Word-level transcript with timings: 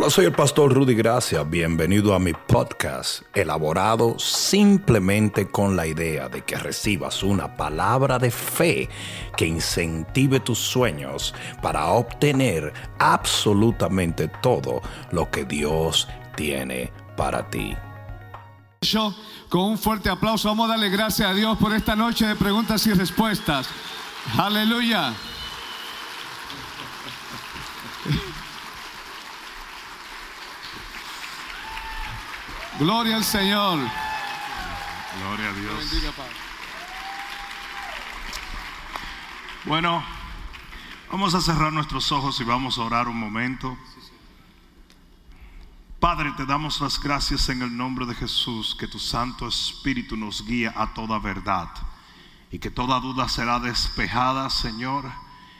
Hola, 0.00 0.08
soy 0.08 0.24
el 0.24 0.32
pastor 0.32 0.72
Rudy 0.72 0.94
Gracia. 0.94 1.42
Bienvenido 1.42 2.14
a 2.14 2.18
mi 2.18 2.32
podcast, 2.32 3.20
elaborado 3.34 4.18
simplemente 4.18 5.46
con 5.46 5.76
la 5.76 5.86
idea 5.86 6.30
de 6.30 6.42
que 6.42 6.56
recibas 6.56 7.22
una 7.22 7.54
palabra 7.54 8.18
de 8.18 8.30
fe 8.30 8.88
que 9.36 9.44
incentive 9.44 10.40
tus 10.40 10.58
sueños 10.58 11.34
para 11.60 11.88
obtener 11.88 12.72
absolutamente 12.98 14.28
todo 14.40 14.80
lo 15.12 15.30
que 15.30 15.44
Dios 15.44 16.08
tiene 16.34 16.90
para 17.14 17.50
ti. 17.50 17.76
Con 19.50 19.60
un 19.60 19.76
fuerte 19.76 20.08
aplauso 20.08 20.48
vamos 20.48 20.64
a 20.64 20.70
darle 20.70 20.88
gracias 20.88 21.28
a 21.28 21.34
Dios 21.34 21.58
por 21.58 21.74
esta 21.74 21.94
noche 21.94 22.26
de 22.26 22.36
preguntas 22.36 22.86
y 22.86 22.94
respuestas. 22.94 23.68
Aleluya. 24.38 25.12
Gloria 32.80 33.16
al 33.16 33.24
Señor. 33.24 33.78
Gloria 35.18 35.50
a 35.50 35.52
Dios. 35.52 36.02
Bueno, 39.66 40.02
vamos 41.12 41.34
a 41.34 41.42
cerrar 41.42 41.74
nuestros 41.74 42.10
ojos 42.10 42.40
y 42.40 42.44
vamos 42.44 42.78
a 42.78 42.82
orar 42.84 43.06
un 43.06 43.18
momento. 43.18 43.76
Padre, 45.98 46.32
te 46.38 46.46
damos 46.46 46.80
las 46.80 46.98
gracias 46.98 47.50
en 47.50 47.60
el 47.60 47.76
nombre 47.76 48.06
de 48.06 48.14
Jesús, 48.14 48.74
que 48.74 48.88
tu 48.88 48.98
Santo 48.98 49.46
Espíritu 49.46 50.16
nos 50.16 50.46
guía 50.46 50.72
a 50.74 50.94
toda 50.94 51.18
verdad 51.18 51.68
y 52.50 52.60
que 52.60 52.70
toda 52.70 52.98
duda 52.98 53.28
será 53.28 53.60
despejada, 53.60 54.48
Señor, 54.48 55.04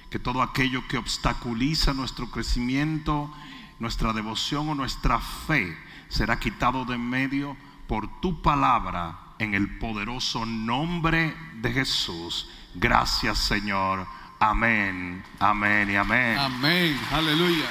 que 0.09 0.19
todo 0.19 0.41
aquello 0.41 0.89
que 0.89 0.97
obstaculiza 0.97 1.93
nuestro 1.93 2.31
crecimiento, 2.31 3.31
nuestra 3.79 4.15
devoción 4.15 4.71
o 4.71 4.75
nuestra 4.75 5.19
fe, 5.21 5.77
será 6.11 6.39
quitado 6.39 6.85
de 6.85 6.97
en 6.97 7.09
medio 7.09 7.57
por 7.87 8.21
tu 8.21 8.43
palabra 8.43 9.19
en 9.39 9.55
el 9.55 9.79
poderoso 9.79 10.45
nombre 10.45 11.35
de 11.55 11.73
Jesús. 11.73 12.51
Gracias 12.75 13.39
Señor. 13.39 14.07
Amén, 14.39 15.25
amén 15.39 15.91
y 15.91 15.97
amén. 15.97 16.39
Amén, 16.39 17.01
aleluya. 17.11 17.67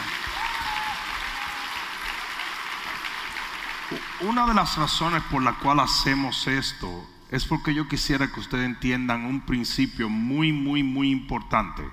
Una 4.22 4.46
de 4.48 4.54
las 4.54 4.78
razones 4.78 5.24
por 5.32 5.44
la 5.44 5.54
cual 5.54 5.80
hacemos 5.80 6.48
esto 6.48 7.08
es 7.32 7.46
porque 7.46 7.74
yo 7.74 7.88
quisiera 7.88 8.32
que 8.32 8.40
ustedes 8.40 8.66
entiendan 8.66 9.26
un 9.26 9.42
principio 9.42 10.10
muy, 10.10 10.52
muy, 10.52 10.84
muy 10.84 11.12
importante. 11.12 11.84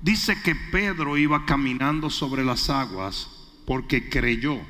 Dice 0.00 0.40
que 0.42 0.54
Pedro 0.54 1.16
iba 1.16 1.46
caminando 1.46 2.10
sobre 2.10 2.44
las 2.44 2.70
aguas 2.70 3.28
porque 3.66 4.08
creyó 4.08 4.60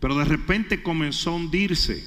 pero 0.00 0.16
de 0.16 0.24
repente 0.24 0.82
comenzó 0.82 1.30
a 1.30 1.34
hundirse. 1.34 2.04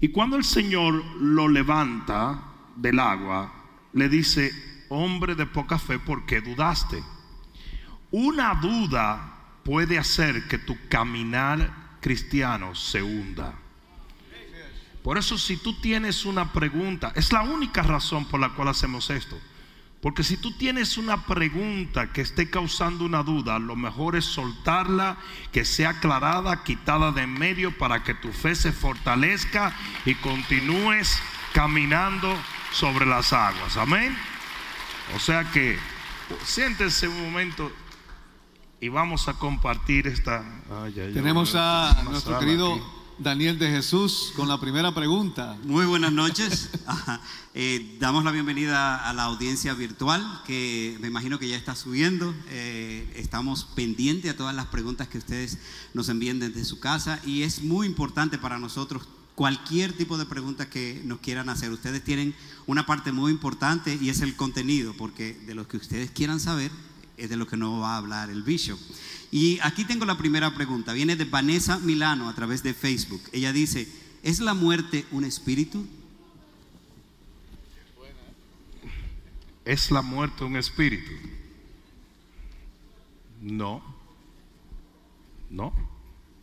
Y 0.00 0.08
cuando 0.08 0.36
el 0.36 0.44
Señor 0.44 1.02
lo 1.20 1.48
levanta 1.48 2.44
del 2.76 3.00
agua, 3.00 3.52
le 3.94 4.08
dice, 4.08 4.52
hombre 4.90 5.34
de 5.34 5.46
poca 5.46 5.78
fe, 5.78 5.98
¿por 5.98 6.26
qué 6.26 6.40
dudaste? 6.40 7.02
Una 8.10 8.54
duda 8.54 9.34
puede 9.64 9.98
hacer 9.98 10.46
que 10.46 10.58
tu 10.58 10.76
caminar 10.88 11.98
cristiano 12.00 12.74
se 12.74 13.02
hunda. 13.02 13.54
Por 15.02 15.18
eso 15.18 15.36
si 15.38 15.56
tú 15.56 15.80
tienes 15.80 16.24
una 16.24 16.52
pregunta, 16.52 17.12
es 17.14 17.32
la 17.32 17.42
única 17.42 17.82
razón 17.82 18.26
por 18.26 18.40
la 18.40 18.50
cual 18.50 18.68
hacemos 18.68 19.10
esto. 19.10 19.38
Porque 20.04 20.22
si 20.22 20.36
tú 20.36 20.52
tienes 20.52 20.98
una 20.98 21.24
pregunta 21.24 22.12
que 22.12 22.20
esté 22.20 22.50
causando 22.50 23.06
una 23.06 23.22
duda, 23.22 23.58
lo 23.58 23.74
mejor 23.74 24.16
es 24.16 24.26
soltarla, 24.26 25.16
que 25.50 25.64
sea 25.64 25.88
aclarada, 25.92 26.62
quitada 26.62 27.10
de 27.10 27.22
en 27.22 27.32
medio 27.32 27.78
para 27.78 28.02
que 28.02 28.12
tu 28.12 28.30
fe 28.30 28.54
se 28.54 28.70
fortalezca 28.70 29.74
y 30.04 30.14
continúes 30.16 31.18
caminando 31.54 32.36
sobre 32.70 33.06
las 33.06 33.32
aguas. 33.32 33.78
Amén. 33.78 34.14
O 35.16 35.18
sea 35.18 35.50
que 35.50 35.78
siéntense 36.44 37.08
un 37.08 37.22
momento 37.22 37.72
y 38.80 38.90
vamos 38.90 39.28
a 39.28 39.38
compartir 39.38 40.06
esta. 40.06 40.44
Tenemos 41.14 41.54
a 41.54 42.02
nuestro 42.04 42.38
querido 42.38 42.78
Daniel 43.18 43.58
de 43.60 43.70
Jesús 43.70 44.32
con 44.34 44.48
la 44.48 44.58
primera 44.58 44.92
pregunta. 44.92 45.56
Muy 45.64 45.86
buenas 45.86 46.12
noches. 46.12 46.70
Eh, 47.56 47.98
damos 48.00 48.24
la 48.24 48.32
bienvenida 48.32 49.08
a 49.08 49.12
la 49.12 49.22
audiencia 49.22 49.74
virtual 49.74 50.42
que 50.44 50.98
me 51.00 51.06
imagino 51.06 51.38
que 51.38 51.46
ya 51.46 51.56
está 51.56 51.76
subiendo. 51.76 52.34
Eh, 52.48 53.08
estamos 53.14 53.64
pendientes 53.76 54.32
a 54.32 54.36
todas 54.36 54.56
las 54.56 54.66
preguntas 54.66 55.06
que 55.06 55.18
ustedes 55.18 55.58
nos 55.92 56.08
envíen 56.08 56.40
desde 56.40 56.64
su 56.64 56.80
casa 56.80 57.20
y 57.24 57.42
es 57.42 57.62
muy 57.62 57.86
importante 57.86 58.38
para 58.38 58.58
nosotros 58.58 59.04
cualquier 59.36 59.92
tipo 59.92 60.18
de 60.18 60.26
pregunta 60.26 60.68
que 60.68 61.00
nos 61.04 61.20
quieran 61.20 61.48
hacer. 61.48 61.70
Ustedes 61.70 62.02
tienen 62.02 62.34
una 62.66 62.86
parte 62.86 63.12
muy 63.12 63.30
importante 63.30 63.96
y 64.00 64.08
es 64.08 64.20
el 64.20 64.34
contenido, 64.34 64.92
porque 64.94 65.34
de 65.46 65.54
lo 65.54 65.68
que 65.68 65.76
ustedes 65.76 66.10
quieran 66.10 66.40
saber 66.40 66.72
es 67.16 67.28
de 67.30 67.36
lo 67.36 67.46
que 67.46 67.56
no 67.56 67.80
va 67.80 67.94
a 67.94 67.96
hablar 67.98 68.30
el 68.30 68.42
bishop. 68.42 68.78
Y 69.30 69.58
aquí 69.62 69.84
tengo 69.84 70.04
la 70.04 70.16
primera 70.16 70.54
pregunta. 70.54 70.92
Viene 70.92 71.16
de 71.16 71.24
Vanessa 71.24 71.78
Milano 71.78 72.28
a 72.28 72.34
través 72.34 72.62
de 72.62 72.74
Facebook. 72.74 73.22
Ella 73.32 73.52
dice, 73.52 73.88
¿es 74.22 74.40
la 74.40 74.54
muerte 74.54 75.04
un 75.10 75.24
espíritu? 75.24 75.86
¿Es 79.64 79.90
la 79.90 80.02
muerte 80.02 80.44
un 80.44 80.56
espíritu? 80.56 81.12
No. 83.40 83.82
No. 85.50 85.72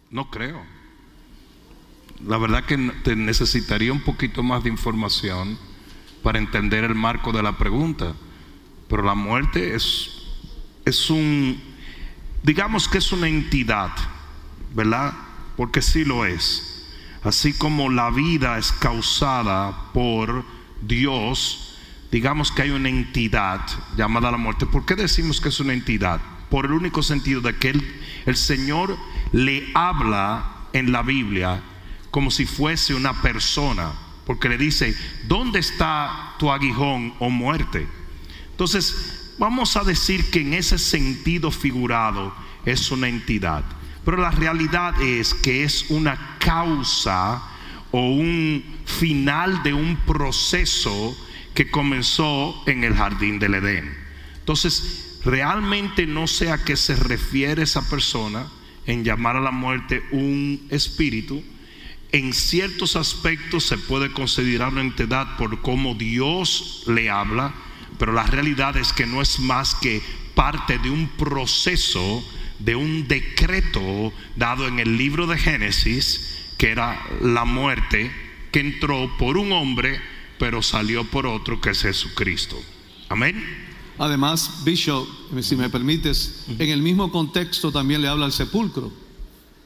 No 0.10 0.30
creo. 0.30 0.62
La 2.26 2.38
verdad 2.38 2.66
que 2.66 2.78
te 3.04 3.16
necesitaría 3.16 3.92
un 3.92 4.02
poquito 4.02 4.44
más 4.44 4.64
de 4.64 4.70
información 4.70 5.58
para 6.22 6.40
entender 6.40 6.84
el 6.84 6.96
marco 6.96 7.32
de 7.32 7.42
la 7.42 7.58
pregunta. 7.58 8.16
Pero 8.88 9.04
la 9.04 9.16
muerte 9.16 9.76
es, 9.76 10.21
es 10.86 11.10
un 11.10 11.62
digamos 12.44 12.88
que 12.88 12.98
es 12.98 13.12
una 13.12 13.28
entidad, 13.28 13.92
¿verdad? 14.74 15.14
Porque 15.58 15.82
sí 15.82 16.04
lo 16.06 16.26
es. 16.26 16.88
Así 17.24 17.54
como 17.54 17.90
la 17.90 18.10
vida 18.10 18.58
es 18.58 18.72
causada 18.72 19.92
por 19.94 20.44
Dios, 20.82 21.78
digamos 22.12 22.52
que 22.52 22.64
hay 22.64 22.72
una 22.72 22.90
entidad 22.90 23.62
llamada 23.96 24.32
la 24.32 24.38
muerte. 24.38 24.66
¿Por 24.66 24.86
qué 24.86 24.96
decimos 24.96 25.40
que 25.40 25.50
es 25.50 25.60
una 25.60 25.74
entidad? 25.74 26.20
Por 26.50 26.66
el 26.66 26.72
único 26.72 27.04
sentido 27.04 27.42
de 27.42 27.56
que 27.56 27.70
el, 27.70 28.02
el 28.26 28.36
Señor 28.36 28.98
le 29.32 29.70
habla 29.76 30.68
en 30.74 30.92
la 30.92 31.04
Biblia 31.04 31.62
como 32.10 32.32
si 32.32 32.46
fuese 32.46 32.94
una 32.94 33.22
persona, 33.22 33.94
porque 34.26 34.50
le 34.50 34.58
dice, 34.58 34.96
¿dónde 35.28 35.60
está 35.60 36.36
tu 36.40 36.52
aguijón 36.52 37.14
o 37.20 37.30
muerte? 37.30 37.88
Entonces, 38.50 39.21
vamos 39.42 39.76
a 39.76 39.84
decir 39.84 40.30
que 40.30 40.42
en 40.42 40.54
ese 40.54 40.78
sentido 40.78 41.50
figurado 41.50 42.32
es 42.64 42.92
una 42.92 43.10
entidad. 43.10 43.64
Pero 44.06 44.18
la 44.18 44.30
realidad 44.30 45.02
es 45.02 45.34
que 45.34 45.64
es 45.64 45.90
una 45.90 46.38
causa 46.38 47.42
o 47.90 48.02
un 48.02 48.64
final 48.86 49.64
de 49.64 49.74
un 49.74 49.96
proceso 50.06 51.18
que 51.56 51.72
comenzó 51.72 52.62
en 52.68 52.84
el 52.84 52.94
jardín 52.94 53.40
del 53.40 53.56
Edén. 53.56 53.92
Entonces, 54.38 55.20
realmente 55.26 56.06
no 56.06 56.28
sé 56.28 56.52
a 56.52 56.64
qué 56.64 56.78
se 56.78 56.96
refiere 56.96 57.64
esa 57.64 57.90
persona 57.90 58.46
en 58.86 59.04
llamar 59.04 59.38
a 59.38 59.42
la 59.42 59.52
muerte 59.52 60.04
un 60.12 60.68
espíritu. 60.70 61.42
En 62.12 62.34
ciertos 62.34 62.96
aspectos 62.96 63.64
se 63.64 63.80
puede 63.80 64.12
considerar 64.12 64.72
una 64.72 64.82
entidad 64.82 65.36
por 65.38 65.64
cómo 65.64 65.96
Dios 65.96 66.84
le 66.86 67.10
habla, 67.10 67.56
pero 67.98 68.14
la 68.14 68.24
realidad 68.24 68.78
es 68.78 68.94
que 68.94 69.06
no 69.06 69.22
es 69.22 69.40
más 69.40 69.76
que 69.76 70.02
parte 70.36 70.78
de 70.80 70.90
un 70.90 71.08
proceso, 71.10 72.24
de 72.60 72.76
un 72.76 73.08
decreto 73.08 74.14
dado 74.36 74.68
en 74.68 74.80
el 74.80 74.98
libro 74.98 75.28
de 75.28 75.38
Génesis, 75.38 76.38
que 76.58 76.70
era 76.70 77.02
la 77.22 77.46
muerte 77.46 78.12
que 78.52 78.60
entró 78.60 79.12
por 79.18 79.38
un 79.38 79.52
hombre, 79.52 80.00
pero 80.38 80.62
salió 80.62 81.04
por 81.06 81.26
otro, 81.26 81.60
que 81.62 81.72
es 81.72 81.82
Jesucristo. 81.82 82.62
Amén. 83.10 83.44
Además, 83.98 84.64
Bishop, 84.64 85.08
si 85.42 85.56
me 85.56 85.70
permites, 85.70 86.46
en 86.58 86.70
el 86.70 86.82
mismo 86.82 87.12
contexto 87.12 87.72
también 87.72 88.02
le 88.02 88.08
habla 88.08 88.26
al 88.26 88.32
sepulcro. 88.32 88.92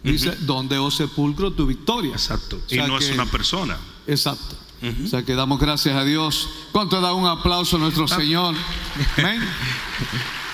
Dice, 0.04 0.36
¿dónde, 0.42 0.78
oh 0.78 0.92
sepulcro, 0.92 1.54
tu 1.54 1.66
victoria? 1.66 2.12
Exacto. 2.12 2.62
y 2.70 2.78
no 2.78 2.98
es 2.98 3.10
una 3.10 3.26
persona. 3.26 3.78
Exacto. 4.06 4.56
O 5.04 5.08
sea 5.08 5.24
que 5.24 5.36
damos 5.36 5.60
gracias 5.60 5.96
a 5.96 6.04
Dios. 6.04 6.50
¿Cuánto 6.72 7.02
da 7.02 7.14
un 7.14 7.28
aplauso 7.28 7.78
a 7.78 7.80
nuestro 7.80 8.06
ah. 8.06 8.08
Señor? 8.08 8.56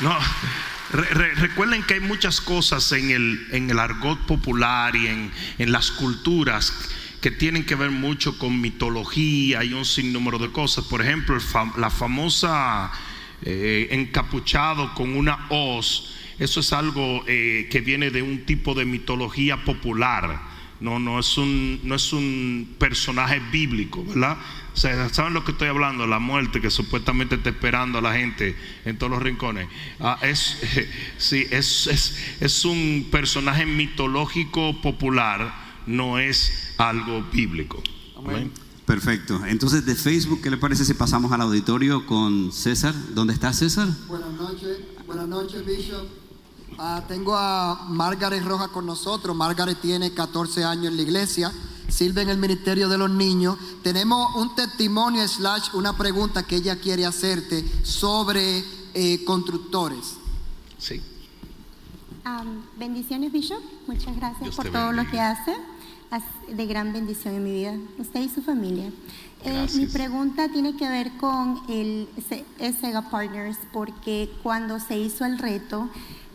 No, 0.01 0.17
recuerden 0.91 1.83
que 1.83 1.93
hay 1.93 1.99
muchas 1.99 2.41
cosas 2.41 2.91
en 2.91 3.11
el, 3.11 3.47
en 3.51 3.69
el 3.69 3.77
argot 3.77 4.17
popular 4.25 4.95
y 4.95 5.05
en, 5.05 5.31
en 5.59 5.71
las 5.71 5.91
culturas 5.91 6.73
que 7.21 7.29
tienen 7.29 7.67
que 7.67 7.75
ver 7.75 7.91
mucho 7.91 8.39
con 8.39 8.59
mitología 8.59 9.63
y 9.63 9.73
un 9.73 9.85
sinnúmero 9.85 10.39
de 10.39 10.51
cosas. 10.51 10.85
Por 10.85 11.03
ejemplo, 11.03 11.37
la 11.77 11.91
famosa 11.91 12.91
eh, 13.43 13.89
encapuchado 13.91 14.95
con 14.95 15.15
una 15.15 15.45
hoz 15.51 16.11
eso 16.41 16.61
es 16.61 16.73
algo 16.73 17.23
eh, 17.27 17.67
que 17.69 17.81
viene 17.81 18.09
de 18.09 18.23
un 18.23 18.45
tipo 18.47 18.73
de 18.73 18.83
mitología 18.83 19.63
popular. 19.63 20.41
No, 20.81 20.99
no 20.99 21.19
es 21.19 21.37
un, 21.37 21.79
no 21.83 21.95
es 21.95 22.11
un 22.11 22.75
personaje 22.79 23.39
bíblico, 23.51 24.03
¿verdad? 24.03 24.37
O 24.73 24.77
sea, 24.77 25.09
¿saben 25.09 25.33
lo 25.33 25.43
que 25.43 25.51
estoy 25.51 25.67
hablando? 25.67 26.07
La 26.07 26.17
muerte 26.17 26.59
que 26.59 26.71
supuestamente 26.71 27.35
está 27.35 27.49
esperando 27.49 27.99
a 27.99 28.01
la 28.01 28.13
gente 28.13 28.55
en 28.83 28.97
todos 28.97 29.11
los 29.11 29.21
rincones. 29.21 29.69
Ah, 29.99 30.17
es, 30.21 30.57
sí, 31.17 31.45
es, 31.51 31.87
es, 31.87 32.17
es 32.39 32.65
un 32.65 33.07
personaje 33.11 33.65
mitológico 33.65 34.81
popular, 34.81 35.53
no 35.85 36.17
es 36.17 36.73
algo 36.77 37.21
bíblico. 37.31 37.83
Amén. 38.17 38.51
Perfecto. 38.85 39.39
Entonces, 39.45 39.85
de 39.85 39.95
Facebook, 39.95 40.41
¿qué 40.41 40.49
le 40.49 40.57
parece 40.57 40.83
si 40.83 40.93
pasamos 40.95 41.31
al 41.31 41.41
auditorio 41.41 42.05
con 42.05 42.51
César? 42.51 42.93
¿Dónde 43.13 43.33
está 43.33 43.53
César? 43.53 43.87
Buenas 44.07 44.33
noches, 44.33 44.79
buenas 45.05 45.27
noches, 45.27 45.65
Bishop. 45.65 46.20
Ah, 46.83 47.03
tengo 47.07 47.35
a 47.37 47.85
Margaret 47.89 48.43
Roja 48.43 48.69
con 48.69 48.87
nosotros. 48.87 49.35
Margaret 49.35 49.79
tiene 49.79 50.13
14 50.13 50.63
años 50.63 50.87
en 50.87 50.95
la 50.97 51.03
iglesia, 51.03 51.51
sirve 51.87 52.23
en 52.23 52.29
el 52.29 52.39
ministerio 52.39 52.89
de 52.89 52.97
los 52.97 53.09
niños. 53.11 53.55
Tenemos 53.83 54.35
un 54.35 54.55
testimonio 54.55 55.27
slash 55.27 55.69
una 55.73 55.95
pregunta 55.95 56.41
que 56.41 56.55
ella 56.55 56.77
quiere 56.77 57.05
hacerte 57.05 57.63
sobre 57.83 58.63
eh, 58.95 59.23
constructores. 59.25 60.15
Sí. 60.79 60.99
Um, 62.25 62.63
bendiciones, 62.79 63.31
Bishop. 63.31 63.61
Muchas 63.85 64.15
gracias 64.15 64.41
Dios 64.41 64.55
por 64.55 64.69
todo 64.71 64.91
lo 64.91 65.03
bendiga. 65.03 65.11
que 65.11 65.21
hace. 65.21 65.55
De 66.51 66.65
gran 66.65 66.91
bendición 66.91 67.35
en 67.35 67.43
mi 67.43 67.51
vida. 67.51 67.75
Usted 67.99 68.21
y 68.21 68.29
su 68.29 68.41
familia. 68.41 68.91
Eh, 69.45 69.67
mi 69.75 69.85
pregunta 69.85 70.49
tiene 70.49 70.75
que 70.75 70.89
ver 70.89 71.15
con 71.17 71.61
el 71.69 72.09
Se- 72.27 72.43
Sega 72.81 73.09
Partners, 73.09 73.57
porque 73.71 74.29
cuando 74.43 74.79
se 74.79 74.97
hizo 74.99 75.25
el 75.25 75.37
reto, 75.37 75.87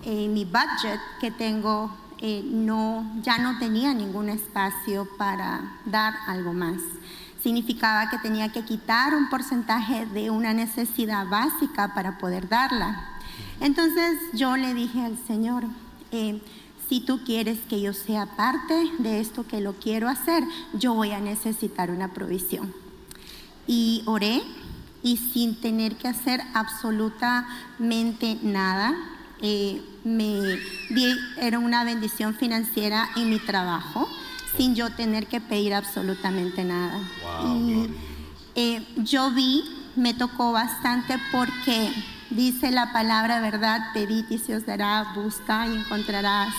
eh, 0.06 0.29
mi 0.29 0.44
budget 0.44 1.00
que 1.20 1.32
tengo 1.32 1.91
eh, 2.19 2.43
no, 2.44 3.05
ya 3.23 3.38
no 3.38 3.58
tenía 3.58 3.93
ningún 3.93 4.29
espacio 4.29 5.08
para 5.19 5.79
dar 5.85 6.14
algo 6.29 6.53
más. 6.53 6.81
Significaba 7.43 8.08
que 8.08 8.19
tenía 8.19 8.53
que 8.53 8.64
quitar 8.64 9.17
un 9.17 9.29
porcentaje 9.29 10.06
de 10.06 10.31
una 10.31 10.55
necesidad 10.55 11.26
básica 11.29 11.93
para 11.93 12.19
poder 12.19 12.49
darla. 12.49 13.05
Entonces 13.61 14.17
yo 14.32 14.56
le 14.56 14.75
dije 14.75 15.03
al 15.03 15.19
Señor, 15.26 15.64
eh, 16.12 16.41
si 16.88 17.00
tú 17.00 17.25
quieres 17.25 17.58
que 17.69 17.81
yo 17.81 17.93
sea 17.93 18.26
parte 18.37 18.93
de 18.99 19.19
esto 19.19 19.44
que 19.44 19.61
lo 19.61 19.73
quiero 19.73 20.08
hacer, 20.08 20.44
yo 20.73 20.94
voy 20.94 21.11
a 21.11 21.19
necesitar 21.19 21.91
una 21.91 22.14
provisión. 22.14 22.73
Y 23.67 24.05
oré 24.06 24.41
y 25.03 25.17
sin 25.17 25.61
tener 25.61 25.97
que 25.97 26.06
hacer 26.06 26.41
absolutamente 26.55 28.38
nada, 28.43 28.94
eh, 29.43 29.83
me 30.05 30.59
di- 30.91 31.19
era 31.38 31.59
una 31.59 31.85
bendición 31.85 32.35
financiera 32.35 33.09
en 33.17 33.31
mi 33.31 33.38
trabajo, 33.38 34.09
sin 34.56 34.75
yo 34.75 34.91
tener 34.91 35.27
que 35.27 35.41
pedir 35.41 35.75
absolutamente 35.75 36.65
nada. 36.65 36.99
y 37.44 37.87
eh, 38.55 38.87
yo 38.97 39.31
vi, 39.33 39.62
me 39.97 40.15
tocó 40.15 40.53
bastante 40.53 41.17
porque 41.31 41.93
dice 42.31 42.71
la 42.71 42.93
palabra 42.93 43.41
verdad, 43.41 43.93
pedid 43.93 44.25
y 44.31 44.38
se 44.38 44.56
os 44.56 44.65
dará, 44.65 45.12
busca 45.15 45.67
y 45.67 45.75
encontrarás. 45.77 46.55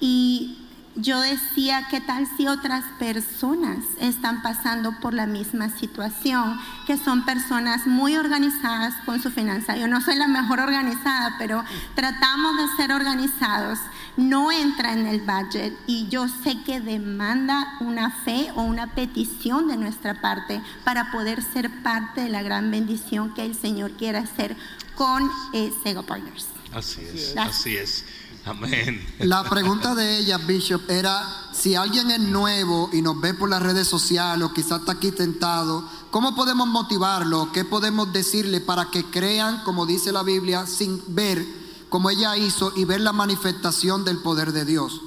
Y 0.00 0.58
yo 1.00 1.20
decía, 1.20 1.86
¿qué 1.90 2.00
tal 2.00 2.26
si 2.36 2.48
otras 2.48 2.84
personas 2.98 3.78
están 4.00 4.42
pasando 4.42 4.98
por 5.00 5.14
la 5.14 5.26
misma 5.26 5.70
situación? 5.70 6.58
Que 6.86 6.96
son 6.96 7.24
personas 7.24 7.86
muy 7.86 8.16
organizadas 8.16 8.94
con 9.06 9.22
su 9.22 9.30
finanza. 9.30 9.76
Yo 9.76 9.86
no 9.86 10.00
soy 10.00 10.16
la 10.16 10.26
mejor 10.26 10.58
organizada, 10.58 11.36
pero 11.38 11.62
tratamos 11.94 12.56
de 12.56 12.76
ser 12.76 12.92
organizados. 12.92 13.78
No 14.16 14.50
entra 14.50 14.92
en 14.92 15.06
el 15.06 15.20
budget 15.20 15.72
y 15.86 16.08
yo 16.08 16.26
sé 16.26 16.62
que 16.64 16.80
demanda 16.80 17.76
una 17.80 18.10
fe 18.10 18.50
o 18.56 18.62
una 18.62 18.94
petición 18.94 19.68
de 19.68 19.76
nuestra 19.76 20.20
parte 20.20 20.60
para 20.84 21.12
poder 21.12 21.42
ser 21.42 21.70
parte 21.82 22.22
de 22.22 22.28
la 22.28 22.42
gran 22.42 22.72
bendición 22.72 23.34
que 23.34 23.44
el 23.44 23.54
Señor 23.54 23.92
quiere 23.92 24.18
hacer 24.18 24.56
con 24.96 25.30
eh, 25.52 25.70
Sega 25.84 26.02
Partners. 26.02 26.48
Así 26.72 27.02
es, 27.02 27.36
así 27.36 27.76
es. 27.76 28.04
Amén. 28.44 29.04
La 29.18 29.44
pregunta 29.48 29.94
de 29.94 30.18
ella, 30.18 30.38
Bishop, 30.38 30.88
era 30.90 31.50
si 31.52 31.74
alguien 31.74 32.10
es 32.10 32.20
nuevo 32.20 32.88
y 32.92 33.02
nos 33.02 33.20
ve 33.20 33.34
por 33.34 33.50
las 33.50 33.62
redes 33.62 33.86
sociales 33.86 34.42
o 34.44 34.54
quizás 34.54 34.80
está 34.80 34.92
aquí 34.92 35.10
tentado, 35.12 35.86
¿cómo 36.10 36.34
podemos 36.34 36.66
motivarlo? 36.66 37.50
¿Qué 37.52 37.64
podemos 37.66 38.10
decirle 38.12 38.60
para 38.60 38.90
que 38.90 39.04
crean, 39.04 39.62
como 39.64 39.84
dice 39.84 40.12
la 40.12 40.22
Biblia, 40.22 40.66
sin 40.66 41.02
ver 41.14 41.44
como 41.90 42.08
ella 42.10 42.36
hizo 42.38 42.72
y 42.76 42.84
ver 42.84 43.00
la 43.02 43.12
manifestación 43.12 44.04
del 44.04 44.18
poder 44.18 44.52
de 44.52 44.64
Dios? 44.64 45.00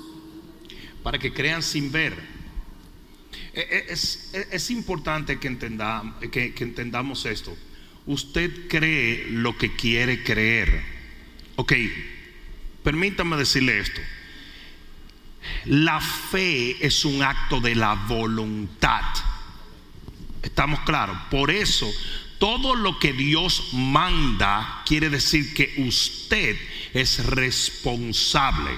para 1.04 1.18
que 1.18 1.34
crean 1.34 1.64
sin 1.64 1.92
ver. 1.92 2.14
Eh, 3.54 3.68
eh, 3.72 3.86
Es, 3.90 4.30
es- 4.34 4.48
es 4.52 4.70
importante 4.70 5.40
que, 5.40 5.50
entendam- 5.50 6.20
que- 6.30 6.54
que 6.54 6.64
entendamos 6.64 7.26
esto. 7.26 7.58
Usted 8.06 8.68
cree 8.70 9.26
lo 9.32 9.58
que 9.58 9.76
quiere 9.76 10.24
creer. 10.24 10.84
Ok, 11.56 11.74
permítame 12.84 13.38
decirle 13.38 13.80
esto. 13.80 14.02
La 15.66 16.00
fe 16.00 16.86
es 16.86 17.06
un 17.06 17.24
acto 17.24 17.60
de 17.60 17.76
la 17.76 17.94
voluntad. 17.94 19.04
Estamos 20.42 20.80
claros. 20.82 21.18
Por 21.30 21.52
eso, 21.52 21.90
todo 22.40 22.76
lo 22.76 22.98
que 23.00 23.14
Dios 23.14 23.70
manda 23.74 24.82
quiere 24.86 25.10
decir 25.10 25.54
que 25.54 25.74
usted 25.78 26.58
es 26.94 27.26
responsable. 27.26 28.72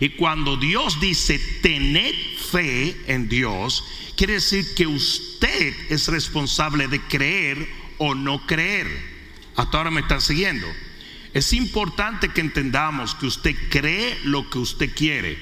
Y 0.00 0.10
cuando 0.10 0.56
Dios 0.56 1.00
dice 1.00 1.38
tened 1.62 2.14
fe 2.50 2.96
en 3.06 3.28
Dios, 3.28 3.84
quiere 4.16 4.34
decir 4.34 4.74
que 4.74 4.86
usted 4.86 5.74
es 5.90 6.08
responsable 6.08 6.88
de 6.88 7.00
creer 7.02 7.68
o 7.98 8.14
no 8.14 8.46
creer. 8.46 8.88
Hasta 9.56 9.78
ahora 9.78 9.90
me 9.90 10.00
están 10.00 10.20
siguiendo. 10.20 10.66
Es 11.34 11.52
importante 11.52 12.28
que 12.28 12.40
entendamos 12.40 13.14
que 13.14 13.26
usted 13.26 13.56
cree 13.70 14.20
lo 14.24 14.48
que 14.50 14.58
usted 14.58 14.94
quiere. 14.94 15.38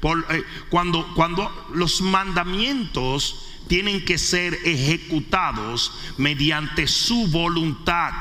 Por, 0.00 0.26
eh, 0.30 0.42
cuando, 0.70 1.14
cuando 1.14 1.68
los 1.74 2.00
mandamientos 2.00 3.50
tienen 3.68 4.04
que 4.04 4.18
ser 4.18 4.54
ejecutados 4.64 5.92
mediante 6.18 6.86
su 6.86 7.26
voluntad. 7.28 8.12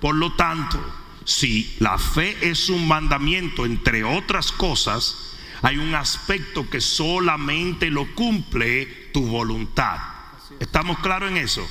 Por 0.00 0.14
lo 0.14 0.32
tanto, 0.32 0.78
si 1.24 1.76
la 1.78 1.98
fe 1.98 2.36
es 2.48 2.68
un 2.68 2.86
mandamiento, 2.86 3.66
entre 3.66 4.04
otras 4.04 4.52
cosas, 4.52 5.34
hay 5.62 5.76
un 5.76 5.94
aspecto 5.94 6.68
que 6.70 6.80
solamente 6.80 7.90
lo 7.90 8.14
cumple 8.14 8.86
tu 9.12 9.26
voluntad. 9.26 9.98
¿Estamos 10.60 10.98
claros 11.00 11.30
en 11.30 11.36
eso? 11.36 11.66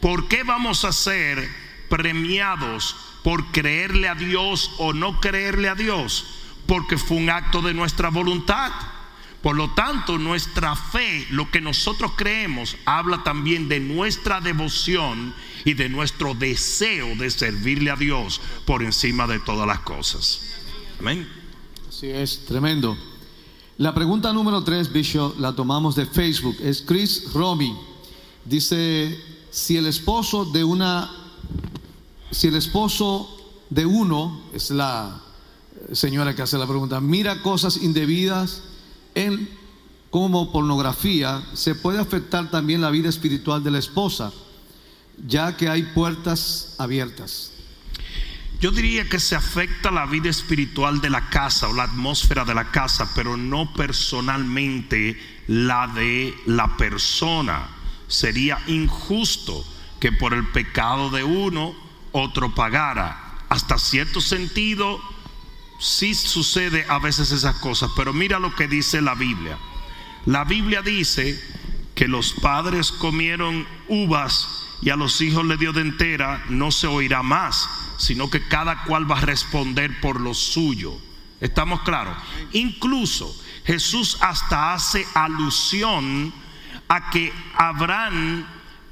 ¿Por 0.00 0.28
qué 0.28 0.42
vamos 0.42 0.84
a 0.84 0.92
ser 0.92 1.48
premiados 1.88 2.96
por 3.26 3.50
creerle 3.50 4.08
a 4.08 4.14
Dios 4.14 4.70
o 4.78 4.92
no 4.92 5.20
creerle 5.20 5.68
a 5.68 5.74
Dios? 5.74 6.26
Porque 6.64 6.96
fue 6.96 7.16
un 7.16 7.28
acto 7.28 7.60
de 7.60 7.74
nuestra 7.74 8.08
voluntad. 8.08 8.70
Por 9.42 9.56
lo 9.56 9.70
tanto, 9.70 10.16
nuestra 10.16 10.76
fe, 10.76 11.26
lo 11.30 11.50
que 11.50 11.60
nosotros 11.60 12.12
creemos, 12.14 12.76
habla 12.84 13.24
también 13.24 13.68
de 13.68 13.80
nuestra 13.80 14.40
devoción 14.40 15.34
y 15.64 15.74
de 15.74 15.88
nuestro 15.88 16.34
deseo 16.34 17.16
de 17.16 17.28
servirle 17.32 17.90
a 17.90 17.96
Dios 17.96 18.40
por 18.64 18.84
encima 18.84 19.26
de 19.26 19.40
todas 19.40 19.66
las 19.66 19.80
cosas. 19.80 20.42
Amén. 21.00 21.28
Así 21.88 22.06
es, 22.06 22.44
tremendo. 22.44 22.96
La 23.78 23.92
pregunta 23.92 24.32
número 24.32 24.62
tres, 24.62 24.92
Bishop, 24.92 25.36
la 25.40 25.52
tomamos 25.52 25.96
de 25.96 26.06
Facebook. 26.06 26.58
Es 26.62 26.80
Chris 26.80 27.32
Romy. 27.32 27.76
Dice, 28.44 29.20
si 29.50 29.76
el 29.76 29.86
esposo 29.86 30.44
de 30.44 30.62
una, 30.62 31.10
si 32.36 32.48
el 32.48 32.56
esposo 32.56 33.34
de 33.70 33.86
uno, 33.86 34.42
es 34.52 34.70
la 34.70 35.22
señora 35.92 36.36
que 36.36 36.42
hace 36.42 36.58
la 36.58 36.66
pregunta, 36.66 37.00
mira 37.00 37.40
cosas 37.40 37.78
indebidas 37.78 38.62
en, 39.14 39.48
como 40.10 40.52
pornografía, 40.52 41.42
se 41.54 41.74
puede 41.74 41.98
afectar 41.98 42.50
también 42.50 42.82
la 42.82 42.90
vida 42.90 43.08
espiritual 43.08 43.64
de 43.64 43.70
la 43.70 43.78
esposa, 43.78 44.34
ya 45.26 45.56
que 45.56 45.70
hay 45.70 45.84
puertas 45.94 46.74
abiertas. 46.76 47.52
Yo 48.60 48.70
diría 48.70 49.08
que 49.08 49.18
se 49.18 49.34
afecta 49.34 49.90
la 49.90 50.04
vida 50.04 50.28
espiritual 50.28 51.00
de 51.00 51.08
la 51.08 51.30
casa 51.30 51.68
o 51.68 51.72
la 51.72 51.84
atmósfera 51.84 52.44
de 52.44 52.54
la 52.54 52.70
casa, 52.70 53.12
pero 53.14 53.38
no 53.38 53.72
personalmente 53.72 55.18
la 55.46 55.86
de 55.86 56.34
la 56.44 56.76
persona. 56.76 57.66
Sería 58.08 58.58
injusto 58.66 59.64
que 59.98 60.12
por 60.12 60.34
el 60.34 60.46
pecado 60.48 61.08
de 61.08 61.24
uno 61.24 61.85
otro 62.16 62.54
pagara. 62.54 63.22
Hasta 63.48 63.78
cierto 63.78 64.20
sentido, 64.20 65.00
sí 65.78 66.14
sucede 66.14 66.84
a 66.88 66.98
veces 66.98 67.30
esas 67.30 67.56
cosas, 67.56 67.90
pero 67.96 68.12
mira 68.12 68.38
lo 68.38 68.54
que 68.54 68.68
dice 68.68 69.00
la 69.00 69.14
Biblia. 69.14 69.58
La 70.24 70.44
Biblia 70.44 70.82
dice 70.82 71.40
que 71.94 72.08
los 72.08 72.32
padres 72.32 72.90
comieron 72.90 73.66
uvas 73.88 74.64
y 74.82 74.90
a 74.90 74.96
los 74.96 75.20
hijos 75.20 75.44
le 75.44 75.56
dio 75.56 75.72
de 75.72 75.82
entera, 75.82 76.44
no 76.48 76.70
se 76.70 76.86
oirá 76.86 77.22
más, 77.22 77.68
sino 77.98 78.28
que 78.28 78.46
cada 78.48 78.84
cual 78.84 79.10
va 79.10 79.18
a 79.18 79.22
responder 79.22 80.00
por 80.00 80.20
lo 80.20 80.34
suyo. 80.34 80.98
Estamos 81.40 81.82
claros. 81.82 82.16
Incluso 82.52 83.34
Jesús 83.64 84.18
hasta 84.20 84.74
hace 84.74 85.06
alusión 85.14 86.32
a 86.88 87.10
que 87.10 87.32
habrán 87.54 88.46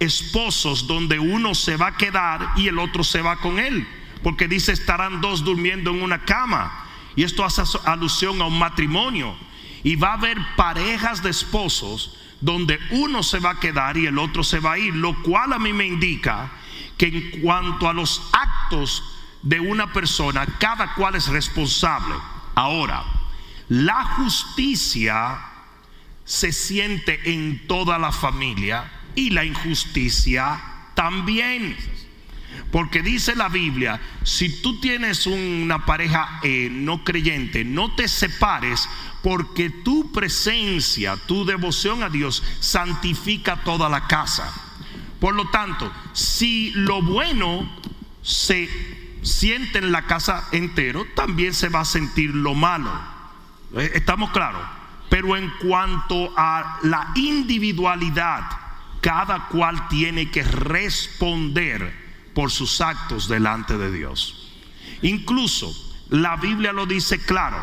esposos 0.04 0.86
donde 0.86 1.18
uno 1.18 1.54
se 1.54 1.76
va 1.76 1.88
a 1.88 1.96
quedar 1.96 2.52
y 2.56 2.68
el 2.68 2.78
otro 2.78 3.04
se 3.04 3.22
va 3.22 3.36
con 3.36 3.58
él. 3.58 3.86
Porque 4.22 4.48
dice 4.48 4.72
estarán 4.72 5.20
dos 5.20 5.44
durmiendo 5.44 5.90
en 5.90 6.02
una 6.02 6.24
cama. 6.24 6.86
Y 7.16 7.24
esto 7.24 7.44
hace 7.44 7.62
alusión 7.84 8.40
a 8.40 8.46
un 8.46 8.58
matrimonio. 8.58 9.36
Y 9.82 9.96
va 9.96 10.10
a 10.10 10.14
haber 10.14 10.38
parejas 10.56 11.22
de 11.22 11.30
esposos 11.30 12.16
donde 12.40 12.78
uno 12.90 13.22
se 13.22 13.38
va 13.38 13.50
a 13.50 13.60
quedar 13.60 13.96
y 13.96 14.06
el 14.06 14.18
otro 14.18 14.42
se 14.42 14.60
va 14.60 14.72
a 14.72 14.78
ir. 14.78 14.94
Lo 14.94 15.22
cual 15.22 15.52
a 15.52 15.58
mí 15.58 15.72
me 15.72 15.86
indica 15.86 16.50
que 16.96 17.06
en 17.06 17.40
cuanto 17.42 17.88
a 17.88 17.92
los 17.92 18.22
actos 18.32 19.02
de 19.42 19.60
una 19.60 19.92
persona, 19.92 20.46
cada 20.58 20.94
cual 20.94 21.16
es 21.16 21.28
responsable. 21.28 22.14
Ahora, 22.54 23.04
la 23.68 24.04
justicia 24.04 25.38
se 26.24 26.52
siente 26.52 27.32
en 27.32 27.66
toda 27.66 27.98
la 27.98 28.10
familia 28.10 28.90
y 29.14 29.30
la 29.30 29.44
injusticia 29.44 30.60
también. 30.94 31.76
Porque 32.70 33.02
dice 33.02 33.36
la 33.36 33.48
Biblia, 33.48 34.00
si 34.24 34.60
tú 34.60 34.80
tienes 34.80 35.26
una 35.26 35.84
pareja 35.84 36.40
eh, 36.42 36.68
no 36.70 37.04
creyente, 37.04 37.64
no 37.64 37.94
te 37.94 38.08
separes 38.08 38.88
porque 39.22 39.70
tu 39.70 40.12
presencia, 40.12 41.16
tu 41.16 41.44
devoción 41.44 42.02
a 42.02 42.10
Dios 42.10 42.42
santifica 42.60 43.62
toda 43.62 43.88
la 43.88 44.06
casa. 44.06 44.52
Por 45.20 45.34
lo 45.34 45.48
tanto, 45.50 45.90
si 46.12 46.72
lo 46.72 47.00
bueno 47.00 47.70
se 48.22 48.68
siente 49.22 49.78
en 49.78 49.92
la 49.92 50.06
casa 50.06 50.48
entero, 50.52 51.06
también 51.14 51.54
se 51.54 51.70
va 51.70 51.80
a 51.80 51.84
sentir 51.84 52.34
lo 52.34 52.54
malo. 52.54 52.92
Eh, 53.76 53.92
¿Estamos 53.94 54.30
claros? 54.30 54.62
Pero 55.08 55.36
en 55.36 55.50
cuanto 55.62 56.32
a 56.36 56.80
la 56.82 57.12
individualidad, 57.14 58.63
cada 59.04 59.48
cual 59.48 59.86
tiene 59.88 60.30
que 60.30 60.42
responder 60.42 61.94
por 62.32 62.50
sus 62.50 62.80
actos 62.80 63.28
delante 63.28 63.76
de 63.76 63.92
Dios. 63.92 64.50
Incluso 65.02 65.70
la 66.08 66.36
Biblia 66.36 66.72
lo 66.72 66.86
dice 66.86 67.22
claro 67.22 67.62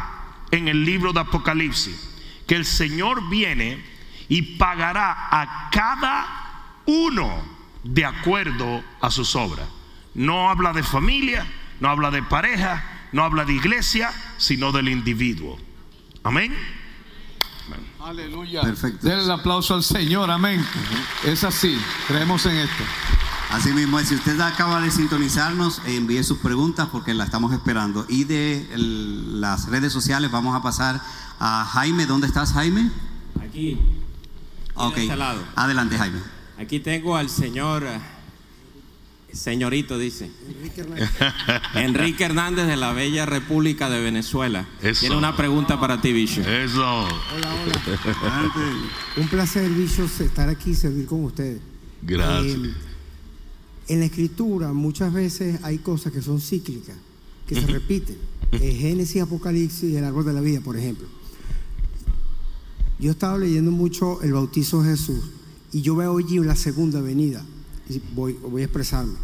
en 0.52 0.68
el 0.68 0.86
libro 0.86 1.14
de 1.14 1.22
Apocalipsis, 1.22 2.16
que 2.46 2.54
el 2.54 2.64
Señor 2.64 3.28
viene 3.28 3.84
y 4.30 4.60
pagará 4.60 5.30
a 5.32 5.72
cada 5.72 6.84
uno 6.86 7.44
de 7.84 8.06
acuerdo 8.06 8.84
a 9.02 9.10
sus 9.10 9.36
obras. 9.36 9.68
No 10.14 10.48
habla 10.48 10.74
de 10.74 10.84
familia, 10.84 11.48
no 11.80 11.90
habla 11.90 12.12
de 12.12 12.22
pareja, 12.22 13.08
no 13.14 13.24
habla 13.24 13.46
de 13.46 13.54
iglesia, 13.54 14.12
sino 14.38 14.72
del 14.72 14.90
individuo. 14.90 15.58
Amén. 16.24 16.56
Aleluya. 18.04 18.62
Perfecto. 18.62 19.08
Denle 19.08 19.24
el 19.24 19.32
aplauso 19.32 19.76
al 19.76 19.84
Señor, 19.84 20.32
amén. 20.32 20.66
Es 21.24 21.44
así, 21.44 21.78
creemos 22.08 22.46
en 22.48 22.56
esto. 22.58 22.84
Así 23.52 23.74
mismo 23.74 24.00
Si 24.00 24.16
usted 24.16 24.40
acaba 24.40 24.82
de 24.82 24.90
sintonizarnos, 24.90 25.82
envíe 25.86 26.24
sus 26.24 26.40
preguntas 26.40 26.88
porque 26.92 27.14
la 27.14 27.26
estamos 27.26 27.54
esperando. 27.54 28.06
Y 28.10 28.24
de 28.24 28.66
las 28.76 29.68
redes 29.68 29.94
sociales 29.94 30.32
vamos 30.32 30.56
a 30.56 30.64
pasar 30.64 31.02
a 31.40 31.66
Jaime. 31.66 32.06
¿Dónde 32.06 32.28
estás, 32.28 32.54
Jaime? 32.54 32.90
Aquí. 33.42 33.78
Ok. 34.76 34.98
Este 34.98 35.24
Adelante, 35.56 35.98
Jaime. 35.98 36.20
Aquí 36.58 36.80
tengo 36.80 37.18
al 37.18 37.30
señor 37.30 37.86
Señorito 39.34 39.98
dice. 39.98 40.30
Enrique 41.76 42.24
Hernández. 42.24 42.68
de 42.68 42.76
la 42.76 42.94
Bella 42.94 43.26
República 43.26 43.90
de 43.90 44.02
Venezuela. 44.02 44.68
Tiene 45.00 45.16
una 45.16 45.36
pregunta 45.36 45.80
para 45.80 46.02
ti, 46.02 46.12
Bicho. 46.12 46.42
Eso. 46.42 46.82
Hola, 46.82 47.10
hola. 47.36 48.54
Un 49.18 49.28
placer, 49.28 49.70
Bicho, 49.70 50.04
estar 50.04 50.50
aquí 50.50 50.72
y 50.72 50.76
servir 50.76 51.06
con 51.06 51.24
ustedes. 51.24 51.62
Gracias. 52.02 52.56
Eh, 52.56 52.74
en 53.88 54.00
la 54.00 54.06
escritura 54.06 54.74
muchas 54.74 55.12
veces 55.12 55.60
hay 55.64 55.80
cosas 55.80 56.14
que 56.14 56.22
son 56.22 56.40
cíclicas, 56.40 56.96
que 57.48 57.56
se 57.56 57.68
repiten. 57.68 58.18
Génesis, 58.52 59.22
Apocalipsis 59.22 59.92
y 59.92 59.96
el 59.96 60.04
árbol 60.04 60.26
de 60.26 60.34
la 60.34 60.42
vida, 60.42 60.62
por 60.62 60.78
ejemplo. 60.78 61.08
Yo 63.00 63.12
estaba 63.12 63.38
leyendo 63.38 63.72
mucho 63.72 64.22
el 64.22 64.34
bautizo 64.34 64.84
de 64.84 64.92
Jesús 64.92 65.20
y 65.72 65.82
yo 65.82 65.96
veo 65.96 66.18
allí 66.18 66.40
la 66.40 66.56
segunda 66.56 67.02
venida 67.02 67.44
voy, 68.14 68.34
voy 68.34 68.62
a 68.62 68.66
expresarme. 68.66 69.16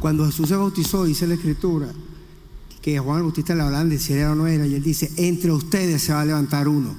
Cuando 0.00 0.26
Jesús 0.26 0.48
se 0.48 0.56
bautizó, 0.56 1.04
dice 1.04 1.26
la 1.26 1.34
escritura, 1.34 1.88
que 2.82 2.98
Juan 2.98 3.18
el 3.18 3.22
Bautista 3.22 3.54
le 3.54 3.62
hablaban 3.62 3.88
de 3.88 3.98
si 3.98 4.12
era 4.12 4.32
o 4.32 4.34
no 4.34 4.46
era, 4.46 4.66
y 4.66 4.74
él 4.74 4.82
dice, 4.82 5.10
entre 5.16 5.50
ustedes 5.52 6.02
se 6.02 6.12
va 6.12 6.20
a 6.20 6.24
levantar 6.26 6.68
uno. 6.68 6.94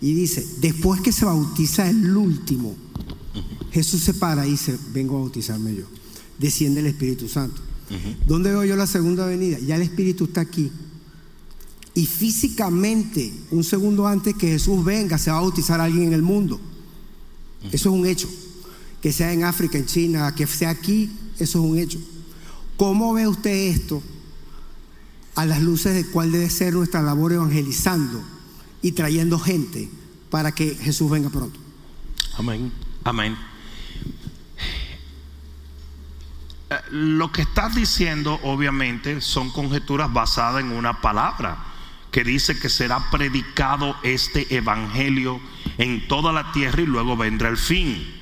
Y 0.00 0.14
dice, 0.14 0.44
después 0.60 1.00
que 1.00 1.12
se 1.12 1.24
bautiza 1.24 1.88
el 1.88 2.16
último, 2.16 2.74
Jesús 3.70 4.00
se 4.00 4.14
para 4.14 4.46
y 4.46 4.52
dice, 4.52 4.76
vengo 4.92 5.16
a 5.16 5.20
bautizarme 5.20 5.74
yo. 5.76 5.84
Desciende 6.38 6.80
el 6.80 6.86
Espíritu 6.86 7.28
Santo. 7.28 7.60
¿Dónde 8.26 8.50
veo 8.50 8.64
yo 8.64 8.76
la 8.76 8.86
segunda 8.86 9.26
venida? 9.26 9.58
Ya 9.58 9.76
el 9.76 9.82
Espíritu 9.82 10.24
está 10.24 10.40
aquí. 10.40 10.70
Y 11.94 12.06
físicamente, 12.06 13.32
un 13.50 13.62
segundo 13.62 14.06
antes 14.06 14.34
que 14.34 14.48
Jesús 14.48 14.84
venga, 14.84 15.18
se 15.18 15.30
va 15.30 15.38
a 15.38 15.42
bautizar 15.42 15.80
alguien 15.80 16.08
en 16.08 16.12
el 16.14 16.22
mundo. 16.22 16.58
Eso 17.70 17.90
es 17.90 17.94
un 17.94 18.06
hecho 18.06 18.28
que 19.00 19.12
sea 19.12 19.32
en 19.32 19.44
África, 19.44 19.78
en 19.78 19.86
China, 19.86 20.34
que 20.34 20.46
sea 20.46 20.70
aquí, 20.70 21.10
eso 21.38 21.58
es 21.58 21.70
un 21.70 21.78
hecho. 21.78 21.98
¿Cómo 22.76 23.14
ve 23.14 23.26
usted 23.26 23.50
esto 23.50 24.02
a 25.34 25.46
las 25.46 25.62
luces 25.62 25.94
de 25.94 26.10
cuál 26.10 26.32
debe 26.32 26.50
ser 26.50 26.74
nuestra 26.74 27.02
labor 27.02 27.32
evangelizando 27.32 28.22
y 28.82 28.92
trayendo 28.92 29.38
gente 29.38 29.88
para 30.28 30.52
que 30.52 30.74
Jesús 30.74 31.10
venga 31.10 31.30
pronto? 31.30 31.58
Amén, 32.36 32.72
amén. 33.04 33.36
Eh, 36.70 36.74
lo 36.90 37.32
que 37.32 37.42
estás 37.42 37.74
diciendo, 37.74 38.38
obviamente, 38.42 39.20
son 39.20 39.50
conjeturas 39.50 40.12
basadas 40.12 40.62
en 40.62 40.72
una 40.72 41.00
palabra 41.00 41.66
que 42.10 42.24
dice 42.24 42.58
que 42.58 42.68
será 42.68 43.10
predicado 43.10 43.96
este 44.02 44.54
evangelio 44.54 45.40
en 45.78 46.06
toda 46.08 46.32
la 46.32 46.52
tierra 46.52 46.82
y 46.82 46.86
luego 46.86 47.16
vendrá 47.16 47.48
el 47.48 47.56
fin 47.56 48.19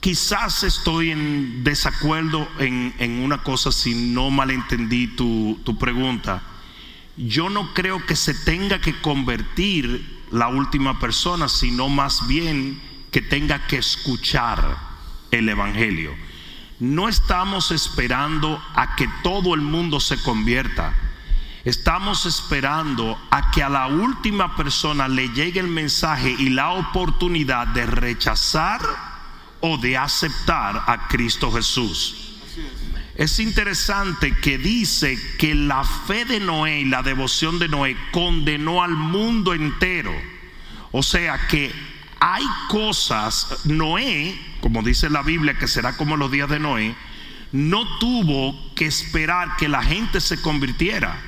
quizás 0.00 0.62
estoy 0.62 1.10
en 1.10 1.62
desacuerdo 1.62 2.48
en, 2.58 3.22
una 3.22 3.42
cosa 3.42 3.70
si 3.70 3.94
no 3.94 4.30
malentendí 4.30 5.08
tu, 5.08 5.60
tu 5.64 5.78
pregunta. 5.78 6.42
Yo 7.16 7.50
no 7.50 7.74
creo 7.74 8.04
que 8.06 8.16
se 8.16 8.34
tenga 8.34 8.80
que 8.80 9.00
convertir 9.00 10.20
la 10.30 10.48
última 10.48 10.98
persona, 10.98 11.48
sino 11.48 11.88
más 11.88 12.26
bien 12.26 12.80
que 13.10 13.20
tenga 13.20 13.66
que 13.66 13.76
escuchar 13.76 14.78
el 15.30 15.48
Evangelio. 15.48 16.14
No 16.78 17.08
estamos 17.08 17.72
esperando 17.72 18.62
a 18.74 18.96
que 18.96 19.06
todo 19.22 19.54
el 19.54 19.60
mundo 19.60 20.00
se 20.00 20.22
convierta. 20.22 20.94
Estamos 21.64 22.24
esperando 22.24 23.20
a 23.30 23.50
que 23.50 23.62
a 23.62 23.68
la 23.68 23.86
última 23.86 24.56
persona 24.56 25.06
le 25.08 25.28
llegue 25.28 25.60
el 25.60 25.68
mensaje 25.68 26.34
y 26.38 26.48
la 26.48 26.70
oportunidad 26.70 27.66
de 27.66 27.84
rechazar 27.84 29.09
o 29.60 29.78
de 29.78 29.96
aceptar 29.96 30.84
a 30.86 31.08
Cristo 31.08 31.50
Jesús. 31.52 32.16
Es 33.14 33.38
interesante 33.38 34.34
que 34.40 34.56
dice 34.56 35.18
que 35.38 35.54
la 35.54 35.84
fe 35.84 36.24
de 36.24 36.40
Noé 36.40 36.80
y 36.80 36.84
la 36.86 37.02
devoción 37.02 37.58
de 37.58 37.68
Noé 37.68 37.96
condenó 38.12 38.82
al 38.82 38.92
mundo 38.92 39.52
entero. 39.52 40.12
O 40.90 41.02
sea 41.02 41.46
que 41.48 41.70
hay 42.18 42.44
cosas, 42.68 43.60
Noé, 43.64 44.38
como 44.60 44.82
dice 44.82 45.10
la 45.10 45.22
Biblia, 45.22 45.58
que 45.58 45.68
será 45.68 45.96
como 45.96 46.16
los 46.16 46.30
días 46.30 46.48
de 46.48 46.60
Noé, 46.60 46.94
no 47.52 47.98
tuvo 47.98 48.74
que 48.74 48.86
esperar 48.86 49.56
que 49.56 49.68
la 49.68 49.82
gente 49.82 50.20
se 50.20 50.40
convirtiera. 50.40 51.20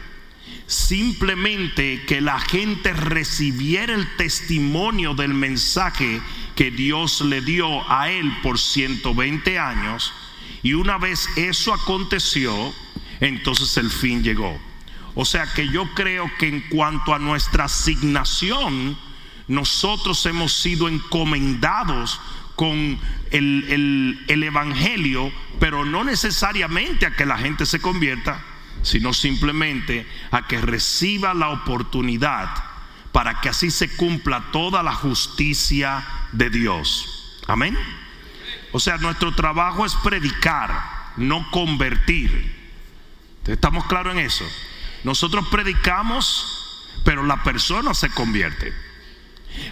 Simplemente 0.73 2.03
que 2.07 2.23
la 2.23 2.41
gente 2.41 2.95
recibiera 2.95 3.93
el 3.93 4.17
testimonio 4.17 5.13
del 5.13 5.35
mensaje 5.35 6.23
que 6.57 6.71
Dios 6.71 7.21
le 7.21 7.43
dio 7.43 7.91
a 7.93 8.09
él 8.09 8.33
por 8.43 8.59
120 8.59 9.59
años. 9.59 10.15
Y 10.63 10.73
una 10.73 10.97
vez 10.97 11.29
eso 11.37 11.75
aconteció, 11.75 12.73
entonces 13.21 13.77
el 13.77 13.91
fin 13.91 14.23
llegó. 14.23 14.59
O 15.15 15.27
sea 15.27 15.53
que 15.53 15.69
yo 15.69 15.93
creo 15.93 16.31
que 16.39 16.49
en 16.49 16.63
cuanto 16.71 17.15
a 17.15 17.19
nuestra 17.19 17.65
asignación, 17.65 18.97
nosotros 19.49 20.25
hemos 20.25 20.55
sido 20.55 20.89
encomendados 20.89 22.19
con 22.57 22.99
el, 23.31 24.25
el, 24.27 24.43
Evangelio, 24.43 25.31
pero 25.61 25.85
no 25.85 26.03
necesariamente 26.03 27.05
a 27.05 27.15
que 27.15 27.27
la 27.27 27.37
gente 27.37 27.67
se 27.67 27.79
convierta, 27.79 28.43
sino 28.83 29.13
simplemente 29.13 30.07
a 30.31 30.47
que 30.47 30.61
reciba 30.61 31.35
la 31.35 31.51
oportunidad 31.51 32.49
para 33.13 33.41
que 33.41 33.49
así 33.49 33.71
se 33.71 33.95
cumpla 33.97 34.45
toda 34.53 34.83
la 34.83 34.95
justicia 34.95 36.05
de 36.33 36.51
Dios. 36.51 37.41
Amén. 37.47 37.77
O 38.73 38.81
sea, 38.81 38.97
nuestro 38.99 39.35
trabajo 39.35 39.85
es 39.85 39.95
predicar, 39.97 41.13
no 41.17 41.51
convertir. 41.51 42.61
¿Estamos 43.47 43.85
claros 43.87 44.15
en 44.15 44.21
eso? 44.21 44.45
nosotros 45.05 45.49
predicamos, 45.49 46.89
pero 47.05 47.25
la 47.25 47.43
persona 47.43 47.95
se 47.95 48.11
convierte. 48.11 48.73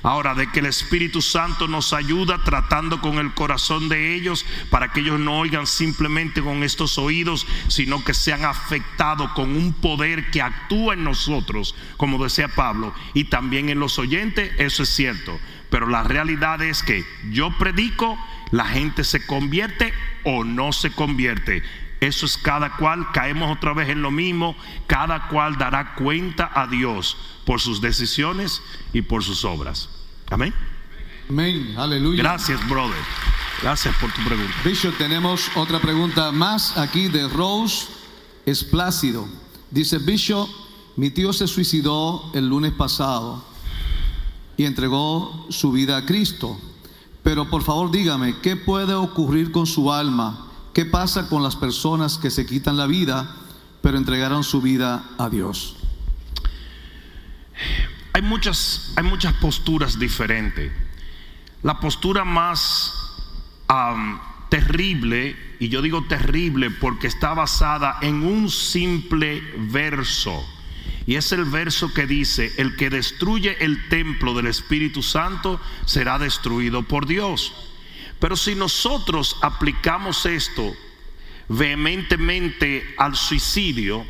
Ahora, 0.03 0.35
de 0.35 0.51
que 0.51 0.61
el 0.61 0.67
Espíritu 0.67 1.23
Santo 1.23 1.69
nos 1.69 1.93
ayuda 1.93 2.43
tratando 2.45 3.01
con 3.01 3.19
el 3.19 3.35
corazón 3.35 3.89
de 3.89 4.15
ellos 4.15 4.45
para 4.71 4.93
que 4.93 5.01
ellos 5.01 5.21
no 5.21 5.39
oigan 5.39 5.67
simplemente 5.67 6.43
con 6.43 6.63
estos 6.63 6.99
oídos, 6.99 7.47
sino 7.69 8.05
que 8.05 8.15
sean 8.15 8.45
afectados 8.45 9.33
con 9.33 9.57
un 9.57 9.73
poder 9.73 10.31
que 10.31 10.43
actúa 10.43 10.95
en 10.95 11.05
nosotros, 11.05 11.75
como 11.97 12.23
decía 12.23 12.49
Pablo, 12.49 12.95
y 13.15 13.25
también 13.25 13.69
en 13.69 13.81
los 13.81 13.99
oyentes, 13.99 14.53
eso 14.59 14.83
es 14.83 14.89
cierto. 14.89 15.39
Pero 15.71 15.87
la 15.87 16.03
realidad 16.03 16.63
es 16.63 16.83
que 16.83 17.05
yo 17.31 17.57
predico, 17.59 18.19
la 18.51 18.67
gente 18.67 19.05
se 19.05 19.25
convierte 19.25 19.93
o 20.25 20.45
no 20.45 20.73
se 20.73 20.91
convierte. 20.91 21.63
Eso 22.01 22.25
es 22.25 22.39
cada 22.39 22.77
cual, 22.77 23.07
caemos 23.13 23.55
otra 23.55 23.75
vez 23.75 23.91
en 23.91 24.01
lo 24.01 24.11
mismo, 24.11 24.57
cada 24.87 25.29
cual 25.29 25.59
dará 25.59 25.95
cuenta 25.95 26.51
a 26.55 26.67
Dios 26.67 27.17
por 27.45 27.61
sus 27.61 27.81
decisiones 27.83 28.63
y 28.93 29.03
por 29.03 29.23
sus 29.23 29.45
obras. 29.45 29.91
Amén. 30.31 30.55
Amén, 31.29 31.75
aleluya. 31.77 32.23
Gracias, 32.23 32.67
brother. 32.69 32.97
Gracias 33.63 33.95
por 33.97 34.11
tu 34.13 34.25
pregunta. 34.25 34.53
Bishop, 34.65 34.97
tenemos 34.97 35.51
otra 35.55 35.79
pregunta 35.79 36.33
más 36.33 36.79
aquí 36.79 37.09
de 37.09 37.29
Rose 37.29 37.89
Esplácido. 38.47 39.29
Dice, 39.71 39.99
Bishop, 39.99 40.49
mi 40.97 41.11
tío 41.11 41.33
se 41.35 41.47
suicidó 41.47 42.31
el 42.35 42.49
lunes 42.49 42.73
pasado 42.73 43.45
y 44.57 44.65
entregó 44.65 45.47
su 45.51 45.71
vida 45.73 45.99
a 45.99 46.07
Cristo. 46.07 46.59
Pero 47.23 47.51
por 47.51 47.63
favor 47.63 47.91
dígame, 47.91 48.39
¿qué 48.41 48.57
puede 48.57 48.95
ocurrir 48.95 49.53
con 49.53 49.67
su 49.67 49.93
alma? 49.93 50.50
¿Qué 50.81 50.87
pasa 50.87 51.29
con 51.29 51.43
las 51.43 51.57
personas 51.57 52.17
que 52.17 52.31
se 52.31 52.47
quitan 52.47 52.79
la 52.79 52.87
vida, 52.87 53.37
pero 53.83 53.99
entregaron 53.99 54.43
su 54.43 54.63
vida 54.63 55.05
a 55.19 55.29
Dios? 55.29 55.77
Hay 58.15 58.23
muchas, 58.23 58.95
hay 58.97 59.05
muchas 59.05 59.35
posturas 59.35 59.99
diferentes. 59.99 60.73
La 61.63 61.79
postura 61.81 62.25
más 62.25 62.95
terrible, 64.49 65.37
y 65.59 65.69
yo 65.69 65.83
digo 65.83 66.07
terrible 66.09 66.71
porque 66.71 67.09
está 67.09 67.35
basada 67.35 67.99
en 68.01 68.25
un 68.25 68.49
simple 68.49 69.43
verso. 69.71 70.43
Y 71.05 71.17
es 71.17 71.31
el 71.33 71.45
verso 71.45 71.93
que 71.93 72.07
dice, 72.07 72.55
el 72.57 72.77
que 72.77 72.89
destruye 72.89 73.63
el 73.63 73.87
templo 73.91 74.33
del 74.33 74.47
Espíritu 74.47 75.03
Santo 75.03 75.61
será 75.85 76.19
destruido 76.19 76.85
por 76.85 77.07
Dios. 77.07 77.53
Pero 78.21 78.37
si 78.37 78.55
nosotros 78.55 79.37
aplicamos 79.41 80.27
esto 80.27 80.73
vehementemente 81.49 82.95
al 82.99 83.17
suicidio, 83.17 84.07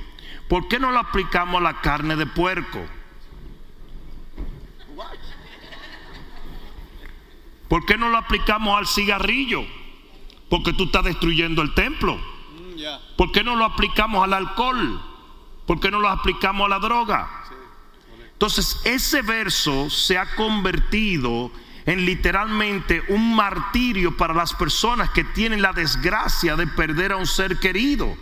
¿por 0.49 0.69
qué 0.69 0.79
no 0.79 0.91
lo 0.91 0.99
aplicamos 0.99 1.61
a 1.61 1.65
la 1.65 1.81
carne 1.81 2.17
de 2.17 2.27
puerco? 2.27 2.85
¿Por 7.69 7.87
qué 7.87 7.97
no 7.97 8.09
lo 8.09 8.19
aplicamos 8.19 8.77
al 8.77 8.89
cigarrillo? 8.89 9.65
Porque 10.49 10.73
tú 10.73 10.85
estás 10.85 11.05
destruyendo 11.05 11.63
el 11.63 11.73
templo. 11.73 12.21
¿Por 13.17 13.31
qué 13.31 13.45
no 13.45 13.55
lo 13.55 13.65
aplicamos 13.65 14.25
al 14.25 14.33
alcohol? 14.33 15.01
¿Por 15.67 15.79
qué 15.79 15.89
no 15.93 16.01
lo 16.01 16.09
aplicamos 16.09 16.67
a 16.67 16.69
la 16.69 16.79
droga? 16.81 17.31
Entonces, 18.33 18.81
ese 18.85 19.23
verso 19.23 19.89
se 19.89 20.19
ha 20.19 20.35
convertido 20.35 21.53
en 21.53 21.61
literalmente 21.87 23.03
un 23.09 23.35
martirio 23.35 24.17
para 24.17 24.35
las 24.35 24.53
personas 24.55 25.11
que 25.11 25.25
tienen 25.25 25.63
la 25.63 25.73
desgracia 25.73 26.57
de 26.57 26.67
perder 26.67 27.13
a 27.13 27.17
un 27.17 27.27
ser 27.27 27.59
querido. 27.59 28.17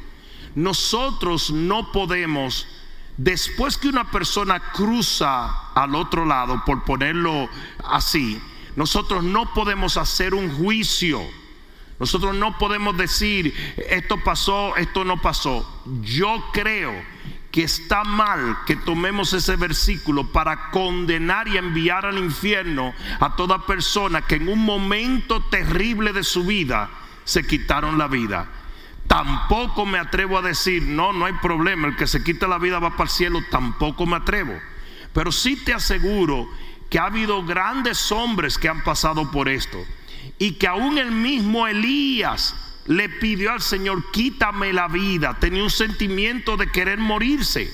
Nosotros 0.55 1.51
no 1.51 1.93
podemos, 1.93 2.67
después 3.17 3.77
que 3.77 3.89
una 3.89 4.11
persona 4.11 4.61
cruza 4.73 5.73
al 5.75 5.95
otro 5.95 6.25
lado, 6.25 6.63
por 6.65 6.85
ponerlo 6.85 7.49
así, 7.85 8.41
nosotros 8.77 9.25
no 9.25 9.53
podemos 9.55 9.97
hacer 9.97 10.35
un 10.35 10.51
juicio. 10.57 11.21
Nosotros 11.99 12.37
no 12.37 12.57
podemos 12.59 12.97
decir, 12.97 13.53
esto 13.91 14.23
pasó, 14.23 14.77
esto 14.77 15.05
no 15.05 15.21
pasó. 15.21 15.83
Yo 16.03 16.45
creo 16.53 16.93
que 17.59 17.65
está 17.65 18.05
mal 18.05 18.59
que 18.67 18.77
tomemos 18.77 19.33
ese 19.33 19.57
versículo 19.57 20.31
para 20.31 20.71
condenar 20.71 21.49
y 21.49 21.57
enviar 21.57 22.07
al 22.07 22.17
infierno 22.17 22.95
a 23.19 23.35
toda 23.35 23.67
persona 23.67 24.23
que 24.23 24.37
en 24.37 24.49
un 24.49 24.65
momento 24.65 25.43
terrible 25.51 26.13
de 26.13 26.23
su 26.23 26.45
vida 26.45 26.89
se 27.25 27.45
quitaron 27.45 27.99
la 27.99 28.07
vida. 28.07 28.49
Tampoco 29.09 29.87
me 29.87 29.99
atrevo 29.99 30.39
a 30.39 30.43
decir, 30.43 30.85
no, 30.85 31.13
no 31.13 31.25
hay 31.25 31.33
problema, 31.33 31.89
el 31.89 31.97
que 31.97 32.07
se 32.07 32.23
quita 32.23 32.47
la 32.47 32.59
vida 32.59 32.79
va 32.79 32.93
para 32.93 33.03
el 33.03 33.11
cielo, 33.11 33.41
tampoco 33.51 34.07
me 34.07 34.19
atrevo. 34.19 34.55
Pero 35.13 35.33
sí 35.33 35.57
te 35.57 35.75
aseguro 35.75 36.49
que 36.89 37.01
ha 37.01 37.07
habido 37.07 37.45
grandes 37.45 38.13
hombres 38.13 38.57
que 38.57 38.69
han 38.69 38.85
pasado 38.85 39.33
por 39.33 39.49
esto 39.49 39.85
y 40.39 40.53
que 40.53 40.69
aún 40.69 40.97
el 40.97 41.11
mismo 41.11 41.67
Elías 41.67 42.68
le 42.89 43.11
pidió 43.11 43.53
al 43.53 43.61
Señor, 43.61 44.11
quítame 44.11 44.73
la 44.73 44.89
vida. 44.89 45.37
Tenía 45.39 45.63
un 45.63 45.71
sentimiento 45.71 46.57
de 46.57 46.73
querer 46.73 46.99
morirse. 46.99 47.71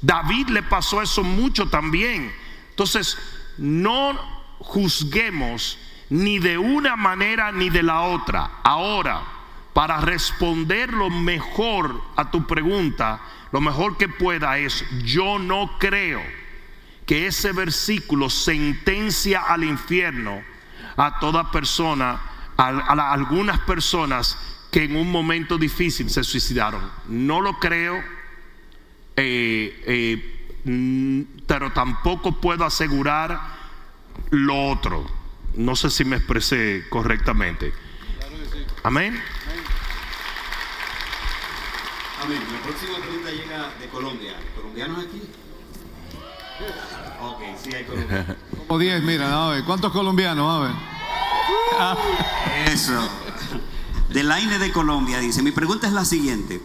David 0.00 0.48
le 0.50 0.62
pasó 0.62 1.02
eso 1.02 1.24
mucho 1.24 1.68
también. 1.68 2.32
Entonces, 2.70 3.18
no 3.58 4.12
juzguemos 4.60 5.78
ni 6.08 6.38
de 6.38 6.56
una 6.56 6.94
manera 6.94 7.50
ni 7.50 7.68
de 7.68 7.82
la 7.82 8.02
otra. 8.02 8.48
Ahora, 8.62 9.22
para 9.72 10.00
responder 10.00 10.92
lo 10.92 11.10
mejor 11.10 12.00
a 12.14 12.30
tu 12.30 12.46
pregunta, 12.46 13.20
lo 13.50 13.60
mejor 13.60 13.96
que 13.96 14.08
pueda 14.08 14.56
es, 14.58 14.84
yo 15.02 15.40
no 15.40 15.78
creo 15.80 16.22
que 17.06 17.26
ese 17.26 17.50
versículo 17.50 18.30
sentencia 18.30 19.40
al 19.40 19.64
infierno 19.64 20.42
a 20.96 21.18
toda 21.18 21.50
persona 21.50 22.20
a, 22.56 23.12
algunas 23.12 23.60
personas 23.60 24.38
que 24.70 24.84
en 24.84 24.96
un 24.96 25.10
momento 25.10 25.58
difícil 25.58 26.10
se 26.10 26.24
suicidaron. 26.24 26.90
No 27.08 27.40
lo 27.40 27.58
creo, 27.58 28.02
eh, 29.16 29.82
eh, 29.86 31.42
pero 31.46 31.72
tampoco 31.72 32.40
puedo 32.40 32.64
asegurar 32.64 33.40
lo 34.30 34.70
otro. 34.70 35.06
No 35.54 35.76
sé 35.76 35.90
si 35.90 36.04
me 36.04 36.16
expresé 36.16 36.84
correctamente. 36.88 37.72
Amén. 38.82 39.20
Amén. 42.22 42.40
La 42.52 42.62
próxima 42.62 42.98
pregunta 42.98 43.30
llega 43.30 43.70
de 43.78 43.86
Colombia. 43.88 44.34
¿Colombianos 44.56 45.04
aquí? 45.04 45.22
Ok, 47.20 47.42
sí 47.62 47.74
hay 47.74 47.84
colombianos. 47.84 48.36
Como 48.66 48.78
10, 48.78 49.02
mira, 49.02 49.46
a 49.46 49.50
ver. 49.50 49.64
¿Cuántos 49.64 49.92
colombianos? 49.92 50.50
A 50.50 50.66
ver. 50.66 50.93
Eso. 52.66 53.08
De 54.10 54.22
Laine 54.22 54.58
de 54.58 54.72
Colombia 54.72 55.18
dice, 55.18 55.42
mi 55.42 55.50
pregunta 55.50 55.86
es 55.86 55.92
la 55.92 56.04
siguiente. 56.04 56.60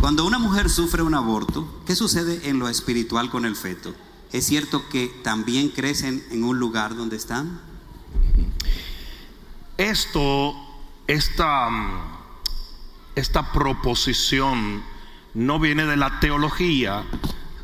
Cuando 0.00 0.24
una 0.24 0.38
mujer 0.38 0.70
sufre 0.70 1.02
un 1.02 1.14
aborto, 1.14 1.82
¿qué 1.86 1.94
sucede 1.94 2.48
en 2.48 2.58
lo 2.58 2.68
espiritual 2.68 3.30
con 3.30 3.44
el 3.44 3.56
feto? 3.56 3.94
¿Es 4.32 4.46
cierto 4.46 4.88
que 4.88 5.08
también 5.22 5.70
crecen 5.70 6.24
en 6.30 6.44
un 6.44 6.58
lugar 6.58 6.96
donde 6.96 7.16
están? 7.16 7.60
Esto, 9.78 10.54
esta, 11.06 11.68
esta 13.14 13.52
proposición 13.52 14.82
no 15.34 15.58
viene 15.58 15.84
de 15.86 15.96
la 15.96 16.18
teología, 16.20 17.04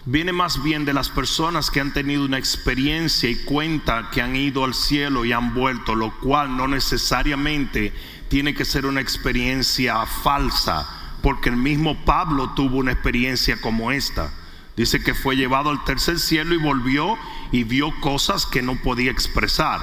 viene 0.04 0.32
más 0.32 0.62
bien 0.62 0.84
de 0.84 0.92
las 0.92 1.08
personas 1.08 1.70
que 1.70 1.80
han 1.80 1.92
tenido 1.92 2.24
una 2.24 2.38
experiencia 2.38 3.30
y 3.30 3.36
cuenta 3.36 4.10
que 4.10 4.20
han 4.20 4.34
ido 4.34 4.64
al 4.64 4.74
cielo 4.74 5.24
y 5.24 5.32
han 5.32 5.54
vuelto, 5.54 5.94
lo 5.94 6.18
cual 6.18 6.56
no 6.56 6.66
necesariamente 6.66 7.92
tiene 8.28 8.54
que 8.54 8.64
ser 8.64 8.86
una 8.86 9.00
experiencia 9.00 10.04
falsa, 10.06 10.88
porque 11.22 11.50
el 11.50 11.56
mismo 11.56 12.04
Pablo 12.04 12.50
tuvo 12.50 12.78
una 12.78 12.92
experiencia 12.92 13.60
como 13.60 13.92
esta. 13.92 14.32
Dice 14.76 15.02
que 15.02 15.14
fue 15.14 15.36
llevado 15.36 15.70
al 15.70 15.84
tercer 15.84 16.18
cielo 16.18 16.54
y 16.54 16.58
volvió 16.58 17.16
y 17.52 17.64
vio 17.64 17.92
cosas 18.00 18.46
que 18.46 18.62
no 18.62 18.76
podía 18.76 19.10
expresar. 19.10 19.80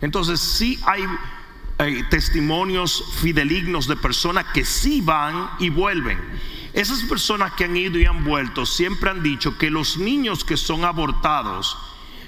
Entonces 0.00 0.40
sí 0.40 0.78
hay, 0.86 1.04
hay 1.78 2.02
testimonios 2.10 3.02
fidelignos 3.20 3.88
de 3.88 3.96
personas 3.96 4.44
que 4.52 4.64
sí 4.64 5.00
van 5.00 5.50
y 5.58 5.70
vuelven. 5.70 6.18
Esas 6.72 7.02
personas 7.02 7.52
que 7.52 7.64
han 7.64 7.76
ido 7.76 7.98
y 7.98 8.04
han 8.04 8.24
vuelto 8.24 8.64
siempre 8.64 9.10
han 9.10 9.22
dicho 9.22 9.58
que 9.58 9.70
los 9.70 9.96
niños 9.96 10.44
que 10.44 10.56
son 10.56 10.84
abortados 10.84 11.76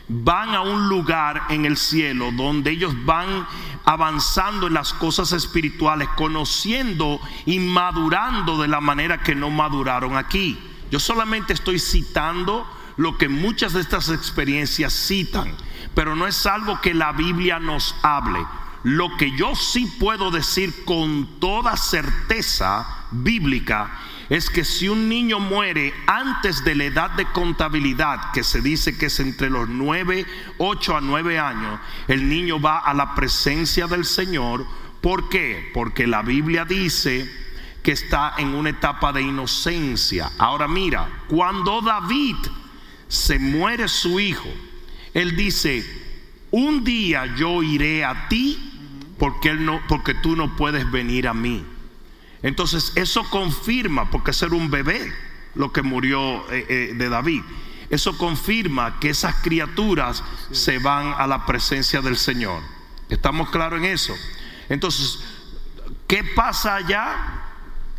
van 0.09 0.55
a 0.55 0.63
un 0.63 0.89
lugar 0.89 1.45
en 1.49 1.65
el 1.65 1.77
cielo 1.77 2.33
donde 2.33 2.73
ellos 2.73 2.93
van 3.05 3.47
avanzando 3.85 4.67
en 4.67 4.75
las 4.75 4.93
cosas 4.93 5.33
espirituales, 5.33 6.09
conociendo 6.17 7.21
y 7.47 7.59
madurando 7.61 8.61
de 8.61 8.69
la 8.69 8.81
manera 8.81 9.23
que 9.23 9.35
no 9.35 9.51
maduraron 9.51 10.17
aquí. 10.17 10.59
Yo 10.91 10.99
solamente 10.99 11.53
estoy 11.53 11.79
citando 11.79 12.67
lo 12.97 13.17
que 13.17 13.29
muchas 13.29 13.73
de 13.73 13.81
estas 13.81 14.09
experiencias 14.11 14.93
citan, 14.93 15.55
pero 15.95 16.15
no 16.15 16.27
es 16.27 16.47
algo 16.47 16.81
que 16.81 16.95
la 16.95 17.13
Biblia 17.13 17.59
nos 17.59 17.95
hable. 18.03 18.45
Lo 18.83 19.17
que 19.17 19.37
yo 19.37 19.55
sí 19.55 19.87
puedo 19.99 20.31
decir 20.31 20.85
con 20.85 21.39
toda 21.39 21.77
certeza 21.77 22.87
bíblica 23.13 23.99
es 24.33 24.49
que 24.49 24.65
si 24.65 24.89
un 24.89 25.11
niño 25.11 25.41
muere 25.41 25.93
antes 26.07 26.65
de 26.65 26.75
la 26.75 26.85
edad 26.85 27.11
de 27.11 27.27
contabilidad, 27.27 28.33
que 28.33 28.43
se 28.43 28.63
dice 28.63 28.97
que 28.97 29.07
es 29.07 29.21
entre 29.21 29.51
los 29.51 29.69
9, 29.69 30.25
8 30.57 30.97
a 30.97 31.03
9 31.03 31.39
años, 31.39 31.79
el 32.09 32.27
niño 32.27 32.59
va 32.59 32.79
a 32.79 32.95
la 32.95 33.15
presencia 33.15 33.87
del 33.87 34.07
Señor. 34.07 34.67
¿Por 35.03 35.29
qué? 35.29 35.71
Porque 35.75 36.07
la 36.07 36.23
Biblia 36.23 36.65
dice 36.65 37.31
que 37.83 37.93
está 37.93 38.33
en 38.39 38.55
una 38.55 38.71
etapa 38.71 39.13
de 39.13 39.21
inocencia. 39.21 40.33
Ahora 40.39 40.67
mira, 40.67 41.11
cuando 41.29 41.83
David 41.83 42.37
se 43.09 43.39
muere 43.39 43.87
su 43.87 44.19
hijo, 44.19 44.49
él 45.13 45.37
dice, 45.37 45.85
un 46.53 46.85
día 46.85 47.27
yo 47.37 47.63
iré 47.63 48.03
a 48.03 48.29
ti 48.31 48.59
porque, 49.19 49.51
él 49.51 49.63
no, 49.63 49.83
porque 49.89 50.15
tú 50.15 50.37
no 50.37 50.57
puedes 50.57 50.91
venir 50.91 51.29
a 51.29 51.35
mí. 51.35 51.67
Entonces 52.43 52.93
eso 52.97 53.25
confirma, 53.31 54.11
porque 54.11 54.33
ser 54.33 54.53
un 54.53 54.71
bebé 54.71 55.13
lo 55.55 55.73
que 55.73 55.83
murió 55.83 56.51
eh, 56.51 56.67
eh, 56.69 56.95
de 56.95 57.09
David, 57.09 57.43
eso 57.91 58.17
confirma 58.17 58.99
que 59.01 59.11
esas 59.11 59.37
criaturas 59.37 60.25
se 60.51 60.79
van 60.79 61.15
a 61.19 61.27
la 61.27 61.45
presencia 61.45 62.01
del 62.01 62.17
Señor. 62.17 62.63
¿Estamos 63.11 63.51
claros 63.51 63.79
en 63.79 63.85
eso? 63.85 64.15
Entonces, 64.71 65.23
¿qué 66.07 66.25
pasa 66.25 66.77
allá? 66.77 67.43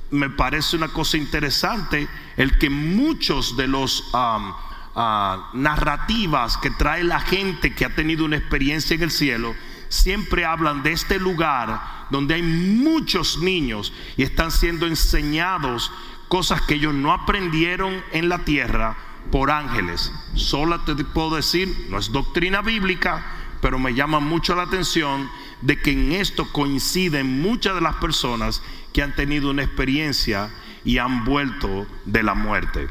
Me 0.10 0.30
parece 0.32 0.76
una 0.76 0.88
cosa 0.88 1.18
interesante 1.18 2.08
el 2.38 2.58
que 2.58 2.72
muchos 2.72 3.56
de 3.56 3.68
los 3.68 4.10
ah, 4.14 5.52
narrativas 5.54 6.58
que 6.58 6.72
trae 6.72 7.04
la 7.04 7.20
gente 7.20 7.76
que 7.76 7.86
ha 7.86 7.94
tenido 7.94 8.26
una 8.26 8.38
experiencia 8.38 8.96
en 8.96 9.04
el 9.04 9.12
cielo, 9.12 9.54
siempre 9.94 10.44
hablan 10.44 10.82
de 10.82 10.92
este 10.92 11.20
lugar 11.20 12.08
donde 12.10 12.34
hay 12.34 12.42
muchos 12.42 13.38
niños 13.38 13.94
y 14.18 14.24
están 14.24 14.52
siendo 14.52 14.88
enseñados 14.88 15.92
cosas 16.28 16.62
que 16.62 16.76
ellos 16.76 16.94
no 16.94 17.12
aprendieron 17.14 18.04
en 18.12 18.28
la 18.28 18.40
tierra 18.40 18.98
por 19.32 19.52
ángeles. 19.52 20.12
Solo 20.34 20.82
te 20.82 20.96
puedo 21.06 21.36
decir, 21.36 21.88
no 21.90 22.00
es 22.00 22.12
doctrina 22.12 22.62
bíblica, 22.62 23.24
pero 23.62 23.78
me 23.78 23.94
llama 23.94 24.20
mucho 24.20 24.56
la 24.56 24.64
atención 24.64 25.30
de 25.62 25.80
que 25.80 25.92
en 25.92 26.12
esto 26.12 26.52
coinciden 26.52 27.42
muchas 27.42 27.76
de 27.76 27.82
las 27.82 27.96
personas 27.96 28.64
que 28.94 29.04
han 29.04 29.16
tenido 29.16 29.52
una 29.52 29.64
experiencia 29.64 30.50
y 30.84 30.98
han 30.98 31.24
vuelto 31.24 31.86
de 32.06 32.24
la 32.24 32.34
muerte. 32.34 32.90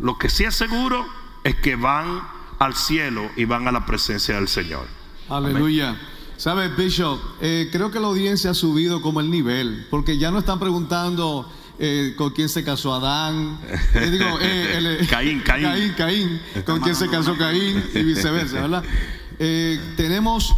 Lo 0.00 0.18
que 0.18 0.30
sí 0.30 0.44
es 0.44 0.54
seguro 0.54 1.06
es 1.42 1.56
que 1.56 1.76
van 1.76 2.22
al 2.60 2.74
cielo 2.74 3.28
y 3.36 3.44
van 3.44 3.66
a 3.66 3.72
la 3.72 3.84
presencia 3.84 4.36
del 4.36 4.48
Señor. 4.48 4.86
Aleluya. 5.28 5.96
¿Sabes, 6.36 6.76
Bishop? 6.76 7.18
Eh, 7.40 7.68
creo 7.70 7.90
que 7.90 8.00
la 8.00 8.08
audiencia 8.08 8.50
ha 8.50 8.54
subido 8.54 9.00
como 9.00 9.20
el 9.20 9.30
nivel, 9.30 9.86
porque 9.90 10.18
ya 10.18 10.30
no 10.30 10.38
están 10.38 10.58
preguntando 10.58 11.48
eh, 11.78 12.14
con 12.16 12.30
quién 12.30 12.48
se 12.48 12.64
casó 12.64 12.94
Adán, 12.94 13.58
eh, 13.94 14.10
digo, 14.10 14.26
Caín, 15.10 15.40
Caín. 15.40 15.64
Caín, 15.64 15.94
Caín, 15.96 16.40
con 16.64 16.80
quién 16.80 16.94
se 16.94 17.08
casó 17.08 17.36
Caín 17.36 17.82
y 17.94 18.02
viceversa, 18.02 18.60
¿verdad? 18.60 18.84
tenemos 19.96 20.54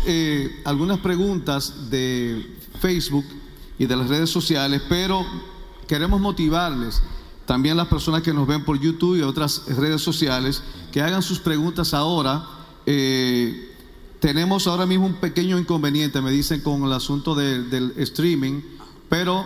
algunas 0.64 0.98
preguntas 0.98 1.90
de 1.90 2.46
Facebook 2.80 3.24
y 3.78 3.86
de 3.86 3.96
las 3.96 4.08
redes 4.08 4.28
sociales, 4.28 4.82
pero 4.88 5.24
queremos 5.88 6.20
motivarles 6.20 7.02
también 7.46 7.76
las 7.76 7.86
personas 7.86 8.22
que 8.22 8.34
nos 8.34 8.46
ven 8.46 8.64
por 8.64 8.78
YouTube 8.78 9.16
y 9.16 9.22
otras 9.22 9.62
redes 9.66 10.02
sociales 10.02 10.62
que 10.92 11.00
hagan 11.00 11.22
sus 11.22 11.38
preguntas 11.38 11.94
ahora. 11.94 12.44
Eh, 12.84 13.75
tenemos 14.20 14.66
ahora 14.66 14.86
mismo 14.86 15.06
un 15.06 15.14
pequeño 15.14 15.58
inconveniente, 15.58 16.20
me 16.20 16.30
dicen, 16.30 16.60
con 16.60 16.82
el 16.84 16.92
asunto 16.92 17.34
del 17.34 17.92
streaming, 17.96 18.62
pero, 19.08 19.44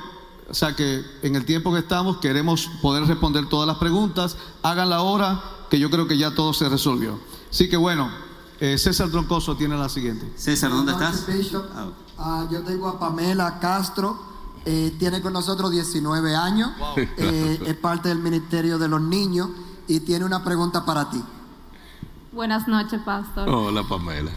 o 0.48 0.54
sea 0.54 0.74
que 0.74 1.02
en 1.22 1.37
el 1.37 1.44
tiempo 1.44 1.72
que 1.72 1.80
estamos 1.80 2.18
queremos 2.18 2.70
poder 2.80 3.04
responder 3.04 3.48
todas 3.48 3.66
las 3.66 3.78
preguntas. 3.78 4.37
Háganla 4.62 4.96
ahora, 4.96 5.42
que 5.68 5.78
yo 5.78 5.90
creo 5.90 6.06
que 6.06 6.16
ya 6.16 6.35
todo 6.35 6.52
se 6.52 6.68
resolvió. 6.68 7.18
Así 7.50 7.68
que 7.68 7.76
bueno, 7.76 8.11
eh, 8.61 8.78
César 8.78 9.11
Troncoso 9.11 9.56
tiene 9.56 9.76
la 9.76 9.88
siguiente. 9.88 10.30
César, 10.37 10.70
¿dónde 10.70 10.92
estás? 10.92 11.26
Ah. 11.74 11.88
Ah, 12.18 12.48
yo 12.50 12.62
tengo 12.62 12.88
a 12.88 12.98
Pamela 12.98 13.59
Castro. 13.59 14.30
Eh, 14.66 14.94
tiene 14.98 15.22
con 15.22 15.33
nosotros 15.33 15.70
19 15.70 16.37
años, 16.37 16.72
eh, 17.16 17.62
es 17.64 17.76
parte 17.76 18.11
del 18.11 18.18
Ministerio 18.18 18.78
de 18.78 18.88
los 18.88 19.00
Niños 19.00 19.48
y 19.88 20.00
tiene 20.00 20.26
una 20.26 20.44
pregunta 20.44 20.85
para 20.85 21.09
ti. 21.09 21.22
Buenas 22.30 22.68
noches, 22.68 23.00
Pastor. 23.02 23.48
Hola, 23.48 23.83
Pamela. 23.85 24.30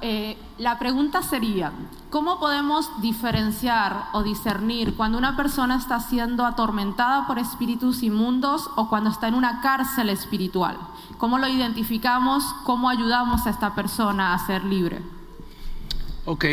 Eh, 0.00 0.38
la 0.58 0.78
pregunta 0.78 1.22
sería, 1.22 1.70
¿cómo 2.08 2.40
podemos 2.40 2.90
diferenciar 3.02 4.06
o 4.14 4.22
discernir 4.22 4.94
cuando 4.94 5.18
una 5.18 5.36
persona 5.36 5.76
está 5.76 6.00
siendo 6.00 6.46
atormentada 6.46 7.26
por 7.26 7.38
espíritus 7.38 8.02
inmundos 8.02 8.70
o 8.76 8.88
cuando 8.88 9.10
está 9.10 9.28
en 9.28 9.34
una 9.34 9.60
cárcel 9.60 10.08
espiritual? 10.08 10.78
¿Cómo 11.18 11.38
lo 11.38 11.48
identificamos? 11.48 12.44
¿Cómo 12.64 12.88
ayudamos 12.88 13.46
a 13.46 13.50
esta 13.50 13.74
persona 13.74 14.32
a 14.32 14.38
ser 14.46 14.64
libre? 14.64 15.02
Ok, 16.24 16.46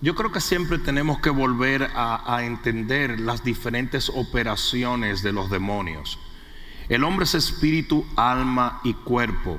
yo 0.00 0.14
creo 0.14 0.30
que 0.30 0.40
siempre 0.40 0.78
tenemos 0.78 1.18
que 1.18 1.30
volver 1.30 1.90
a, 1.96 2.36
a 2.36 2.44
entender 2.44 3.18
las 3.18 3.42
diferentes 3.42 4.10
operaciones 4.10 5.24
de 5.24 5.32
los 5.32 5.50
demonios. 5.50 6.20
El 6.88 7.02
hombre 7.02 7.24
es 7.24 7.34
espíritu, 7.34 8.04
alma 8.14 8.80
y 8.84 8.94
cuerpo. 8.94 9.58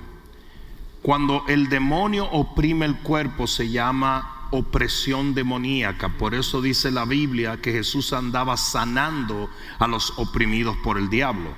Cuando 1.03 1.43
el 1.49 1.67
demonio 1.67 2.25
oprime 2.31 2.85
el 2.85 2.95
cuerpo 2.95 3.45
se 3.45 3.69
llama 3.69 4.47
opresión 4.51 5.33
demoníaca. 5.33 6.09
Por 6.09 6.33
eso 6.33 6.61
dice 6.61 6.91
la 6.91 7.03
Biblia 7.03 7.57
que 7.61 7.73
Jesús 7.73 8.13
andaba 8.13 8.55
sanando 8.55 9.49
a 9.79 9.87
los 9.87 10.13
oprimidos 10.17 10.77
por 10.77 10.97
el 10.97 11.09
diablo. 11.09 11.53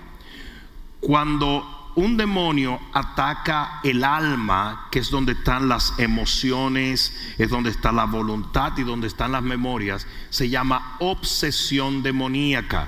Cuando 0.99 1.91
un 1.95 2.17
demonio 2.17 2.79
ataca 2.91 3.81
el 3.83 4.03
alma, 4.03 4.87
que 4.91 4.99
es 4.99 5.11
donde 5.11 5.33
están 5.33 5.69
las 5.69 5.93
emociones, 5.99 7.15
es 7.37 7.49
donde 7.49 7.69
está 7.69 7.91
la 7.91 8.05
voluntad 8.05 8.73
y 8.77 8.83
donde 8.83 9.05
están 9.05 9.33
las 9.33 9.43
memorias, 9.43 10.07
se 10.31 10.49
llama 10.49 10.95
obsesión 10.99 12.01
demoníaca. 12.01 12.87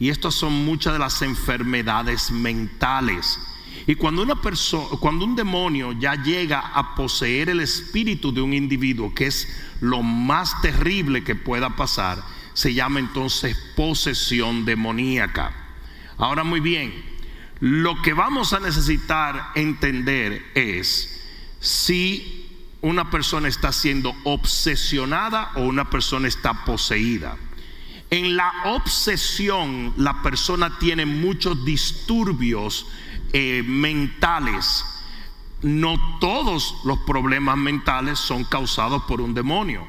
Y 0.00 0.08
estas 0.08 0.34
son 0.34 0.64
muchas 0.64 0.94
de 0.94 0.98
las 0.98 1.22
enfermedades 1.22 2.32
mentales 2.32 3.38
y 3.86 3.96
cuando 3.96 4.22
una 4.22 4.40
persona, 4.40 4.96
cuando 5.00 5.24
un 5.24 5.34
demonio 5.34 5.92
ya 5.92 6.14
llega 6.14 6.60
a 6.60 6.94
poseer 6.94 7.50
el 7.50 7.60
espíritu 7.60 8.32
de 8.32 8.40
un 8.40 8.52
individuo, 8.52 9.12
que 9.12 9.26
es 9.26 9.48
lo 9.80 10.02
más 10.02 10.60
terrible 10.62 11.24
que 11.24 11.34
pueda 11.34 11.70
pasar, 11.70 12.22
se 12.54 12.74
llama 12.74 13.00
entonces 13.00 13.56
posesión 13.74 14.64
demoníaca. 14.64 15.52
Ahora 16.16 16.44
muy 16.44 16.60
bien, 16.60 16.92
lo 17.60 18.00
que 18.02 18.12
vamos 18.12 18.52
a 18.52 18.60
necesitar 18.60 19.50
entender 19.54 20.42
es 20.54 21.20
si 21.58 22.48
una 22.82 23.10
persona 23.10 23.48
está 23.48 23.72
siendo 23.72 24.14
obsesionada 24.24 25.52
o 25.56 25.62
una 25.62 25.88
persona 25.88 26.28
está 26.28 26.64
poseída. 26.64 27.36
En 28.10 28.36
la 28.36 28.52
obsesión 28.66 29.94
la 29.96 30.22
persona 30.22 30.78
tiene 30.78 31.06
muchos 31.06 31.64
disturbios 31.64 32.86
eh, 33.32 33.62
mentales. 33.66 34.84
No 35.62 36.18
todos 36.18 36.74
los 36.84 36.98
problemas 37.00 37.56
mentales 37.56 38.18
son 38.18 38.44
causados 38.44 39.04
por 39.04 39.20
un 39.20 39.32
demonio, 39.32 39.86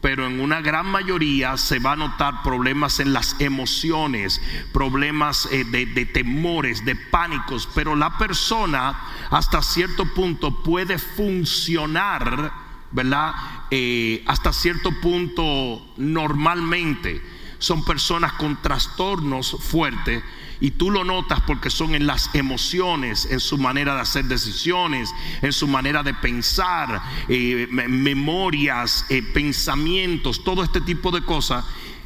pero 0.00 0.26
en 0.26 0.40
una 0.40 0.60
gran 0.60 0.86
mayoría 0.86 1.56
se 1.56 1.80
va 1.80 1.92
a 1.92 1.96
notar 1.96 2.42
problemas 2.42 3.00
en 3.00 3.12
las 3.12 3.38
emociones, 3.40 4.40
problemas 4.72 5.48
eh, 5.50 5.64
de, 5.64 6.06
temores, 6.06 6.84
de 6.84 6.94
pánicos, 6.94 7.68
pero 7.74 7.96
la 7.96 8.16
persona 8.16 8.98
hasta 9.30 9.60
cierto 9.60 10.04
punto 10.14 10.62
puede 10.62 10.98
funcionar, 10.98 12.52
¿verdad? 12.92 13.34
Eh, 13.70 14.22
hasta 14.26 14.52
cierto 14.52 14.92
punto 15.00 15.84
normalmente. 15.96 17.20
Son 17.58 17.84
personas 17.84 18.34
con 18.34 18.62
trastornos 18.62 19.56
fuertes 19.60 20.22
y 20.60 20.72
tú 20.72 20.90
lo 20.90 21.04
notas 21.04 21.40
porque 21.42 21.70
son 21.70 21.94
en 21.94 22.06
las 22.06 22.34
emociones, 22.34 23.26
en 23.30 23.40
su 23.40 23.58
manera 23.58 23.94
de 23.94 24.00
hacer 24.00 24.24
decisiones, 24.24 25.10
en 25.42 25.52
su 25.52 25.68
manera 25.68 26.02
de 26.02 26.14
pensar, 26.14 27.00
eh, 27.28 27.66
memorias, 27.70 29.06
eh, 29.08 29.22
pensamientos, 29.22 30.42
todo 30.44 30.62
este 30.62 30.80
tipo 30.80 31.10
de 31.10 31.22
cosas. 31.22 31.64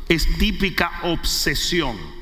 Es 0.08 0.38
típica 0.38 1.00
obsesión. 1.02 2.21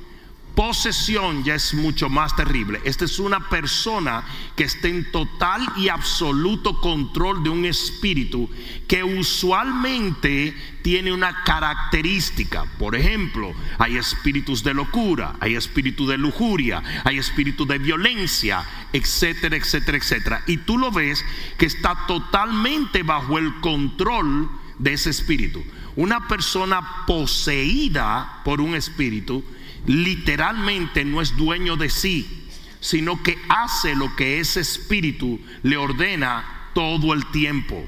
Posesión 0.55 1.45
ya 1.45 1.55
es 1.55 1.75
mucho 1.75 2.09
más 2.09 2.35
terrible. 2.35 2.81
Esta 2.85 3.05
es 3.05 3.19
una 3.19 3.49
persona 3.49 4.25
que 4.57 4.65
está 4.65 4.89
en 4.89 5.11
total 5.11 5.63
y 5.77 5.89
absoluto 5.89 6.81
control 6.81 7.43
de 7.43 7.51
un 7.51 7.65
espíritu 7.65 8.51
que 8.89 9.05
usualmente 9.05 10.55
tiene 10.83 11.13
una 11.13 11.45
característica. 11.45 12.65
Por 12.79 12.97
ejemplo, 12.97 13.53
hay 13.79 13.97
espíritus 13.97 14.65
de 14.65 14.75
locura, 14.75 15.37
hay 15.41 15.55
espíritu 15.55 16.07
de 16.07 16.19
lujuria, 16.19 16.83
hay 17.05 17.19
espíritu 17.19 17.65
de 17.65 17.79
violencia, 17.79 18.65
etcétera, 18.93 19.57
etcétera, 19.57 19.99
etcétera. 19.99 20.43
Y 20.47 20.59
tú 20.59 20.79
lo 20.79 20.91
ves 20.91 21.25
que 21.59 21.67
está 21.67 22.07
totalmente 22.07 23.03
bajo 23.03 23.39
el 23.39 23.61
control 23.61 24.51
de 24.79 24.95
ese 24.95 25.11
espíritu. 25.11 25.65
Una 25.97 26.27
persona 26.29 27.07
poseída 27.07 28.41
por 28.45 28.61
un 28.61 28.75
espíritu 28.75 29.45
literalmente 29.87 31.05
no 31.05 31.21
es 31.21 31.37
dueño 31.37 31.77
de 31.77 31.91
sí, 31.91 32.49
sino 32.81 33.23
que 33.23 33.39
hace 33.49 33.95
lo 33.95 34.15
que 34.17 34.41
ese 34.41 34.61
espíritu 34.61 35.41
le 35.63 35.77
ordena 35.77 36.71
todo 36.75 37.13
el 37.13 37.27
tiempo. 37.27 37.85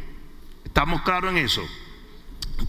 ¿Estamos 0.64 1.02
claros 1.02 1.30
en 1.32 1.38
eso? 1.38 1.62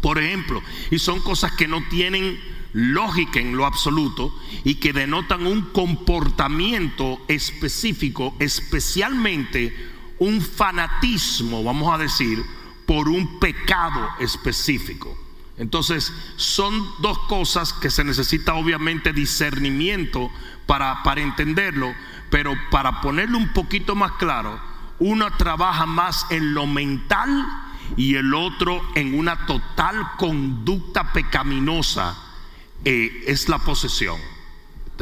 Por 0.02 0.20
ejemplo, 0.20 0.62
y 0.92 1.00
son 1.00 1.20
cosas 1.22 1.52
que 1.54 1.68
no 1.68 1.84
tienen 1.90 2.40
lógica 2.74 3.40
en 3.40 3.56
lo 3.56 3.66
absoluto 3.66 4.34
y 4.64 4.76
que 4.76 4.94
denotan 4.94 5.46
un 5.46 5.62
comportamiento 5.72 7.24
específico, 7.28 8.36
especialmente 8.40 9.92
un 10.20 10.42
fanatismo, 10.42 11.64
vamos 11.64 11.94
a 11.94 11.98
decir, 11.98 12.44
por 12.86 13.10
un 13.10 13.40
pecado 13.40 14.10
específico. 14.20 15.23
Entonces, 15.58 16.12
son 16.36 16.74
dos 17.00 17.18
cosas 17.28 17.74
que 17.74 17.90
se 17.90 18.04
necesita 18.04 18.56
obviamente 18.56 19.14
discernimiento 19.14 20.32
para, 20.66 21.04
para 21.04 21.22
entenderlo, 21.22 21.94
pero 22.30 22.54
para 22.72 23.02
ponerlo 23.02 23.38
un 23.38 23.54
poquito 23.54 23.96
más 23.96 24.14
claro, 24.14 24.60
uno 25.00 25.30
trabaja 25.38 25.86
más 25.86 26.26
en 26.32 26.54
lo 26.54 26.66
mental 26.66 27.46
y 27.98 28.16
el 28.16 28.34
otro 28.34 28.82
en 28.96 29.18
una 29.18 29.46
total 29.46 30.16
conducta 30.18 31.14
pecaminosa, 31.14 32.18
eh, 32.86 33.24
es 33.28 33.48
la 33.50 33.60
posesión. 33.60 34.20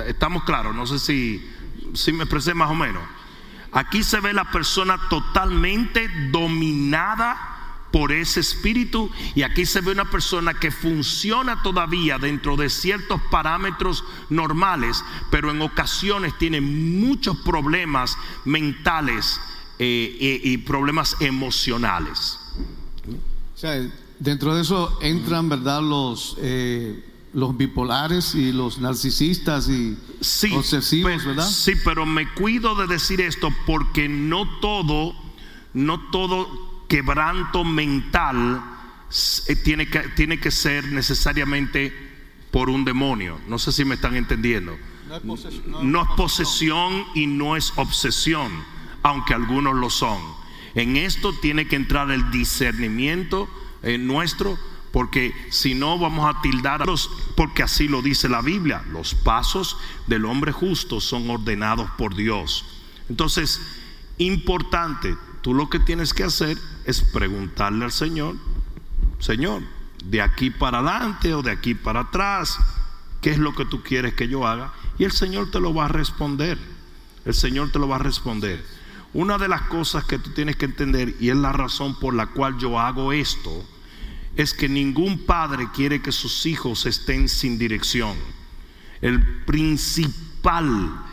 Estamos 0.06 0.44
claros, 0.44 0.76
no 0.76 0.86
sé 0.86 1.00
si, 1.00 1.50
si 1.94 2.12
me 2.12 2.24
expresé 2.24 2.54
más 2.54 2.70
o 2.70 2.76
menos. 2.76 3.04
Aquí 3.72 4.04
se 4.04 4.20
ve 4.20 4.34
la 4.34 4.52
persona 4.52 4.98
totalmente 5.10 6.10
dominada 6.32 7.51
por 7.92 8.12
ese 8.12 8.40
espíritu 8.40 9.12
y 9.36 9.44
aquí 9.44 9.66
se 9.66 9.82
ve 9.82 9.92
una 9.92 10.10
persona 10.10 10.54
que 10.54 10.72
funciona 10.72 11.62
todavía 11.62 12.18
dentro 12.18 12.56
de 12.56 12.70
ciertos 12.70 13.22
parámetros 13.30 14.04
normales, 14.30 15.04
pero 15.30 15.52
en 15.52 15.62
ocasiones 15.62 16.38
tiene 16.38 16.62
muchos 16.62 17.38
problemas 17.38 18.18
mentales 18.46 19.40
eh, 19.80 20.18
eh, 20.20 20.42
y 20.44 20.58
problemas 20.60 21.18
emocionales. 21.20 22.40
O 23.56 23.58
sea, 23.58 23.76
dentro 24.20 24.56
de 24.56 24.62
eso 24.62 24.98
entran, 25.02 25.50
¿verdad? 25.50 25.82
Los 25.82 26.38
eh, 26.40 27.06
los 27.34 27.56
bipolares 27.56 28.36
y 28.36 28.52
los 28.52 28.80
narcisistas 28.80 29.70
y 29.70 29.98
sí, 30.20 30.54
obsesivos, 30.54 31.24
¿verdad? 31.24 31.48
Sí, 31.48 31.74
pero 31.84 32.06
me 32.06 32.32
cuido 32.34 32.76
de 32.76 32.88
decir 32.88 33.22
esto 33.22 33.50
porque 33.66 34.10
no 34.10 34.60
todo, 34.60 35.14
no 35.74 36.10
todo 36.12 36.71
quebranto 36.92 37.64
mental 37.64 38.62
eh, 39.48 39.56
tiene 39.56 39.88
que, 39.88 40.00
tiene 40.10 40.42
que 40.42 40.52
ser 40.52 40.84
necesariamente 40.92 41.94
por 42.52 42.70
un 42.70 42.84
demonio. 42.84 43.40
No 43.48 43.58
sé 43.60 43.72
si 43.72 43.86
me 43.86 43.96
están 43.96 44.18
entendiendo. 44.18 44.78
No 45.24 46.02
es, 46.02 46.08
posesión 46.18 47.06
y 47.16 47.28
no 47.28 47.56
es 47.56 47.72
obsesión, 47.78 48.52
aunque 49.04 49.34
algunos 49.34 49.74
lo 49.74 49.90
son. 49.90 50.20
En 50.76 50.98
esto 50.98 51.32
tiene 51.32 51.66
que 51.66 51.78
entrar 51.78 52.12
el 52.12 52.30
discernimiento 52.30 53.48
eh, 53.84 53.98
nuestro, 53.98 54.58
porque 54.92 55.34
si 55.50 55.76
no 55.76 55.98
vamos 55.98 56.36
a 56.36 56.42
tildar, 56.42 56.84
porque 57.38 57.64
así 57.64 57.88
lo 57.88 58.02
dice 58.02 58.28
la 58.28 58.42
Biblia, 58.42 58.84
los 58.92 59.16
pasos 59.16 59.78
del 60.08 60.26
hombre 60.26 60.52
justo 60.52 61.00
son 61.00 61.30
ordenados 61.30 61.90
por 61.92 62.16
Dios. 62.16 62.66
Entonces, 63.08 63.62
importante, 64.18 65.16
tú 65.42 65.54
lo 65.54 65.70
que 65.70 65.80
tienes 65.80 66.14
que 66.14 66.24
hacer 66.24 66.58
es 66.86 67.02
preguntarle 67.02 67.86
al 67.86 67.92
Señor, 67.92 68.36
Señor, 69.20 69.64
de 70.06 70.22
aquí 70.22 70.50
para 70.50 70.80
adelante 70.80 71.34
o 71.34 71.42
de 71.42 71.52
aquí 71.52 71.76
para 71.76 72.02
atrás, 72.02 72.58
¿qué 73.22 73.32
es 73.32 73.38
lo 73.38 73.54
que 73.54 73.66
tú 73.66 73.84
quieres 73.84 74.14
que 74.14 74.28
yo 74.28 74.48
haga? 74.48 74.74
Y 74.98 75.04
el 75.04 75.12
Señor 75.12 75.52
te 75.52 75.60
lo 75.60 75.74
va 75.74 75.86
a 75.86 75.90
responder. 75.90 76.58
El 77.26 77.34
Señor 77.34 77.72
te 77.72 77.80
lo 77.80 77.88
va 77.88 77.98
a 77.98 78.00
responder. 78.00 78.66
Una 79.14 79.38
de 79.38 79.48
las 79.48 79.64
cosas 79.64 80.06
que 80.06 80.18
tú 80.18 80.32
tienes 80.32 80.56
que 80.56 80.66
entender, 80.66 81.16
y 81.20 81.30
es 81.30 81.36
la 81.36 81.52
razón 81.52 82.00
por 82.00 82.14
la 82.14 82.28
cual 82.28 82.58
yo 82.58 82.80
hago 82.80 83.12
esto, 83.12 83.64
es 84.36 84.54
que 84.54 84.70
ningún 84.70 85.26
padre 85.26 85.68
quiere 85.74 86.02
que 86.02 86.12
sus 86.12 86.46
hijos 86.46 86.86
estén 86.86 87.28
sin 87.28 87.60
dirección. 87.60 88.16
El 89.02 89.44
principal 89.44 91.04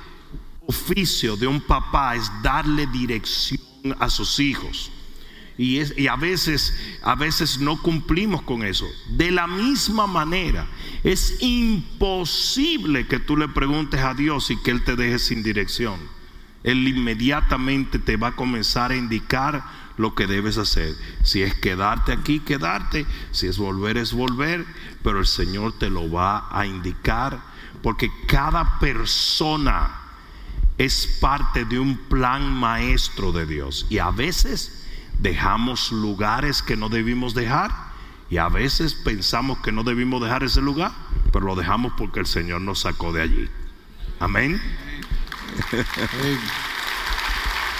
oficio 0.67 1.37
de 1.37 1.47
un 1.47 1.61
papá 1.61 2.14
es 2.14 2.31
darle 2.43 2.87
dirección 2.87 3.67
a 3.98 4.11
sus 4.11 4.38
hijos. 4.40 4.90
Y, 5.59 6.07
a 6.07 6.14
veces 6.14 6.72
a 7.03 7.16
veces 7.16 7.59
no 7.59 7.83
cumplimos 7.83 8.42
con 8.42 8.62
eso. 8.62 8.87
De 9.11 9.33
la 9.33 9.48
misma 9.48 10.07
manera, 10.07 10.68
es 11.03 11.42
imposible 11.42 13.09
que 13.09 13.18
tú 13.18 13.37
le 13.37 13.48
preguntes 13.48 14.01
a 14.01 14.14
Dios 14.14 14.53
y 14.53 14.57
que 14.62 14.70
él 14.70 14.85
te 14.85 14.94
deje 14.94 15.18
sin 15.18 15.42
dirección. 15.42 15.98
Él 16.62 16.87
inmediatamente 16.87 17.98
te 17.98 18.16
va 18.16 18.29
a 18.29 18.37
comenzar 18.37 18.92
a 18.92 18.96
indicar 18.96 19.64
lo 19.96 20.14
que 20.14 20.29
debes 20.29 20.59
hacer. 20.59 20.94
Si 21.24 21.42
es 21.42 21.55
quedarte 21.55 22.12
aquí, 22.12 22.38
quedarte. 22.38 23.05
Si 23.33 23.48
es 23.48 23.59
volver, 23.59 23.96
es 23.96 24.12
volver. 24.12 24.64
Pero 25.03 25.18
el 25.18 25.27
Señor 25.27 25.77
te 25.77 25.90
lo 25.90 26.09
va 26.09 26.48
a 26.51 26.66
indicar. 26.66 27.40
Porque 27.83 28.11
cada 28.29 28.79
persona 28.79 30.08
es 30.79 31.19
parte 31.21 31.64
de 31.64 31.79
un 31.79 31.97
plan 31.97 32.53
maestro 32.53 33.33
de 33.33 33.47
Dios. 33.47 33.87
Y 33.91 33.99
a 33.99 34.11
veces 34.11 34.87
dejamos 35.19 35.93
lugares 35.93 36.62
que 36.62 36.77
no 36.77 36.88
debimos 36.88 37.35
dejar 37.35 37.71
y 38.31 38.37
a 38.37 38.49
veces 38.49 38.95
pensamos 38.95 39.59
que 39.59 39.73
no 39.73 39.83
debimos 39.83 40.23
dejar 40.23 40.45
ese 40.45 40.61
lugar, 40.61 40.93
pero 41.33 41.47
lo 41.47 41.57
dejamos 41.57 41.93
porque 41.97 42.21
el 42.21 42.27
Señor 42.27 42.61
nos 42.61 42.81
sacó 42.81 43.12
de 43.12 43.23
allí. 43.23 43.49
Amén. 44.21 44.61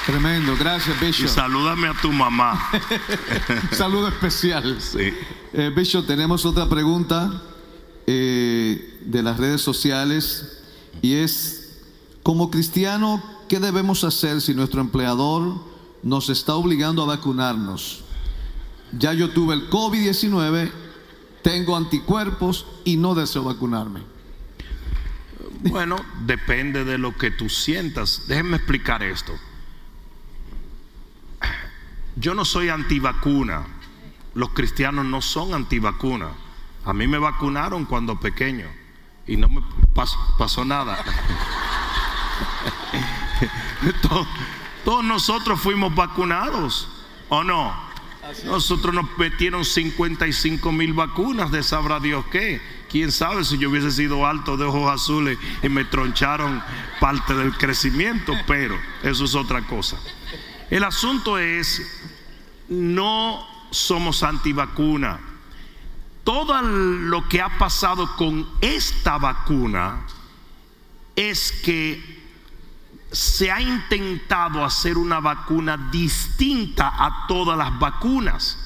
Tremendo, 0.07 0.57
gracias 0.57 0.99
Bishop. 0.99 1.27
Y 1.27 1.29
salúdame 1.29 1.89
a 1.89 1.95
tu 1.95 2.11
mamá. 2.11 2.71
Saludo 3.73 4.09
especial. 4.09 4.81
Sí. 4.81 5.13
Eh, 5.53 5.71
Bishop, 5.75 6.07
tenemos 6.07 6.47
otra 6.47 6.67
pregunta 6.67 7.43
eh, 8.07 9.01
de 9.03 9.23
las 9.23 9.37
redes 9.37 9.61
sociales 9.61 10.63
y 11.03 11.17
es, 11.17 11.58
como 12.29 12.51
cristiano, 12.51 13.23
¿qué 13.49 13.59
debemos 13.59 14.05
hacer 14.05 14.43
si 14.43 14.53
nuestro 14.53 14.83
empleador 14.83 15.55
nos 16.03 16.29
está 16.29 16.57
obligando 16.57 17.03
a 17.03 17.07
vacunarnos. 17.07 18.05
Ya 18.93 19.15
yo 19.15 19.31
tuve 19.31 19.55
el 19.55 19.71
COVID-19, 19.71 20.71
tengo 21.43 21.75
anticuerpos 21.75 22.67
y 22.85 22.99
no 22.99 23.15
deseo 23.15 23.45
vacunarme. 23.45 24.03
Bueno, 25.71 25.97
depende 26.27 26.85
de 26.85 26.99
lo 26.99 27.17
que 27.17 27.31
tú 27.31 27.49
sientas. 27.49 28.25
Déjenme 28.29 28.59
explicar 28.59 29.03
esto. 29.03 29.33
Yo 32.17 32.35
no 32.35 32.45
soy 32.45 32.69
antivacuna. 32.69 33.67
Los 34.35 34.51
cristianos 34.51 35.07
no 35.07 35.23
son 35.23 35.55
antivacuna. 35.55 36.33
A 36.85 36.93
mí 36.93 37.07
me 37.07 37.17
vacunaron 37.17 37.87
cuando 37.87 38.21
pequeño 38.21 38.67
y 39.27 39.39
no 39.39 39.49
me 39.49 39.63
pasó, 40.37 40.67
nada. 40.67 41.03
Todos 44.85 45.05
nosotros 45.05 45.61
fuimos 45.61 45.95
vacunados, 45.95 46.89
¿o 47.29 47.45
no? 47.45 47.89
Nosotros 48.45 48.95
nos 48.95 49.07
metieron 49.17 49.65
55 49.65 50.71
mil 50.73 50.93
vacunas 50.93 51.51
de 51.51 51.63
sabrá 51.63 51.99
Dios 52.01 52.25
qué. 52.31 52.61
Quién 52.91 53.13
sabe 53.13 53.45
si 53.45 53.59
yo 53.59 53.71
hubiese 53.71 53.91
sido 53.91 54.27
alto 54.27 54.57
de 54.57 54.65
ojos 54.65 54.93
azules 54.93 55.39
y 55.63 55.69
me 55.69 55.85
troncharon 55.85 56.63
parte 57.01 57.35
del 57.35 57.57
crecimiento, 57.57 58.33
pero 58.47 58.79
eso 59.03 59.25
es 59.25 59.35
otra 59.35 59.63
cosa. 59.63 59.99
El 60.71 60.85
asunto 60.85 61.39
es, 61.39 61.83
no 62.69 63.47
somos 63.71 64.23
antivacuna. 64.23 65.21
Todo 66.25 66.61
lo 66.63 67.29
que 67.29 67.41
ha 67.41 67.59
pasado 67.59 68.15
con 68.17 68.47
esta 68.61 69.17
vacuna 69.19 70.07
es 71.17 71.53
que 71.65 72.18
se 73.11 73.51
ha 73.51 73.61
intentado 73.61 74.65
hacer 74.65 74.99
una 74.99 75.21
vacuna 75.21 75.89
distinta 75.91 76.93
a 76.95 77.27
todas 77.27 77.57
las 77.57 77.79
vacunas, 77.79 78.59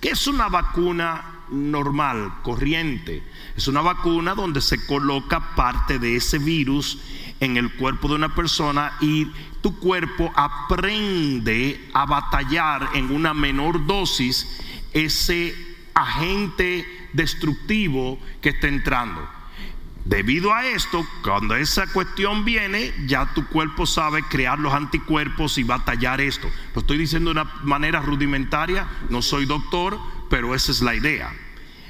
que 0.00 0.10
es 0.10 0.26
una 0.26 0.48
vacuna 0.48 1.38
normal, 1.50 2.34
corriente. 2.42 3.22
Es 3.56 3.68
una 3.68 3.80
vacuna 3.80 4.34
donde 4.34 4.60
se 4.60 4.84
coloca 4.86 5.54
parte 5.54 5.98
de 5.98 6.16
ese 6.16 6.38
virus 6.38 6.98
en 7.40 7.56
el 7.56 7.74
cuerpo 7.76 8.08
de 8.08 8.14
una 8.14 8.34
persona 8.34 8.92
y 9.00 9.26
tu 9.60 9.78
cuerpo 9.78 10.30
aprende 10.34 11.88
a 11.94 12.04
batallar 12.04 12.90
en 12.94 13.12
una 13.12 13.34
menor 13.34 13.86
dosis 13.86 14.60
ese 14.92 15.54
agente 15.94 16.86
destructivo 17.12 18.18
que 18.40 18.50
está 18.50 18.68
entrando. 18.68 19.37
Debido 20.08 20.52
a 20.54 20.66
esto, 20.66 21.06
cuando 21.22 21.54
esa 21.54 21.86
cuestión 21.86 22.46
viene, 22.46 22.94
ya 23.06 23.26
tu 23.34 23.46
cuerpo 23.46 23.84
sabe 23.84 24.22
crear 24.22 24.58
los 24.58 24.72
anticuerpos 24.72 25.58
y 25.58 25.64
batallar 25.64 26.22
esto. 26.22 26.48
Lo 26.74 26.80
estoy 26.80 26.96
diciendo 26.96 27.28
de 27.28 27.42
una 27.42 27.52
manera 27.62 28.00
rudimentaria, 28.00 28.88
no 29.10 29.20
soy 29.20 29.44
doctor, 29.44 29.98
pero 30.30 30.54
esa 30.54 30.72
es 30.72 30.80
la 30.80 30.94
idea. 30.94 31.30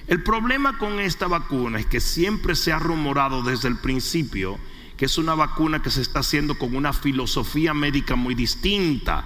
El 0.09 0.24
problema 0.24 0.78
con 0.78 0.98
esta 0.98 1.28
vacuna 1.28 1.78
es 1.78 1.87
que 1.87 2.00
siempre 2.00 2.57
se 2.57 2.72
ha 2.72 2.81
rumorado 2.81 3.44
desde 3.44 3.68
el 3.68 3.76
principio 3.76 4.59
que 4.96 5.04
es 5.04 5.16
una 5.16 5.37
vacuna 5.37 5.81
que 5.81 5.90
se 5.90 6.02
está 6.02 6.18
haciendo 6.18 6.59
con 6.59 6.74
una 6.74 6.92
filosofía 6.92 7.72
médica 7.72 8.16
muy 8.16 8.35
distinta. 8.35 9.24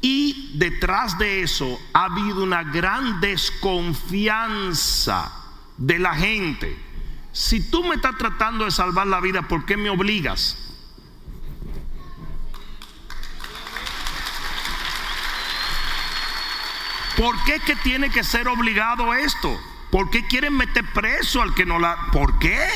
Y 0.00 0.50
detrás 0.54 1.16
de 1.18 1.44
eso 1.44 1.78
ha 1.92 2.06
habido 2.06 2.42
una 2.42 2.64
gran 2.64 3.20
desconfianza 3.20 5.30
de 5.78 6.00
la 6.00 6.16
gente. 6.16 6.90
Si 7.32 7.70
tú 7.70 7.82
me 7.82 7.94
estás 7.94 8.16
tratando 8.18 8.66
de 8.66 8.70
salvar 8.70 9.06
la 9.06 9.20
vida, 9.20 9.42
¿por 9.42 9.64
qué 9.64 9.76
me 9.76 9.88
obligas? 9.88 10.58
¿Por 17.16 17.42
qué 17.44 17.60
que 17.60 17.76
tiene 17.76 18.10
que 18.10 18.24
ser 18.24 18.48
obligado 18.48 19.14
esto? 19.14 19.58
¿Por 19.90 20.10
qué 20.10 20.26
quieren 20.26 20.56
meter 20.56 20.84
preso 20.92 21.42
al 21.42 21.54
que 21.54 21.64
no 21.64 21.78
la... 21.78 22.08
¿Por 22.12 22.38
qué? 22.38 22.66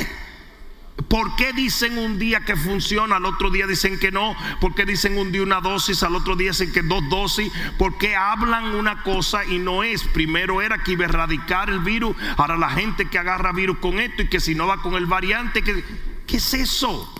¿Por 1.09 1.37
qué 1.37 1.53
dicen 1.53 1.99
un 1.99 2.19
día 2.19 2.41
que 2.41 2.57
funciona, 2.57 3.17
al 3.17 3.27
otro 3.27 3.51
día 3.51 3.67
dicen 3.67 3.99
que 3.99 4.11
no? 4.11 4.35
¿Por 4.61 4.75
qué 4.75 4.87
dicen 4.87 5.19
un 5.19 5.31
día 5.31 5.43
una 5.43 5.61
dosis, 5.61 6.03
al 6.03 6.17
otro 6.17 6.37
día 6.37 6.51
dicen 6.51 6.73
que 6.73 6.83
dos 6.83 7.07
dosis? 7.11 7.53
¿Por 7.79 7.99
qué 7.99 8.17
hablan 8.17 8.75
una 8.75 9.03
cosa 9.03 9.45
y 9.45 9.59
no 9.59 9.83
es? 9.83 10.03
Primero 10.05 10.63
era 10.63 10.79
que 10.79 10.93
iba 10.93 11.05
a 11.05 11.09
erradicar 11.09 11.69
el 11.69 11.81
virus, 11.81 12.17
ahora 12.39 12.57
la 12.57 12.71
gente 12.71 13.11
que 13.11 13.19
agarra 13.19 13.53
virus 13.53 13.79
con 13.79 14.01
esto 14.01 14.23
y 14.23 14.29
que 14.29 14.41
si 14.41 14.55
no 14.55 14.67
va 14.67 14.81
con 14.81 14.95
el 14.95 15.07
variante, 15.07 15.63
¿qué 15.63 16.37
es 16.37 16.55
eso? 16.55 17.13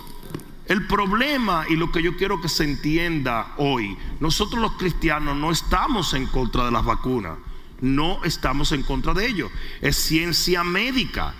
El 0.65 0.85
problema 0.87 1.65
y 1.69 1.75
lo 1.75 1.91
que 1.91 2.01
yo 2.01 2.17
quiero 2.17 2.41
que 2.41 2.49
se 2.49 2.63
entienda 2.63 3.53
hoy, 3.57 3.95
nosotros 4.19 4.59
los 4.59 4.73
cristianos 4.73 5.37
no 5.37 5.51
estamos 5.51 6.13
en 6.15 6.25
contra 6.25 6.65
de 6.65 6.71
las 6.71 6.83
vacunas, 6.83 7.37
no 7.79 8.23
estamos 8.23 8.71
en 8.71 8.81
contra 8.81 9.13
de 9.13 9.27
ello, 9.27 9.51
es 9.81 9.95
ciencia 9.95 10.63
médica 10.63 11.35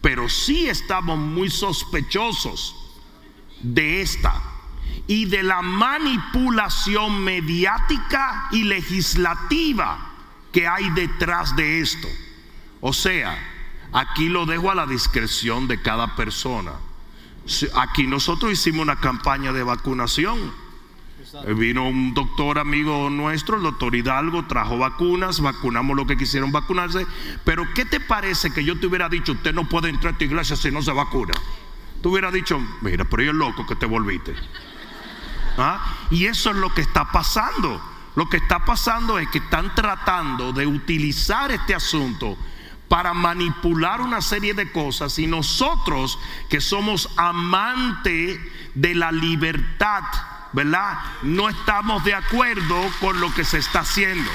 pero 0.00 0.28
sí 0.28 0.68
estamos 0.68 1.18
muy 1.18 1.50
sospechosos 1.50 2.74
de 3.60 4.02
esta 4.02 4.42
y 5.06 5.26
de 5.26 5.42
la 5.42 5.62
manipulación 5.62 7.22
mediática 7.22 8.48
y 8.50 8.64
legislativa 8.64 10.12
que 10.52 10.66
hay 10.66 10.90
detrás 10.90 11.54
de 11.56 11.80
esto. 11.80 12.08
O 12.80 12.92
sea, 12.92 13.36
aquí 13.92 14.28
lo 14.28 14.46
dejo 14.46 14.70
a 14.70 14.74
la 14.74 14.86
discreción 14.86 15.68
de 15.68 15.80
cada 15.80 16.16
persona. 16.16 16.72
Aquí 17.74 18.06
nosotros 18.06 18.52
hicimos 18.52 18.82
una 18.82 18.96
campaña 18.96 19.52
de 19.52 19.62
vacunación 19.62 20.65
vino 21.56 21.88
un 21.88 22.14
doctor 22.14 22.58
amigo 22.58 23.10
nuestro, 23.10 23.56
el 23.56 23.62
doctor 23.62 23.94
Hidalgo, 23.94 24.46
trajo 24.46 24.78
vacunas, 24.78 25.40
vacunamos 25.40 25.96
lo 25.96 26.06
que 26.06 26.16
quisieron 26.16 26.52
vacunarse. 26.52 27.06
Pero 27.44 27.64
¿qué 27.74 27.84
te 27.84 28.00
parece 28.00 28.52
que 28.52 28.64
yo 28.64 28.78
te 28.78 28.86
hubiera 28.86 29.08
dicho, 29.08 29.32
usted 29.32 29.54
no 29.54 29.68
puede 29.68 29.88
entrar 29.88 30.14
a 30.14 30.18
tu 30.18 30.24
iglesia 30.24 30.56
si 30.56 30.70
no 30.70 30.82
se 30.82 30.92
vacuna? 30.92 31.34
Tú 32.02 32.12
hubiera 32.12 32.30
dicho, 32.30 32.60
mira, 32.80 33.04
pero 33.04 33.22
yo 33.22 33.30
es 33.30 33.36
loco 33.36 33.66
que 33.66 33.76
te 33.76 33.86
volviste. 33.86 34.34
¿Ah? 35.58 36.06
Y 36.10 36.26
eso 36.26 36.50
es 36.50 36.56
lo 36.56 36.72
que 36.72 36.82
está 36.82 37.10
pasando. 37.10 37.80
Lo 38.14 38.28
que 38.28 38.38
está 38.38 38.64
pasando 38.64 39.18
es 39.18 39.28
que 39.28 39.38
están 39.38 39.74
tratando 39.74 40.52
de 40.52 40.66
utilizar 40.66 41.50
este 41.50 41.74
asunto 41.74 42.36
para 42.88 43.12
manipular 43.12 44.00
una 44.00 44.20
serie 44.20 44.54
de 44.54 44.70
cosas 44.70 45.18
y 45.18 45.26
nosotros 45.26 46.18
que 46.48 46.60
somos 46.60 47.10
amantes 47.16 48.38
de 48.74 48.94
la 48.94 49.10
libertad, 49.12 50.02
¿verdad? 50.52 50.98
No 51.22 51.48
estamos 51.48 52.04
de 52.04 52.14
acuerdo 52.14 52.80
con 53.00 53.20
lo 53.20 53.32
que 53.34 53.44
se 53.44 53.58
está 53.58 53.80
haciendo. 53.80 54.30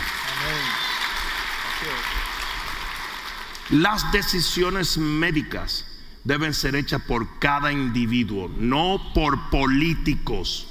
Las 3.69 4.12
decisiones 4.12 4.97
médicas 4.97 5.88
deben 6.24 6.54
ser 6.54 6.76
hechas 6.76 7.02
por 7.02 7.39
cada 7.39 7.71
individuo, 7.71 8.52
no 8.58 9.12
por 9.13 9.50
políticos. 9.50 10.67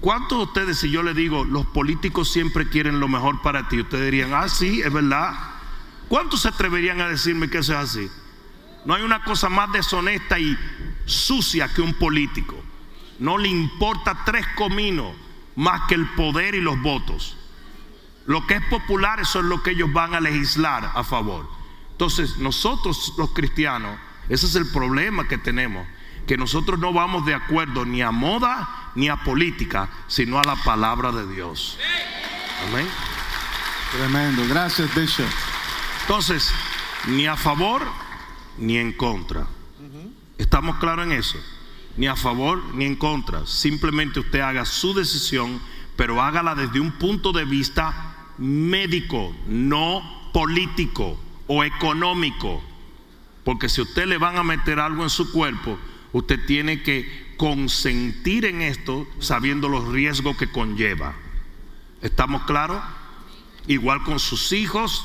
¿Cuántos 0.00 0.38
de 0.38 0.44
ustedes, 0.44 0.78
si 0.78 0.90
yo 0.90 1.02
le 1.02 1.12
digo, 1.12 1.44
los 1.44 1.66
políticos 1.66 2.32
siempre 2.32 2.68
quieren 2.68 3.00
lo 3.00 3.08
mejor 3.08 3.42
para 3.42 3.68
ti, 3.68 3.80
ustedes 3.80 4.04
dirían, 4.10 4.32
ah, 4.32 4.48
sí, 4.48 4.80
es 4.80 4.92
verdad? 4.92 5.34
¿Cuántos 6.08 6.40
se 6.40 6.48
atreverían 6.48 7.00
a 7.02 7.08
decirme 7.08 7.50
que 7.50 7.58
eso 7.58 7.74
es 7.74 7.78
así? 7.78 8.10
No 8.86 8.94
hay 8.94 9.02
una 9.02 9.22
cosa 9.22 9.50
más 9.50 9.70
deshonesta 9.72 10.38
y 10.38 10.58
sucia 11.04 11.68
que 11.68 11.82
un 11.82 11.92
político 11.92 12.56
no 13.20 13.38
le 13.38 13.48
importa 13.48 14.24
tres 14.24 14.46
cominos 14.56 15.14
más 15.54 15.82
que 15.88 15.94
el 15.94 16.08
poder 16.14 16.54
y 16.54 16.60
los 16.60 16.80
votos. 16.80 17.36
Lo 18.26 18.46
que 18.46 18.54
es 18.54 18.64
popular, 18.66 19.20
eso 19.20 19.40
es 19.40 19.44
lo 19.44 19.62
que 19.62 19.70
ellos 19.70 19.92
van 19.92 20.14
a 20.14 20.20
legislar 20.20 20.90
a 20.94 21.04
favor. 21.04 21.48
Entonces, 21.92 22.38
nosotros 22.38 23.14
los 23.18 23.30
cristianos, 23.30 23.98
ese 24.28 24.46
es 24.46 24.54
el 24.54 24.70
problema 24.70 25.28
que 25.28 25.36
tenemos, 25.36 25.86
que 26.26 26.36
nosotros 26.36 26.78
no 26.78 26.92
vamos 26.92 27.26
de 27.26 27.34
acuerdo 27.34 27.84
ni 27.84 28.02
a 28.02 28.10
moda 28.10 28.90
ni 28.94 29.08
a 29.08 29.16
política, 29.16 29.88
sino 30.06 30.38
a 30.38 30.44
la 30.44 30.56
palabra 30.56 31.12
de 31.12 31.26
Dios. 31.32 31.78
Amén. 32.68 32.88
Tremendo, 33.92 34.42
gracias 34.48 34.94
Bishop. 34.94 35.26
Entonces, 36.02 36.52
ni 37.06 37.26
a 37.26 37.36
favor 37.36 37.82
ni 38.58 38.78
en 38.78 38.92
contra. 38.92 39.46
¿Estamos 40.38 40.76
claros 40.76 41.06
en 41.06 41.12
eso? 41.12 41.38
Ni 41.96 42.06
a 42.06 42.16
favor 42.16 42.62
ni 42.74 42.84
en 42.84 42.96
contra. 42.96 43.46
Simplemente 43.46 44.20
usted 44.20 44.40
haga 44.40 44.64
su 44.64 44.94
decisión, 44.94 45.60
pero 45.96 46.22
hágala 46.22 46.54
desde 46.54 46.80
un 46.80 46.92
punto 46.92 47.32
de 47.32 47.44
vista 47.44 48.16
médico, 48.38 49.34
no 49.46 50.30
político 50.32 51.18
o 51.46 51.64
económico. 51.64 52.62
Porque 53.44 53.68
si 53.68 53.80
usted 53.80 54.06
le 54.06 54.18
van 54.18 54.36
a 54.36 54.42
meter 54.42 54.78
algo 54.78 55.02
en 55.02 55.10
su 55.10 55.32
cuerpo, 55.32 55.78
usted 56.12 56.44
tiene 56.46 56.82
que 56.82 57.34
consentir 57.36 58.44
en 58.44 58.62
esto 58.62 59.06
sabiendo 59.18 59.68
los 59.68 59.88
riesgos 59.88 60.36
que 60.36 60.50
conlleva. 60.50 61.14
¿Estamos 62.02 62.42
claros? 62.42 62.82
Igual 63.66 64.02
con 64.04 64.18
sus 64.18 64.52
hijos, 64.52 65.04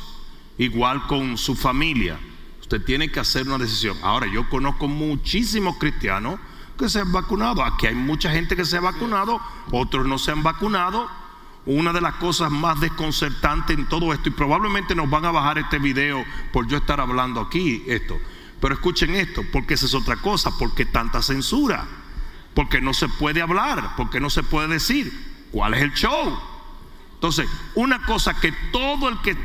igual 0.57 1.07
con 1.07 1.37
su 1.37 1.55
familia. 1.55 2.19
Usted 2.61 2.83
tiene 2.83 3.11
que 3.11 3.19
hacer 3.19 3.47
una 3.47 3.57
decisión. 3.57 3.97
Ahora, 4.01 4.27
yo 4.27 4.49
conozco 4.49 4.87
muchísimos 4.87 5.77
cristianos 5.77 6.39
que 6.77 6.89
se 6.89 6.99
han 6.99 7.11
vacunado. 7.11 7.63
Aquí 7.63 7.87
hay 7.87 7.95
mucha 7.95 8.31
gente 8.31 8.55
que 8.55 8.65
se 8.65 8.77
ha 8.77 8.81
vacunado, 8.81 9.39
otros 9.71 10.05
no 10.05 10.17
se 10.17 10.31
han 10.31 10.43
vacunado. 10.43 11.09
Una 11.65 11.91
de 11.93 12.01
las 12.01 12.15
cosas 12.15 12.51
más 12.51 12.79
desconcertantes 12.79 13.75
en 13.77 13.87
todo 13.89 14.13
esto, 14.13 14.29
y 14.29 14.33
probablemente 14.33 14.93
nos 14.93 15.09
van 15.09 15.25
a 15.25 15.31
bajar 15.31 15.57
este 15.57 15.79
video 15.79 16.23
por 16.53 16.67
yo 16.67 16.77
estar 16.77 16.99
hablando 16.99 17.41
aquí 17.41 17.83
esto. 17.87 18.17
Pero 18.61 18.75
escuchen 18.75 19.15
esto, 19.15 19.41
porque 19.51 19.73
esa 19.73 19.87
es 19.87 19.95
otra 19.95 20.17
cosa, 20.17 20.51
porque 20.59 20.85
tanta 20.85 21.23
censura, 21.23 21.85
porque 22.53 22.81
no 22.81 22.93
se 22.93 23.09
puede 23.09 23.41
hablar, 23.41 23.95
porque 23.97 24.19
no 24.19 24.29
se 24.29 24.43
puede 24.43 24.67
decir 24.67 25.11
cuál 25.51 25.73
es 25.73 25.81
el 25.81 25.93
show. 25.93 26.37
Entonces, 27.15 27.49
una 27.73 28.05
cosa 28.05 28.39
que 28.39 28.51
todo 28.71 29.09
el 29.09 29.19
que 29.21 29.35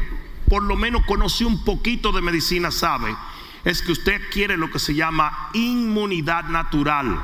por 0.48 0.62
lo 0.62 0.76
menos 0.76 1.06
conoce 1.06 1.44
un 1.44 1.64
poquito 1.64 2.12
de 2.12 2.20
medicina 2.20 2.70
sabe 2.70 3.16
es 3.64 3.82
que 3.82 3.92
usted 3.92 4.20
quiere 4.30 4.56
lo 4.56 4.70
que 4.70 4.78
se 4.78 4.94
llama 4.94 5.50
inmunidad 5.52 6.44
natural. 6.44 7.22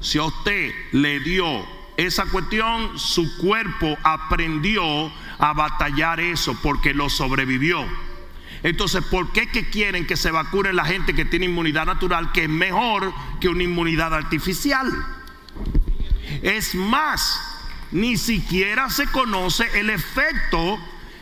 Si 0.00 0.18
a 0.18 0.24
usted 0.24 0.72
le 0.92 1.20
dio 1.20 1.66
esa 1.96 2.26
cuestión, 2.26 2.98
su 2.98 3.38
cuerpo 3.38 3.96
aprendió 4.02 5.12
a 5.38 5.52
batallar 5.52 6.20
eso 6.20 6.56
porque 6.62 6.94
lo 6.94 7.08
sobrevivió. 7.08 7.84
Entonces, 8.62 9.04
¿por 9.04 9.32
qué 9.32 9.46
quieren 9.46 10.06
que 10.06 10.16
se 10.16 10.30
vacune 10.30 10.72
la 10.72 10.84
gente 10.84 11.14
que 11.14 11.24
tiene 11.24 11.46
inmunidad 11.46 11.86
natural, 11.86 12.32
que 12.32 12.44
es 12.44 12.48
mejor 12.48 13.12
que 13.40 13.48
una 13.48 13.62
inmunidad 13.62 14.14
artificial? 14.14 14.90
Es 16.42 16.74
más, 16.74 17.40
ni 17.92 18.16
siquiera 18.16 18.90
se 18.90 19.06
conoce 19.06 19.66
el 19.78 19.90
efecto 19.90 20.78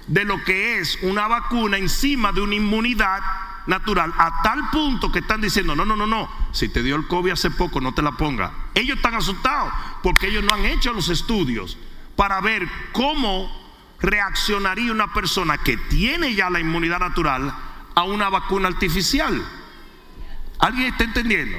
de 0.06 0.24
lo 0.24 0.42
que 0.44 0.78
es 0.78 0.98
una 1.02 1.28
vacuna 1.28 1.76
encima 1.78 2.32
de 2.32 2.40
una 2.40 2.54
inmunidad 2.54 3.20
natural 3.66 4.12
a 4.16 4.42
tal 4.42 4.70
punto 4.70 5.10
que 5.10 5.20
están 5.20 5.40
diciendo, 5.40 5.74
no, 5.74 5.84
no, 5.84 5.96
no, 5.96 6.06
no, 6.06 6.28
si 6.52 6.68
te 6.68 6.82
dio 6.82 6.96
el 6.96 7.06
COVID 7.06 7.32
hace 7.32 7.50
poco, 7.50 7.80
no 7.80 7.92
te 7.94 8.02
la 8.02 8.12
ponga. 8.12 8.52
Ellos 8.74 8.96
están 8.96 9.14
asustados 9.14 9.72
porque 10.02 10.28
ellos 10.28 10.44
no 10.44 10.54
han 10.54 10.64
hecho 10.64 10.92
los 10.92 11.08
estudios 11.08 11.76
para 12.14 12.40
ver 12.40 12.68
cómo 12.92 13.50
reaccionaría 14.00 14.92
una 14.92 15.12
persona 15.12 15.58
que 15.58 15.76
tiene 15.76 16.34
ya 16.34 16.50
la 16.50 16.60
inmunidad 16.60 17.00
natural 17.00 17.54
a 17.94 18.02
una 18.04 18.28
vacuna 18.28 18.68
artificial. 18.68 19.42
¿Alguien 20.58 20.88
está 20.88 21.04
entendiendo? 21.04 21.58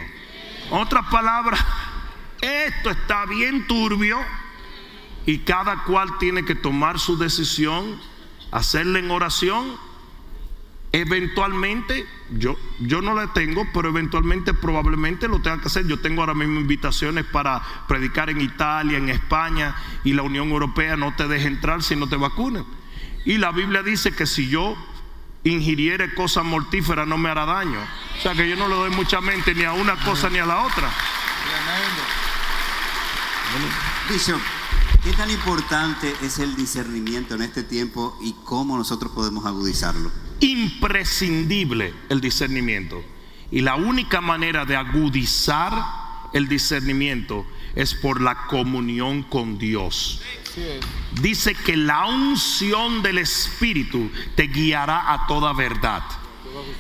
Otras 0.72 1.06
palabras, 1.08 1.64
esto 2.42 2.90
está 2.90 3.26
bien 3.26 3.68
turbio 3.68 4.20
y 5.26 5.40
cada 5.40 5.84
cual 5.84 6.18
tiene 6.20 6.46
que 6.46 6.56
tomar 6.56 7.00
su 7.00 7.18
decisión, 7.18 8.00
hacerle 8.52 9.00
en 9.00 9.12
oración 9.12 9.87
Eventualmente, 10.98 12.08
yo, 12.32 12.58
yo 12.80 13.04
no 13.04 13.14
la 13.14 13.32
tengo, 13.32 13.68
pero 13.72 13.90
eventualmente 13.90 14.56
probablemente 14.56 15.28
lo 15.28 15.40
tenga 15.44 15.62
que 15.62 15.68
hacer. 15.68 15.86
Yo 15.86 16.00
tengo 16.00 16.22
ahora 16.22 16.34
mismo 16.34 16.60
invitaciones 16.60 17.24
para 17.24 17.62
predicar 17.88 18.32
en 18.32 18.42
Italia, 18.42 18.98
en 18.98 19.10
España, 19.10 19.76
y 20.04 20.14
la 20.14 20.24
Unión 20.24 20.50
Europea 20.50 20.98
no 20.98 21.14
te 21.16 21.28
deja 21.28 21.48
entrar 21.48 21.84
si 21.84 21.96
no 21.96 22.10
te 22.10 22.16
vacunan. 22.16 22.66
Y 23.26 23.38
la 23.38 23.52
Biblia 23.52 23.84
dice 23.84 24.16
que 24.16 24.26
si 24.26 24.50
yo 24.50 24.76
ingiriere 25.44 26.16
cosas 26.16 26.44
mortíferas 26.44 27.08
no 27.08 27.20
me 27.20 27.30
hará 27.30 27.46
daño. 27.46 27.80
O 28.18 28.22
sea 28.24 28.34
que 28.34 28.50
yo 28.50 28.56
no 28.56 28.68
le 28.68 28.74
doy 28.74 28.90
mucha 28.90 29.22
mente 29.22 29.54
ni 29.54 29.66
a 29.66 29.74
una 29.74 29.98
cosa 29.98 30.32
ni 30.32 30.40
a 30.40 30.48
la 30.48 30.66
otra. 30.66 30.90
Bishop, 34.10 34.42
¿qué 35.04 35.14
tan 35.14 35.30
importante 35.30 36.12
es 36.24 36.40
el 36.40 36.56
discernimiento 36.56 37.36
en 37.36 37.44
este 37.44 37.62
tiempo 37.62 38.18
y 38.20 38.34
cómo 38.44 38.76
nosotros 38.76 39.12
podemos 39.12 39.46
agudizarlo? 39.46 40.27
Imprescindible 40.40 41.94
el 42.10 42.22
discernimiento. 42.22 43.04
Y 43.52 43.62
la 43.62 43.76
única 43.76 44.22
manera 44.22 44.66
de 44.66 44.76
agudizar 44.76 45.74
el 46.34 46.48
discernimiento 46.48 47.46
es 47.76 47.94
por 47.94 48.22
la 48.22 48.48
comunión 48.48 49.24
con 49.24 49.58
Dios. 49.58 50.22
Dice 51.22 51.54
que 51.54 51.78
la 51.78 52.06
unción 52.08 53.04
del 53.04 53.20
Espíritu 53.20 54.10
te 54.36 54.48
guiará 54.48 55.14
a 55.14 55.28
toda 55.28 55.54
verdad. 55.54 56.04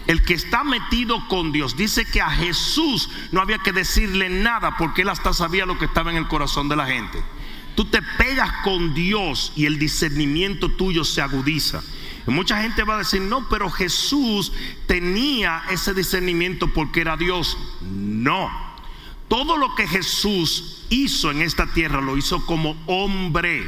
El 0.07 0.23
que 0.23 0.33
está 0.33 0.63
metido 0.63 1.27
con 1.27 1.51
Dios 1.51 1.77
dice 1.77 2.05
que 2.05 2.21
a 2.21 2.29
Jesús 2.29 3.09
no 3.31 3.41
había 3.41 3.59
que 3.59 3.71
decirle 3.71 4.29
nada 4.29 4.75
porque 4.77 5.03
él 5.03 5.09
hasta 5.09 5.33
sabía 5.33 5.65
lo 5.65 5.77
que 5.77 5.85
estaba 5.85 6.11
en 6.11 6.17
el 6.17 6.27
corazón 6.27 6.67
de 6.67 6.75
la 6.75 6.87
gente. 6.87 7.21
Tú 7.75 7.85
te 7.85 8.01
pegas 8.17 8.51
con 8.63 8.95
Dios 8.95 9.53
y 9.55 9.65
el 9.65 9.77
discernimiento 9.77 10.69
tuyo 10.69 11.03
se 11.03 11.21
agudiza. 11.21 11.83
Mucha 12.31 12.61
gente 12.61 12.83
va 12.83 12.95
a 12.95 12.99
decir, 12.99 13.21
no, 13.21 13.47
pero 13.49 13.69
Jesús 13.69 14.51
tenía 14.85 15.63
ese 15.69 15.93
discernimiento 15.93 16.67
porque 16.73 17.01
era 17.01 17.15
Dios. 17.15 17.57
No. 17.81 18.49
Todo 19.27 19.57
lo 19.57 19.75
que 19.75 19.87
Jesús 19.87 20.85
hizo 20.89 21.31
en 21.31 21.41
esta 21.41 21.67
tierra 21.67 22.01
lo 22.01 22.17
hizo 22.17 22.45
como 22.45 22.81
hombre. 22.85 23.67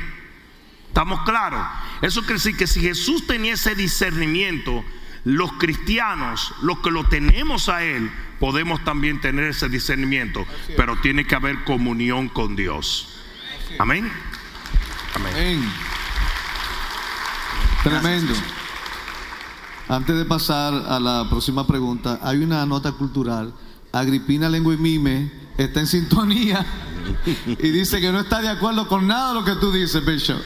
¿Estamos 0.88 1.22
claros? 1.22 1.66
Eso 2.02 2.22
quiere 2.22 2.36
decir 2.36 2.58
que 2.58 2.68
si 2.68 2.82
Jesús 2.82 3.28
tenía 3.28 3.54
ese 3.54 3.76
discernimiento, 3.76 4.84
los 5.24 5.54
cristianos, 5.54 6.54
los 6.62 6.80
que 6.80 6.92
lo 6.92 7.04
tenemos 7.06 7.70
a 7.70 7.84
Él, 7.84 8.10
podemos 8.40 8.84
también 8.84 9.22
tener 9.22 9.46
ese 9.46 9.70
discernimiento, 9.70 10.46
pero 10.76 10.96
tiene 10.98 11.26
que 11.26 11.36
haber 11.36 11.64
comunión 11.64 12.30
con 12.30 12.56
Dios. 12.56 13.22
Amén. 13.78 14.12
Amén. 15.14 15.89
Tremendo. 17.84 18.34
Antes 19.88 20.18
de 20.18 20.26
pasar 20.26 20.74
a 20.74 21.00
la 21.00 21.28
próxima 21.30 21.66
pregunta, 21.66 22.20
hay 22.22 22.44
una 22.44 22.66
nota 22.66 22.92
cultural. 22.92 23.54
Agripina 23.92 24.50
Lengua 24.50 24.74
y 24.74 24.78
Mime 24.78 25.32
está 25.58 25.80
en 25.80 25.88
sintonía 25.88 26.66
y 27.46 27.70
dice 27.70 28.02
que 28.02 28.12
no 28.12 28.20
está 28.20 28.42
de 28.42 28.50
acuerdo 28.50 28.88
con 28.88 29.08
nada 29.08 29.30
de 29.30 29.34
lo 29.36 29.46
que 29.46 29.56
tú 29.56 29.72
dices, 29.72 30.06
Bishop. 30.06 30.38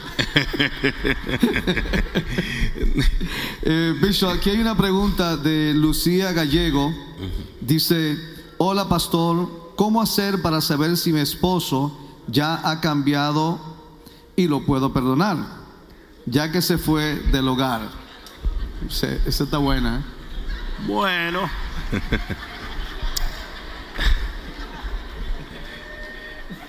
eh, 3.62 3.94
Bishop, 4.00 4.30
aquí 4.30 4.50
hay 4.50 4.60
una 4.60 4.76
pregunta 4.76 5.36
de 5.36 5.74
Lucía 5.74 6.32
Gallego. 6.32 6.94
Dice, 7.60 8.16
hola 8.58 8.88
pastor, 8.88 9.72
¿cómo 9.74 10.00
hacer 10.00 10.40
para 10.40 10.60
saber 10.60 10.96
si 10.96 11.12
mi 11.12 11.20
esposo 11.20 11.98
ya 12.28 12.68
ha 12.68 12.80
cambiado 12.80 13.58
y 14.36 14.46
lo 14.46 14.64
puedo 14.64 14.92
perdonar? 14.92 15.63
Ya 16.26 16.50
que 16.50 16.62
se 16.62 16.78
fue 16.78 17.16
del 17.16 17.46
hogar. 17.48 17.82
Esa 18.88 19.44
está 19.44 19.58
buena. 19.58 19.98
¿eh? 19.98 20.02
Bueno. 20.86 21.50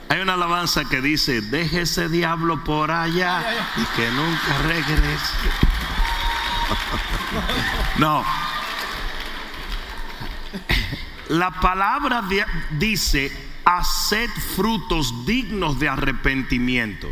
Hay 0.09 0.19
una 0.19 0.33
alabanza 0.35 0.85
que 0.85 1.01
dice, 1.01 1.41
deje 1.41 1.81
ese 1.81 2.09
diablo 2.09 2.63
por 2.63 2.91
allá 2.91 3.43
y 3.75 3.83
que 3.95 4.11
nunca 4.11 4.57
regrese. 4.63 5.33
no. 7.97 8.23
La 11.29 11.59
palabra 11.59 12.23
dice, 12.71 13.31
haced 13.65 14.29
frutos 14.55 15.25
dignos 15.25 15.79
de 15.79 15.89
arrepentimiento. 15.89 17.07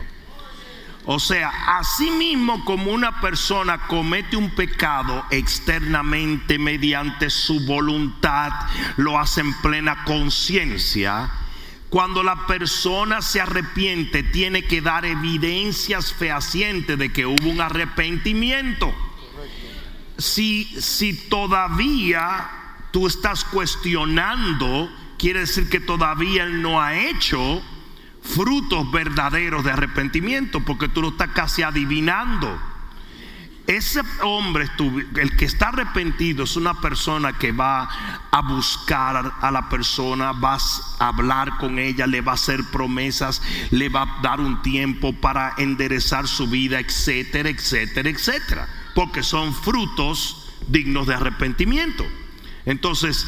O 1.05 1.19
sea, 1.19 1.49
así 1.79 2.09
mismo 2.11 2.63
como 2.63 2.91
una 2.91 3.19
persona 3.19 3.87
comete 3.87 4.37
un 4.37 4.51
pecado 4.51 5.25
externamente 5.31 6.57
mediante 6.57 7.29
su 7.29 7.65
voluntad, 7.65 8.51
lo 8.95 9.19
hace 9.19 9.41
en 9.41 9.53
plena 9.55 10.05
conciencia, 10.05 11.29
cuando 11.89 12.23
la 12.23 12.47
persona 12.47 13.21
se 13.21 13.41
arrepiente, 13.41 14.23
tiene 14.23 14.63
que 14.63 14.81
dar 14.81 15.05
evidencias 15.05 16.13
fehacientes 16.13 16.97
de 16.97 17.11
que 17.11 17.25
hubo 17.25 17.49
un 17.49 17.61
arrepentimiento. 17.61 18.93
Si, 20.17 20.65
si 20.79 21.13
todavía 21.27 22.49
tú 22.91 23.07
estás 23.07 23.43
cuestionando, 23.43 24.89
quiere 25.19 25.41
decir 25.41 25.69
que 25.69 25.81
todavía 25.81 26.43
él 26.43 26.61
no 26.61 26.81
ha 26.81 26.95
hecho 26.95 27.61
frutos 28.23 28.89
verdaderos 28.91 29.63
de 29.63 29.71
arrepentimiento, 29.71 30.61
porque 30.61 30.87
tú 30.87 31.01
lo 31.01 31.09
estás 31.09 31.29
casi 31.29 31.61
adivinando. 31.61 32.73
Ese 33.65 34.01
hombre, 34.23 34.69
el 35.15 35.37
que 35.37 35.45
está 35.45 35.69
arrepentido, 35.69 36.43
es 36.43 36.57
una 36.57 36.73
persona 36.81 37.31
que 37.33 37.53
va 37.53 37.87
a 38.29 38.41
buscar 38.41 39.35
a 39.39 39.51
la 39.51 39.69
persona, 39.69 40.33
va 40.33 40.57
a 40.99 41.07
hablar 41.07 41.57
con 41.57 41.79
ella, 41.79 42.05
le 42.05 42.19
va 42.19 42.33
a 42.33 42.35
hacer 42.35 42.61
promesas, 42.71 43.41
le 43.71 43.87
va 43.87 44.01
a 44.01 44.21
dar 44.21 44.41
un 44.41 44.61
tiempo 44.61 45.13
para 45.13 45.53
enderezar 45.57 46.27
su 46.27 46.47
vida, 46.47 46.79
etcétera, 46.79 47.49
etcétera, 47.49 48.09
etcétera. 48.09 48.67
Porque 48.95 49.23
son 49.23 49.53
frutos 49.53 50.51
dignos 50.67 51.07
de 51.07 51.15
arrepentimiento. 51.15 52.05
Entonces, 52.65 53.25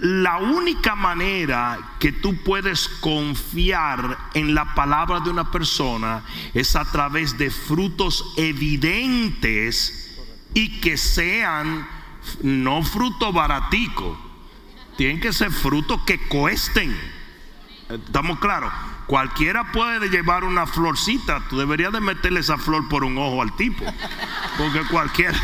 la 0.00 0.38
única 0.38 0.94
manera 0.94 1.78
que 1.98 2.12
tú 2.12 2.36
puedes 2.42 2.88
confiar 2.88 4.18
en 4.34 4.54
la 4.54 4.74
palabra 4.74 5.20
de 5.20 5.30
una 5.30 5.50
persona 5.50 6.22
es 6.54 6.76
a 6.76 6.84
través 6.84 7.38
de 7.38 7.50
frutos 7.50 8.34
evidentes 8.36 10.14
y 10.54 10.80
que 10.80 10.96
sean 10.96 11.86
no 12.42 12.82
fruto 12.82 13.32
baratico, 13.32 14.18
tienen 14.96 15.20
que 15.20 15.32
ser 15.32 15.50
frutos 15.50 16.00
que 16.06 16.18
cuesten. 16.18 16.96
¿Estamos 17.88 18.38
claros? 18.38 18.72
Cualquiera 19.06 19.70
puede 19.70 20.08
llevar 20.08 20.42
una 20.42 20.66
florcita, 20.66 21.40
tú 21.48 21.58
deberías 21.58 21.92
de 21.92 22.00
meterle 22.00 22.40
esa 22.40 22.58
flor 22.58 22.88
por 22.88 23.04
un 23.04 23.16
ojo 23.18 23.40
al 23.40 23.54
tipo, 23.54 23.84
porque 24.58 24.80
cualquiera, 24.90 25.38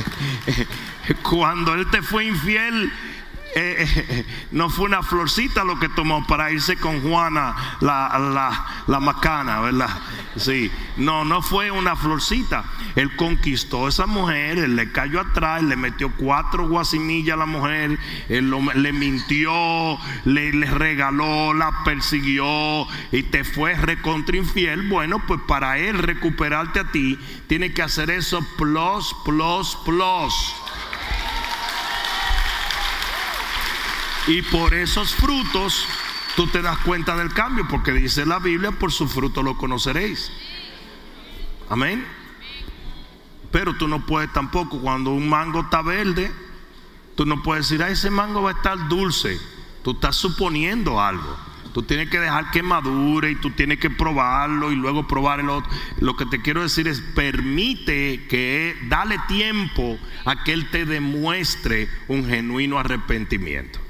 cuando 1.22 1.74
él 1.74 1.86
te 1.90 2.00
fue 2.00 2.24
infiel, 2.24 2.90
eh, 3.58 3.88
eh, 4.08 4.26
no 4.52 4.70
fue 4.70 4.84
una 4.84 5.02
florcita 5.02 5.64
lo 5.64 5.80
que 5.80 5.88
tomó 5.88 6.24
para 6.26 6.52
irse 6.52 6.76
con 6.76 7.00
Juana 7.02 7.76
la, 7.80 8.64
la, 8.86 9.00
macana, 9.00 9.60
¿verdad? 9.60 9.90
Sí, 10.36 10.70
no, 10.96 11.24
no 11.24 11.42
fue 11.42 11.70
una 11.72 11.96
florcita. 11.96 12.64
Él 12.94 13.16
conquistó 13.16 13.86
a 13.86 13.88
esa 13.88 14.06
mujer, 14.06 14.58
él 14.58 14.76
le 14.76 14.92
cayó 14.92 15.20
atrás, 15.20 15.62
le 15.62 15.74
metió 15.74 16.12
cuatro 16.16 16.68
guasimillas 16.68 17.34
a 17.34 17.38
la 17.38 17.46
mujer, 17.46 17.98
él 18.28 18.54
le 18.74 18.92
mintió, 18.92 19.98
le, 20.24 20.52
le, 20.52 20.66
regaló, 20.66 21.52
la 21.52 21.82
persiguió 21.84 22.86
y 23.10 23.24
te 23.24 23.42
fue 23.42 23.74
recontra 23.74 24.36
infiel. 24.36 24.88
Bueno, 24.88 25.20
pues 25.26 25.40
para 25.48 25.78
él 25.78 25.98
recuperarte 25.98 26.80
a 26.80 26.92
ti, 26.92 27.18
tiene 27.48 27.72
que 27.72 27.82
hacer 27.82 28.10
eso 28.10 28.40
plus, 28.56 29.14
plus, 29.24 29.76
plus. 29.84 30.54
Y 34.28 34.42
por 34.42 34.74
esos 34.74 35.14
frutos 35.14 35.86
tú 36.36 36.46
te 36.46 36.60
das 36.60 36.76
cuenta 36.80 37.16
del 37.16 37.32
cambio, 37.32 37.66
porque 37.66 37.92
dice 37.92 38.26
la 38.26 38.38
Biblia, 38.38 38.72
por 38.72 38.92
su 38.92 39.08
fruto 39.08 39.42
lo 39.42 39.56
conoceréis. 39.56 40.30
Amén. 41.70 42.06
Pero 43.50 43.74
tú 43.76 43.88
no 43.88 44.04
puedes 44.04 44.30
tampoco, 44.34 44.80
cuando 44.80 45.12
un 45.12 45.30
mango 45.30 45.62
está 45.62 45.80
verde, 45.80 46.30
tú 47.16 47.24
no 47.24 47.42
puedes 47.42 47.70
decir, 47.70 47.82
ah, 47.82 47.88
ese 47.88 48.10
mango 48.10 48.42
va 48.42 48.50
a 48.50 48.52
estar 48.52 48.88
dulce. 48.88 49.40
Tú 49.82 49.92
estás 49.92 50.16
suponiendo 50.16 51.00
algo. 51.00 51.38
Tú 51.72 51.82
tienes 51.82 52.10
que 52.10 52.20
dejar 52.20 52.50
que 52.50 52.62
madure 52.62 53.30
y 53.30 53.36
tú 53.36 53.50
tienes 53.52 53.78
que 53.78 53.88
probarlo 53.88 54.72
y 54.72 54.76
luego 54.76 55.08
probar 55.08 55.40
el 55.40 55.48
otro. 55.48 55.70
Lo 56.00 56.16
que 56.16 56.26
te 56.26 56.42
quiero 56.42 56.60
decir 56.60 56.86
es, 56.86 57.00
permite 57.00 58.26
que, 58.28 58.76
dale 58.88 59.18
tiempo 59.26 59.98
a 60.26 60.44
que 60.44 60.52
Él 60.52 60.68
te 60.70 60.84
demuestre 60.84 61.88
un 62.08 62.26
genuino 62.26 62.78
arrepentimiento. 62.78 63.87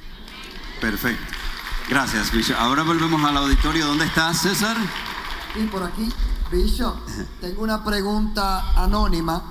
Perfecto. 0.81 1.25
Gracias, 1.89 2.31
Bishop. 2.33 2.57
Ahora 2.59 2.83
volvemos 2.83 3.23
al 3.25 3.37
auditorio. 3.37 3.87
¿Dónde 3.87 4.05
estás, 4.05 4.43
César? 4.43 4.77
Y 5.57 5.65
por 5.65 5.83
aquí, 5.83 6.09
Bishop, 6.53 6.95
tengo 7.41 7.63
una 7.63 7.83
pregunta 7.83 8.73
anónima. 8.77 9.43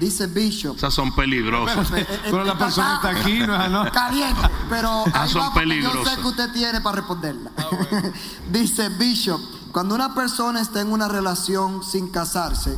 Dice 0.00 0.26
Bishop. 0.26 0.76
Esas 0.76 0.94
son 0.94 1.14
peligrosas. 1.14 1.88
Pero, 1.90 2.02
eh, 2.10 2.20
eh, 2.24 2.44
la 2.44 2.58
persona 2.58 2.94
está 2.96 3.10
aquí, 3.10 3.38
no 3.38 3.84
es 3.84 3.92
Caliente, 3.92 4.40
pero 4.68 5.06
Esas 5.06 5.30
son 5.30 5.54
peligrosas. 5.54 6.04
Yo 6.04 6.10
sé 6.10 6.20
que 6.20 6.26
usted 6.26 6.52
tiene 6.52 6.80
para 6.80 6.96
responderla. 6.96 7.50
Ah, 7.56 8.02
Dice 8.50 8.88
Bishop, 8.88 9.40
cuando 9.70 9.94
una 9.94 10.14
persona 10.14 10.60
está 10.60 10.80
en 10.80 10.90
una 10.90 11.06
relación 11.06 11.84
sin 11.84 12.08
casarse 12.08 12.76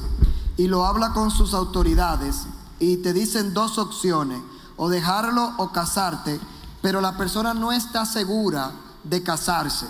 y 0.58 0.66
lo 0.66 0.84
habla 0.84 1.12
con 1.12 1.30
sus 1.30 1.54
autoridades, 1.54 2.46
y 2.78 2.98
te 2.98 3.12
dicen 3.12 3.54
dos 3.54 3.78
opciones, 3.78 4.40
o 4.76 4.88
dejarlo 4.88 5.54
o 5.56 5.72
casarte, 5.72 6.38
pero 6.86 7.00
la 7.00 7.16
persona 7.16 7.52
no 7.52 7.72
está 7.72 8.06
segura 8.06 8.70
de 9.02 9.20
casarse, 9.20 9.88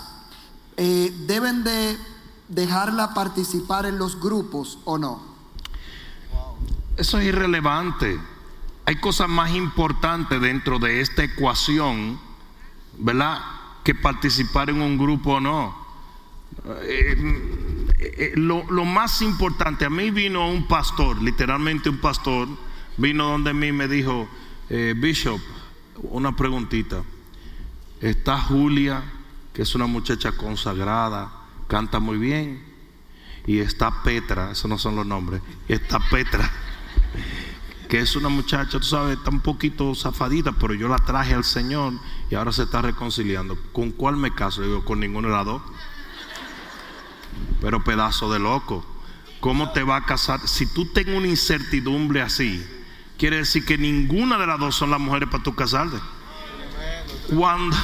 eh, 0.77 1.13
¿deben 1.27 1.63
de 1.63 1.95
dejarla 2.47 3.13
participar 3.13 3.85
en 3.85 3.99
los 3.99 4.19
grupos 4.19 4.79
o 4.83 4.97
no? 4.97 5.21
Eso 6.97 7.19
es 7.19 7.27
irrelevante. 7.27 8.19
Hay 8.85 8.95
cosas 8.95 9.29
más 9.29 9.51
importantes 9.51 10.41
dentro 10.41 10.79
de 10.79 11.01
esta 11.01 11.23
ecuación, 11.23 12.19
¿verdad? 12.97 13.43
Que 13.83 13.93
participar 13.93 14.71
en 14.71 14.81
un 14.81 14.97
grupo 14.97 15.33
o 15.33 15.39
no. 15.39 15.77
Eh, 16.81 17.93
eh, 17.99 18.33
lo, 18.37 18.63
más 18.85 19.21
importante, 19.21 19.85
a 19.85 19.91
mí 19.91 20.09
vino 20.09 20.49
un 20.49 20.67
pastor, 20.67 21.21
literalmente 21.21 21.89
un 21.89 21.99
pastor, 21.99 22.47
vino 22.97 23.29
donde 23.29 23.53
mí 23.53 23.67
y 23.67 23.71
me 23.71 23.87
dijo, 23.87 24.27
Bishop, 24.95 25.39
una 26.03 26.35
preguntita. 26.35 27.03
Está 28.01 28.39
Julia, 28.39 29.03
que 29.53 29.63
es 29.63 29.75
una 29.75 29.87
muchacha 29.87 30.31
consagrada, 30.33 31.31
canta 31.67 31.99
muy 31.99 32.17
bien. 32.17 32.63
Y 33.45 33.59
está 33.59 34.03
Petra, 34.03 34.51
esos 34.51 34.69
no 34.69 34.77
son 34.77 34.95
los 34.95 35.05
nombres. 35.05 35.41
Está 35.67 35.99
Petra, 35.99 36.51
que 37.89 37.99
es 37.99 38.15
una 38.15 38.29
muchacha, 38.29 38.77
tú 38.79 38.85
sabes, 38.85 39.17
está 39.17 39.29
un 39.29 39.39
poquito 39.39 39.95
zafadita, 39.95 40.51
pero 40.51 40.73
yo 40.73 40.87
la 40.89 40.97
traje 40.97 41.33
al 41.33 41.45
Señor 41.45 41.93
y 42.29 42.35
ahora 42.35 42.51
se 42.51 42.63
está 42.63 42.81
reconciliando. 42.81 43.57
¿Con 43.71 43.91
cuál 43.91 44.17
me 44.17 44.33
caso? 44.33 44.61
digo, 44.61 44.83
con 44.83 44.99
ninguno 44.99 45.29
de 45.29 45.33
las 45.33 45.45
dos. 45.45 45.61
Pero 47.61 47.83
pedazo 47.83 48.31
de 48.31 48.39
loco. 48.39 48.85
¿Cómo 49.39 49.71
te 49.71 49.83
va 49.83 49.97
a 49.97 50.05
casar? 50.05 50.45
Si 50.47 50.65
tú 50.65 50.85
tienes 50.87 51.15
una 51.15 51.27
incertidumbre 51.27 52.21
así, 52.21 52.65
quiere 53.17 53.37
decir 53.37 53.65
que 53.65 53.77
ninguna 53.77 54.37
de 54.37 54.47
las 54.47 54.59
dos 54.59 54.75
son 54.75 54.91
las 54.91 54.99
mujeres 54.99 55.29
para 55.29 55.43
tu 55.43 55.55
casarte. 55.55 55.97
Cuando 57.35 57.75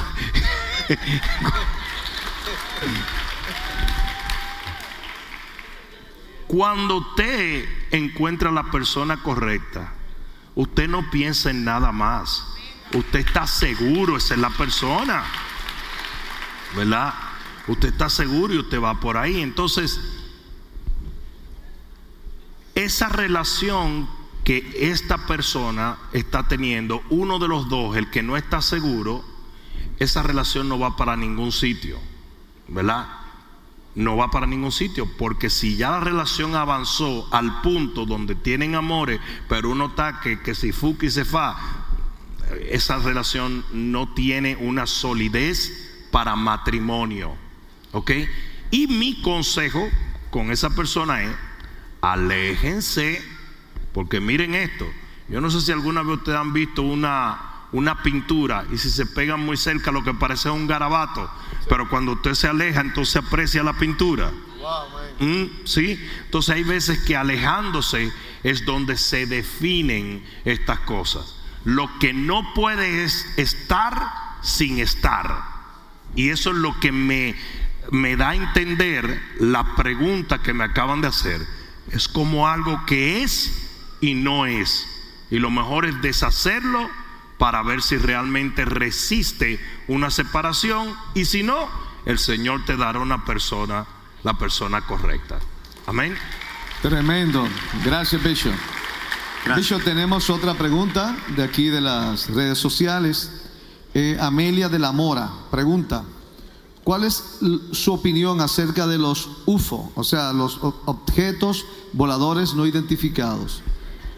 Cuando 6.47 6.97
usted 6.97 7.67
encuentra 7.89 8.51
la 8.51 8.69
persona 8.69 9.17
correcta, 9.23 9.91
usted 10.53 10.87
no 10.87 11.09
piensa 11.09 11.49
en 11.49 11.63
nada 11.63 11.91
más. 11.91 12.45
Usted 12.93 13.21
está 13.21 13.47
seguro, 13.47 14.17
esa 14.17 14.35
es 14.35 14.39
la 14.39 14.51
persona. 14.51 15.23
¿Verdad? 16.75 17.11
Usted 17.67 17.89
está 17.89 18.07
seguro 18.07 18.53
y 18.53 18.59
usted 18.59 18.79
va 18.79 18.99
por 18.99 19.17
ahí. 19.17 19.41
Entonces, 19.41 19.99
esa 22.75 23.09
relación 23.09 24.07
que 24.43 24.89
esta 24.91 25.25
persona 25.25 25.97
está 26.11 26.47
teniendo, 26.47 27.01
uno 27.09 27.39
de 27.39 27.47
los 27.47 27.69
dos, 27.69 27.95
el 27.95 28.09
que 28.09 28.23
no 28.23 28.35
está 28.35 28.61
seguro, 28.61 29.23
esa 29.99 30.23
relación 30.23 30.67
no 30.67 30.77
va 30.79 30.95
para 30.95 31.15
ningún 31.15 31.51
sitio, 31.51 31.97
¿verdad? 32.67 33.07
No 33.95 34.17
va 34.17 34.31
para 34.31 34.47
ningún 34.47 34.71
sitio, 34.71 35.07
porque 35.17 35.49
si 35.49 35.77
ya 35.77 35.91
la 35.91 35.99
relación 35.99 36.55
avanzó 36.55 37.27
al 37.31 37.61
punto 37.61 38.05
donde 38.05 38.35
tienen 38.35 38.75
amores, 38.75 39.19
pero 39.47 39.69
uno 39.69 39.87
está 39.87 40.19
que, 40.19 40.41
que 40.41 40.55
si 40.55 40.71
fuki 40.71 41.09
se 41.09 41.25
fa, 41.25 41.55
esa 42.69 42.97
relación 42.97 43.63
no 43.71 44.13
tiene 44.13 44.55
una 44.57 44.87
solidez 44.87 46.07
para 46.11 46.35
matrimonio. 46.35 47.35
¿Ok? 47.91 48.11
Y 48.71 48.87
mi 48.87 49.21
consejo 49.21 49.87
con 50.31 50.51
esa 50.51 50.71
persona 50.71 51.23
es, 51.23 51.31
aléjense, 52.01 53.21
porque 53.93 54.19
miren 54.19 54.55
esto, 54.55 54.87
yo 55.29 55.39
no 55.41 55.49
sé 55.49 55.61
si 55.61 55.71
alguna 55.71 56.01
vez 56.01 56.17
ustedes 56.17 56.37
han 56.37 56.53
visto 56.53 56.81
una, 56.81 57.39
una 57.71 58.01
pintura 58.03 58.65
y 58.71 58.77
si 58.77 58.89
se 58.89 59.05
pegan 59.05 59.39
muy 59.39 59.57
cerca 59.57 59.91
lo 59.91 60.03
que 60.03 60.13
parece 60.13 60.49
un 60.49 60.67
garabato, 60.67 61.29
pero 61.69 61.89
cuando 61.89 62.13
usted 62.13 62.33
se 62.33 62.47
aleja 62.47 62.81
entonces 62.81 63.17
aprecia 63.17 63.63
la 63.63 63.73
pintura. 63.73 64.31
¿Mm? 65.19 65.65
¿Sí? 65.65 65.99
Entonces 66.25 66.55
hay 66.55 66.63
veces 66.63 66.99
que 66.99 67.15
alejándose 67.15 68.11
es 68.43 68.65
donde 68.65 68.97
se 68.97 69.25
definen 69.25 70.25
estas 70.45 70.79
cosas. 70.81 71.35
Lo 71.65 71.89
que 71.99 72.13
no 72.13 72.53
puede 72.53 73.03
es 73.03 73.25
estar 73.37 74.11
sin 74.41 74.79
estar. 74.79 75.43
Y 76.15 76.29
eso 76.29 76.51
es 76.51 76.57
lo 76.57 76.79
que 76.79 76.91
me, 76.91 77.35
me 77.91 78.15
da 78.15 78.29
a 78.29 78.35
entender 78.35 79.21
la 79.39 79.75
pregunta 79.75 80.41
que 80.41 80.53
me 80.53 80.63
acaban 80.63 81.01
de 81.01 81.07
hacer. 81.07 81.41
Es 81.91 82.07
como 82.07 82.47
algo 82.47 82.85
que 82.85 83.23
es 83.23 83.62
y 84.03 84.15
no 84.15 84.45
es. 84.45 84.85
Y 85.31 85.39
lo 85.39 85.49
mejor 85.49 85.85
es 85.85 86.01
deshacerlo 86.01 86.89
para 87.37 87.63
ver 87.63 87.81
si 87.81 87.97
realmente 87.97 88.65
resiste 88.65 89.59
una 89.87 90.09
separación 90.11 90.93
y 91.15 91.23
si 91.23 91.41
no, 91.41 91.69
el 92.05 92.19
Señor 92.19 92.65
te 92.65 92.75
dará 92.75 92.99
una 92.99 93.23
persona, 93.23 93.85
la 94.23 94.33
persona 94.37 94.81
correcta. 94.81 95.39
Amén. 95.87 96.17
Tremendo. 96.81 97.47
Gracias, 97.85 98.21
Bishop. 98.21 98.53
Bishop, 99.55 99.81
tenemos 99.83 100.29
otra 100.29 100.53
pregunta 100.53 101.15
de 101.37 101.43
aquí 101.43 101.69
de 101.69 101.79
las 101.79 102.29
redes 102.29 102.57
sociales. 102.57 103.31
Eh, 103.93 104.17
Amelia 104.19 104.67
de 104.67 104.79
la 104.79 104.91
Mora 104.91 105.29
pregunta, 105.49 106.03
¿Cuál 106.83 107.05
es 107.05 107.39
su 107.71 107.93
opinión 107.93 108.41
acerca 108.41 108.87
de 108.87 108.97
los 108.97 109.29
UFO, 109.45 109.93
o 109.95 110.03
sea, 110.03 110.33
los 110.33 110.59
objetos 110.61 111.65
voladores 111.93 112.55
no 112.55 112.67
identificados? 112.67 113.63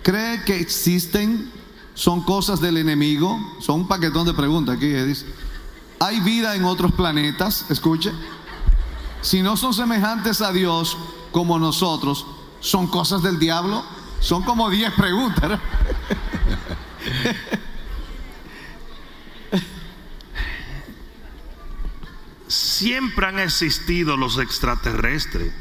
¿Cree 0.05 0.43
que 0.43 0.59
existen? 0.59 1.51
¿Son 1.95 2.21
cosas 2.21 2.61
del 2.61 2.77
enemigo? 2.77 3.39
Son 3.59 3.79
un 3.79 3.87
paquetón 3.87 4.27
de 4.27 4.35
preguntas 4.35 4.77
aquí. 4.77 4.85
Dice. 4.85 5.25
¿Hay 5.99 6.19
vida 6.19 6.55
en 6.55 6.63
otros 6.63 6.91
planetas? 6.91 7.65
Escuche. 7.71 8.11
Si 9.23 9.41
no 9.41 9.57
son 9.57 9.73
semejantes 9.73 10.41
a 10.41 10.51
Dios 10.51 10.95
como 11.31 11.57
nosotros, 11.57 12.27
¿son 12.59 12.85
cosas 12.85 13.23
del 13.23 13.39
diablo? 13.39 13.83
Son 14.19 14.43
como 14.43 14.69
10 14.69 14.93
preguntas. 14.93 15.59
Siempre 22.47 23.25
han 23.25 23.39
existido 23.39 24.17
los 24.17 24.37
extraterrestres. 24.37 25.51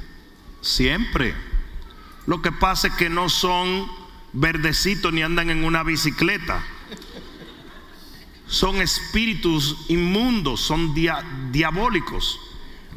Siempre. 0.60 1.34
Lo 2.26 2.42
que 2.42 2.52
pasa 2.52 2.88
es 2.88 2.94
que 2.94 3.08
no 3.08 3.30
son 3.30 4.03
verdecitos 4.34 5.12
ni 5.12 5.22
andan 5.22 5.48
en 5.48 5.64
una 5.64 5.82
bicicleta. 5.82 6.62
Son 8.46 8.76
espíritus 8.76 9.86
inmundos, 9.88 10.60
son 10.60 10.94
diabólicos. 11.50 12.38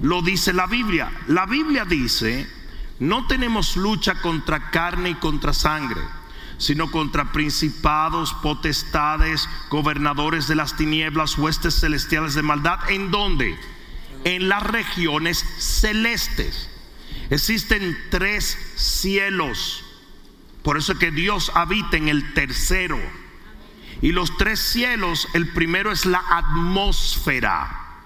Lo 0.01 0.21
dice 0.21 0.51
la 0.51 0.67
Biblia. 0.67 1.09
La 1.27 1.45
Biblia 1.45 1.85
dice, 1.85 2.47
no 2.99 3.25
tenemos 3.27 3.77
lucha 3.77 4.21
contra 4.21 4.69
carne 4.69 5.11
y 5.11 5.15
contra 5.15 5.53
sangre, 5.53 6.01
sino 6.57 6.91
contra 6.91 7.31
principados, 7.31 8.33
potestades, 8.43 9.47
gobernadores 9.69 10.47
de 10.47 10.55
las 10.55 10.75
tinieblas, 10.75 11.37
huestes 11.37 11.79
celestiales 11.79 12.33
de 12.33 12.41
maldad. 12.41 12.79
¿En 12.89 13.09
dónde? 13.09 13.57
en 14.23 14.49
las 14.49 14.63
regiones 14.63 15.37
celestes. 15.57 16.69
Existen 17.29 17.97
tres 18.09 18.57
cielos. 18.75 19.85
Por 20.67 20.77
eso 20.77 20.91
es 20.91 20.99
que 20.99 21.11
Dios 21.11 21.49
habita 21.55 21.95
en 21.95 22.09
el 22.09 22.33
tercero. 22.33 22.99
Y 24.01 24.11
los 24.11 24.35
tres 24.35 24.59
cielos, 24.59 25.29
el 25.33 25.47
primero 25.53 25.93
es 25.93 26.05
la 26.05 26.21
atmósfera. 26.29 28.03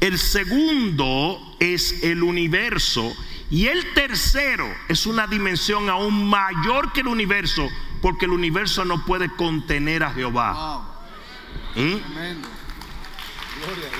El 0.00 0.18
segundo 0.18 1.56
es 1.60 2.02
el 2.04 2.22
universo. 2.22 3.10
Y 3.48 3.68
el 3.68 3.94
tercero 3.94 4.70
es 4.86 5.06
una 5.06 5.26
dimensión 5.26 5.88
aún 5.88 6.28
mayor 6.28 6.92
que 6.92 7.00
el 7.00 7.08
universo, 7.08 7.70
porque 8.02 8.26
el 8.26 8.32
universo 8.32 8.84
no 8.84 9.06
puede 9.06 9.30
contener 9.30 10.02
a 10.02 10.12
Jehová. 10.12 10.86
¿Mm? 11.74 11.80
Gloria 11.80 12.36
a 13.64 13.96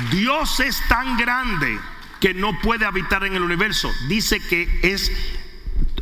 Dios. 0.00 0.12
Dios 0.12 0.60
es 0.60 0.80
tan 0.88 1.18
grande 1.18 1.78
que 2.20 2.32
no 2.32 2.58
puede 2.60 2.86
habitar 2.86 3.24
en 3.24 3.34
el 3.34 3.42
universo. 3.42 3.92
Dice 4.08 4.40
que 4.40 4.80
es 4.82 5.12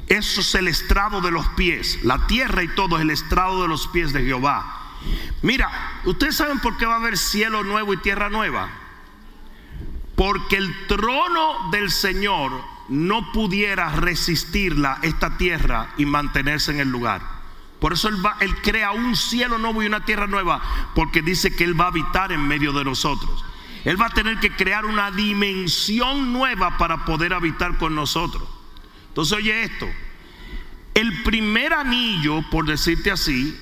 eso 0.09 0.41
es 0.41 0.55
el 0.55 0.69
estrado 0.69 1.21
de 1.21 1.31
los 1.31 1.47
pies. 1.51 1.99
La 2.05 2.27
tierra 2.27 2.63
y 2.63 2.69
todo 2.69 2.97
es 2.97 3.03
el 3.03 3.11
estrado 3.11 3.63
de 3.63 3.69
los 3.69 3.89
pies 3.89 4.13
de 4.13 4.25
Jehová. 4.25 4.83
Mira, 5.43 6.01
ustedes 6.05 6.37
saben 6.37 6.61
por 6.61 6.77
qué 6.77 6.87
va 6.87 6.95
a 6.95 6.99
haber 6.99 7.19
cielo 7.19 7.65
nuevo 7.65 7.93
y 7.93 7.97
tierra 7.99 8.31
nueva. 8.31 8.69
Porque 10.15 10.57
el 10.57 10.87
trono 10.87 11.71
del 11.71 11.91
Señor 11.91 12.53
no 12.89 13.33
pudiera 13.33 13.91
resistirla 13.91 14.99
esta 15.03 15.37
tierra 15.37 15.89
y 15.99 16.07
mantenerse 16.07 16.71
en 16.71 16.81
el 16.81 16.89
lugar. 16.89 17.21
Por 17.81 17.93
eso 17.93 18.09
él, 18.09 18.17
él 18.41 18.57
crea 18.63 18.93
un 18.93 19.17
cielo 19.17 19.59
nuevo 19.59 19.83
y 19.83 19.87
una 19.87 20.05
tierra 20.05 20.27
nueva, 20.27 20.63
porque 20.95 21.21
dice 21.21 21.55
que 21.55 21.65
Él 21.65 21.79
va 21.79 21.85
a 21.85 21.89
habitar 21.89 22.33
en 22.33 22.41
medio 22.47 22.73
de 22.73 22.85
nosotros. 22.85 23.45
Él 23.85 24.01
va 24.01 24.07
a 24.07 24.11
tener 24.11 24.41
que 24.41 24.57
crear 24.57 24.87
una 24.87 25.11
dimensión 25.11 26.33
nueva 26.33 26.79
para 26.79 27.05
poder 27.05 27.35
habitar 27.35 27.77
con 27.77 27.95
nosotros. 27.95 28.56
Entonces 29.17 29.39
oye 29.39 29.63
esto, 29.63 29.89
El 30.93 31.23
primer 31.23 31.73
anillo, 31.73 32.43
por 32.51 32.67
decirte 32.67 33.11
así, 33.11 33.59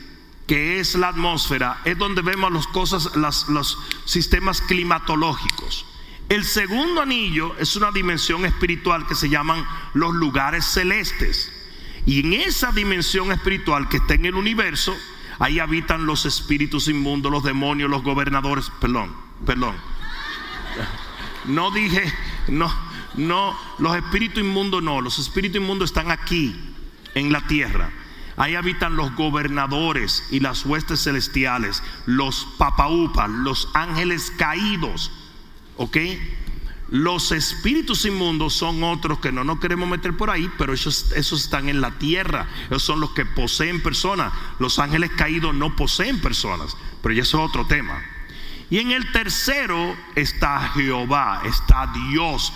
que 0.49 0.81
es 0.81 0.97
la 0.97 1.09
atmósfera, 1.09 1.81
es 1.85 1.97
donde 1.97 2.23
vemos 2.23 2.53
las 2.53 2.67
cosas, 2.67 3.15
los 3.15 3.79
sistemas 4.05 4.61
climatológicos. 4.61 5.87
El 6.29 6.45
segundo 6.45 7.03
anillo 7.03 7.55
es 7.59 7.77
una 7.77 7.93
dimensión 7.93 8.45
espiritual 8.45 9.07
que 9.07 9.15
se 9.15 9.29
llaman 9.29 9.65
los 9.95 10.13
lugares 10.13 10.65
celestes. 10.65 11.53
Y 12.05 12.21
en 12.21 12.33
esa 12.33 12.73
dimensión 12.73 13.31
espiritual 13.31 13.89
que 13.89 13.99
está 13.99 14.15
en 14.15 14.27
el 14.27 14.35
universo, 14.35 14.97
ahí 15.39 15.61
habitan 15.61 16.05
los 16.05 16.27
espíritus 16.27 16.89
inmundos, 16.89 17.31
los 17.31 17.45
demonios, 17.45 17.89
los 17.89 18.03
gobernadores. 18.03 18.73
Perdón, 18.81 19.15
perdón. 19.47 19.77
No 21.45 21.71
dije, 21.71 22.13
no, 22.49 22.73
no, 23.17 23.57
los 23.79 23.97
espíritus 23.97 24.43
inmundos 24.43 24.83
no, 24.83 25.01
los 25.01 25.19
espíritus 25.19 25.61
inmundos 25.61 25.91
están 25.91 26.11
aquí, 26.11 26.55
en 27.15 27.33
la 27.33 27.47
tierra. 27.47 27.91
Ahí 28.37 28.57
habitan 28.57 28.97
los 28.97 29.15
gobernadores 29.15 30.27
y 30.31 30.41
las 30.41 30.67
huestes 30.67 31.05
celestiales, 31.05 31.83
los 32.07 32.47
papaupas, 32.59 33.31
los 33.31 33.69
ángeles 33.75 34.33
caídos. 34.37 35.13
¿Ok? 35.77 35.97
Los 36.91 37.33
espíritus 37.33 38.05
inmundos 38.05 38.55
son 38.55 38.83
otros 38.83 39.19
que 39.21 39.33
no 39.33 39.45
nos 39.45 39.59
queremos 39.59 39.89
meter 39.89 40.17
por 40.17 40.31
ahí, 40.31 40.51
pero 40.59 40.73
esos, 40.73 41.13
esos 41.13 41.45
están 41.45 41.69
en 41.69 41.81
la 41.81 41.93
tierra. 41.93 42.49
Esos 42.67 42.83
son 42.83 43.01
los 43.01 43.11
que 43.11 43.25
poseen 43.25 43.83
personas. 43.83 44.33
Los 44.59 44.79
ángeles 44.79 45.11
caídos 45.17 45.55
no 45.55 45.75
poseen 45.77 46.21
personas, 46.21 46.77
pero 47.03 47.15
eso 47.15 47.39
es 47.39 47.49
otro 47.49 47.67
tema. 47.67 48.03
Y 48.71 48.79
en 48.79 48.91
el 48.91 49.13
tercero 49.13 49.97
está 50.15 50.73
Jehová, 50.75 51.43
está 51.45 51.93
Dios. 52.11 52.53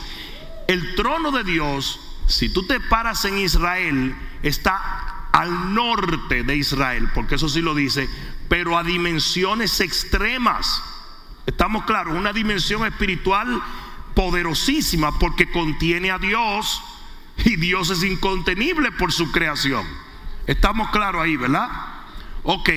El 0.69 0.95
trono 0.95 1.33
de 1.33 1.45
Dios, 1.45 1.99
si 2.27 2.51
tú 2.51 2.67
te 2.67 2.79
paras 2.79 3.25
en 3.25 3.39
Israel, 3.39 4.15
está 4.43 5.31
al 5.33 5.73
norte 5.75 6.43
de 6.43 6.57
Israel, 6.57 7.09
porque 7.15 7.37
eso 7.37 7.49
sí 7.49 7.63
lo 7.63 7.75
dice, 7.75 8.09
pero 8.51 8.77
a 8.77 8.85
dimensiones 8.85 9.81
extremas. 9.81 10.83
Estamos 11.47 11.85
claros, 11.85 12.15
una 12.15 12.35
dimensión 12.35 12.87
espiritual 12.87 13.63
poderosísima 14.15 15.19
porque 15.19 15.51
contiene 15.51 16.11
a 16.11 16.19
Dios 16.19 16.83
y 17.45 17.57
Dios 17.57 17.89
es 17.89 18.03
incontenible 18.03 18.93
por 18.93 19.11
su 19.11 19.33
creación. 19.33 19.87
Estamos 20.47 20.91
claros 20.91 21.23
ahí, 21.23 21.37
¿verdad? 21.37 21.71
Ok. 22.43 22.69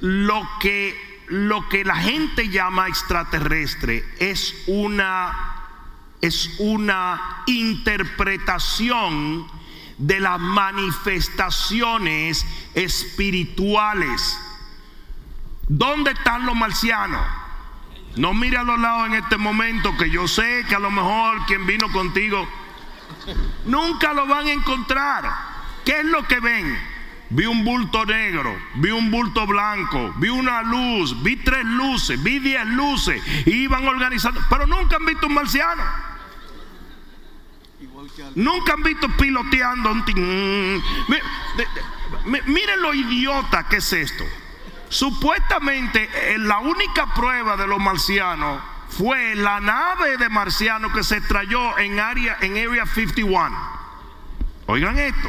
Lo 0.00 0.48
que, 0.58 1.24
lo 1.28 1.68
que 1.68 1.84
la 1.84 1.94
gente 1.94 2.48
llama 2.48 2.88
extraterrestre 2.88 4.04
es 4.18 4.64
una, 4.66 5.61
es 6.22 6.56
una 6.58 7.42
interpretación 7.46 9.46
de 9.98 10.20
las 10.20 10.40
manifestaciones 10.40 12.46
espirituales 12.74 14.38
¿Dónde 15.68 16.10
están 16.10 16.44
los 16.44 16.54
marcianos? 16.54 17.20
No 18.16 18.34
mire 18.34 18.58
a 18.58 18.62
los 18.62 18.78
lados 18.78 19.06
en 19.06 19.14
este 19.14 19.38
momento 19.38 19.96
que 19.96 20.10
yo 20.10 20.28
sé 20.28 20.64
que 20.68 20.74
a 20.74 20.78
lo 20.78 20.90
mejor 20.90 21.46
quien 21.46 21.66
vino 21.66 21.90
contigo 21.90 22.46
nunca 23.64 24.12
lo 24.12 24.26
van 24.26 24.48
a 24.48 24.52
encontrar. 24.52 25.24
¿Qué 25.84 26.00
es 26.00 26.04
lo 26.04 26.26
que 26.28 26.40
ven? 26.40 26.78
Vi 27.30 27.46
un 27.46 27.64
bulto 27.64 28.04
negro, 28.04 28.54
vi 28.74 28.90
un 28.90 29.10
bulto 29.10 29.46
blanco, 29.46 30.12
vi 30.18 30.28
una 30.28 30.60
luz, 30.60 31.22
vi 31.22 31.36
tres 31.36 31.64
luces, 31.64 32.22
vi 32.22 32.38
diez 32.38 32.66
luces, 32.66 33.22
iban 33.46 33.88
organizando, 33.88 34.42
pero 34.50 34.66
nunca 34.66 34.96
han 34.96 35.06
visto 35.06 35.26
un 35.26 35.34
marciano. 35.34 35.82
Nunca 38.34 38.72
han 38.74 38.82
visto 38.82 39.08
piloteando. 39.16 39.94
Miren 42.24 42.82
lo 42.82 42.94
idiota 42.94 43.68
que 43.68 43.76
es 43.76 43.92
esto. 43.92 44.24
Supuestamente 44.88 46.10
eh, 46.12 46.38
la 46.38 46.58
única 46.58 47.14
prueba 47.14 47.56
de 47.56 47.66
los 47.66 47.80
marcianos 47.80 48.62
fue 48.90 49.34
la 49.34 49.58
nave 49.58 50.18
de 50.18 50.28
marcianos 50.28 50.92
que 50.92 51.02
se 51.02 51.16
estrelló 51.16 51.78
en 51.78 51.98
área 51.98 52.36
en 52.40 52.58
Area 52.58 52.84
51. 52.84 53.58
Oigan 54.66 54.98
esto. 54.98 55.28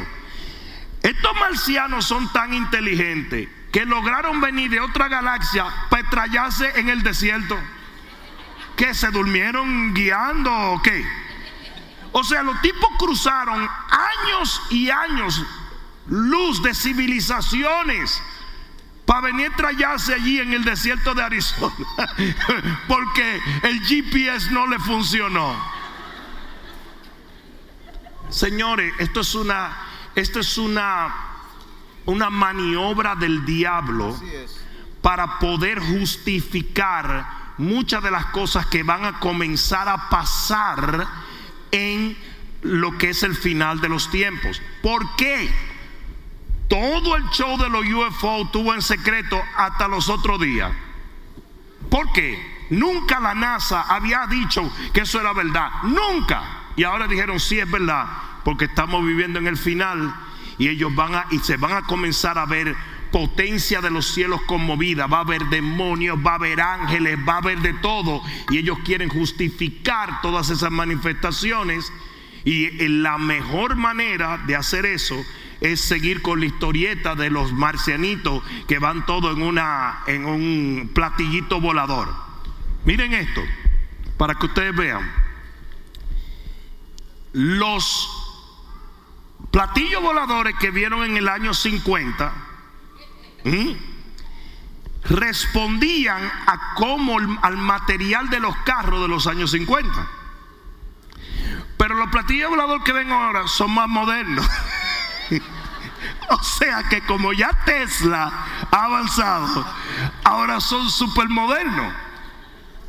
Estos 1.02 1.34
marcianos 1.36 2.04
son 2.04 2.30
tan 2.32 2.52
inteligentes 2.52 3.48
que 3.72 3.84
lograron 3.86 4.40
venir 4.40 4.70
de 4.70 4.80
otra 4.80 5.08
galaxia 5.08 5.66
para 5.88 6.02
estrellarse 6.02 6.78
en 6.78 6.90
el 6.90 7.02
desierto. 7.02 7.58
¿Que 8.76 8.92
se 8.92 9.10
durmieron 9.10 9.94
guiando 9.94 10.52
o 10.52 10.82
qué? 10.82 11.23
O 12.16 12.22
sea, 12.22 12.44
los 12.44 12.60
tipos 12.60 12.88
cruzaron 12.96 13.68
años 13.90 14.62
y 14.70 14.88
años 14.88 15.44
luz 16.06 16.62
de 16.62 16.72
civilizaciones 16.72 18.22
para 19.04 19.22
venir 19.22 19.50
a 19.52 19.56
trallarse 19.56 20.14
allí 20.14 20.38
en 20.38 20.52
el 20.52 20.62
desierto 20.62 21.12
de 21.12 21.24
Arizona, 21.24 21.74
porque 22.88 23.42
el 23.64 23.80
GPS 23.80 24.48
no 24.52 24.68
le 24.68 24.78
funcionó. 24.78 25.56
Señores, 28.28 28.94
esto 29.00 29.22
es 29.22 29.34
una, 29.34 29.76
esto 30.14 30.38
es 30.38 30.56
una, 30.56 31.12
una 32.06 32.30
maniobra 32.30 33.16
del 33.16 33.44
diablo 33.44 34.16
para 35.02 35.40
poder 35.40 35.80
justificar 35.80 37.54
muchas 37.58 38.04
de 38.04 38.12
las 38.12 38.26
cosas 38.26 38.66
que 38.66 38.84
van 38.84 39.04
a 39.04 39.18
comenzar 39.18 39.88
a 39.88 40.08
pasar 40.08 41.24
en 41.74 42.16
lo 42.62 42.96
que 42.96 43.10
es 43.10 43.22
el 43.24 43.34
final 43.34 43.80
de 43.80 43.88
los 43.88 44.10
tiempos. 44.10 44.62
¿Por 44.80 45.16
qué? 45.16 45.50
Todo 46.68 47.16
el 47.16 47.24
show 47.30 47.58
de 47.58 47.68
los 47.68 47.84
UFO 47.84 48.48
tuvo 48.52 48.74
en 48.74 48.80
secreto 48.80 49.40
hasta 49.56 49.88
los 49.88 50.08
otros 50.08 50.40
días. 50.40 50.72
¿Por 51.90 52.10
qué? 52.12 52.54
Nunca 52.70 53.20
la 53.20 53.34
NASA 53.34 53.82
había 53.82 54.26
dicho 54.28 54.70
que 54.92 55.00
eso 55.00 55.20
era 55.20 55.32
verdad. 55.32 55.68
Nunca. 55.82 56.42
Y 56.76 56.84
ahora 56.84 57.08
dijeron, 57.08 57.38
sí 57.40 57.58
es 57.58 57.70
verdad, 57.70 58.06
porque 58.44 58.66
estamos 58.66 59.04
viviendo 59.04 59.40
en 59.40 59.48
el 59.48 59.56
final 59.56 60.14
y 60.56 60.68
ellos 60.68 60.94
van 60.94 61.14
a 61.14 61.26
y 61.30 61.40
se 61.40 61.56
van 61.56 61.72
a 61.72 61.82
comenzar 61.82 62.38
a 62.38 62.46
ver 62.46 62.74
potencia 63.14 63.80
de 63.80 63.92
los 63.92 64.12
cielos 64.12 64.42
conmovida, 64.42 65.06
va 65.06 65.18
a 65.18 65.20
haber 65.20 65.44
demonios, 65.44 66.18
va 66.18 66.32
a 66.32 66.34
haber 66.34 66.60
ángeles, 66.60 67.16
va 67.16 67.34
a 67.34 67.38
haber 67.38 67.60
de 67.60 67.72
todo 67.74 68.20
y 68.50 68.58
ellos 68.58 68.78
quieren 68.84 69.08
justificar 69.08 70.20
todas 70.20 70.50
esas 70.50 70.72
manifestaciones 70.72 71.92
y 72.44 72.88
la 72.88 73.18
mejor 73.18 73.76
manera 73.76 74.38
de 74.38 74.56
hacer 74.56 74.84
eso 74.84 75.14
es 75.60 75.80
seguir 75.80 76.22
con 76.22 76.40
la 76.40 76.46
historieta 76.46 77.14
de 77.14 77.30
los 77.30 77.52
marcianitos 77.52 78.42
que 78.66 78.80
van 78.80 79.06
todos 79.06 79.36
en, 79.36 79.44
una, 79.44 80.00
en 80.08 80.24
un 80.24 80.90
platillito 80.92 81.60
volador. 81.60 82.12
Miren 82.84 83.14
esto, 83.14 83.42
para 84.18 84.34
que 84.34 84.46
ustedes 84.46 84.74
vean. 84.74 85.08
Los 87.32 88.10
platillos 89.52 90.02
voladores 90.02 90.56
que 90.58 90.72
vieron 90.72 91.04
en 91.04 91.16
el 91.16 91.28
año 91.28 91.54
50 91.54 92.53
respondían 95.04 96.24
a 96.46 96.74
cómo 96.74 97.18
al 97.18 97.56
material 97.56 98.30
de 98.30 98.40
los 98.40 98.56
carros 98.64 99.02
de 99.02 99.08
los 99.08 99.26
años 99.26 99.50
50. 99.50 100.08
Pero 101.76 101.94
los 101.96 102.08
platillos 102.08 102.50
voladores 102.50 102.84
que 102.84 102.92
ven 102.92 103.10
ahora 103.10 103.46
son 103.48 103.70
más 103.72 103.88
modernos. 103.88 104.46
O 106.30 106.42
sea 106.42 106.84
que 106.88 107.02
como 107.02 107.32
ya 107.32 107.50
Tesla 107.64 108.32
ha 108.70 108.84
avanzado, 108.84 109.66
ahora 110.24 110.60
son 110.60 110.90
súper 110.90 111.28
modernos. 111.28 111.92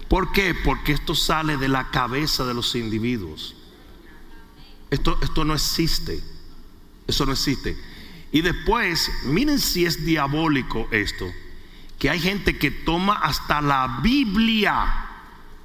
¿Por 0.08 0.32
qué? 0.32 0.54
Porque 0.54 0.94
esto 0.94 1.16
sale 1.16 1.58
de 1.58 1.68
la 1.68 1.90
cabeza 1.92 2.46
de 2.46 2.54
los 2.54 2.76
individuos. 2.76 3.56
Esto, 4.90 5.18
esto 5.22 5.44
no 5.44 5.54
existe. 5.54 6.24
Eso 7.08 7.26
no 7.26 7.34
existe. 7.34 7.78
Y 8.36 8.42
después, 8.42 9.10
miren 9.24 9.60
si 9.60 9.86
es 9.86 10.06
diabólico 10.06 10.90
esto, 10.92 11.26
que 11.98 12.10
hay 12.10 12.20
gente 12.20 12.58
que 12.58 12.70
toma 12.70 13.14
hasta 13.14 13.62
la 13.62 14.02
Biblia 14.04 15.08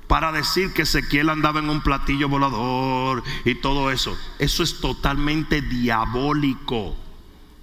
para 0.06 0.30
decir 0.30 0.72
que 0.72 0.82
Ezequiel 0.82 1.30
andaba 1.30 1.58
en 1.58 1.68
un 1.68 1.80
platillo 1.80 2.28
volador 2.28 3.24
y 3.44 3.56
todo 3.56 3.90
eso. 3.90 4.16
Eso 4.38 4.62
es 4.62 4.78
totalmente 4.78 5.62
diabólico. 5.62 6.94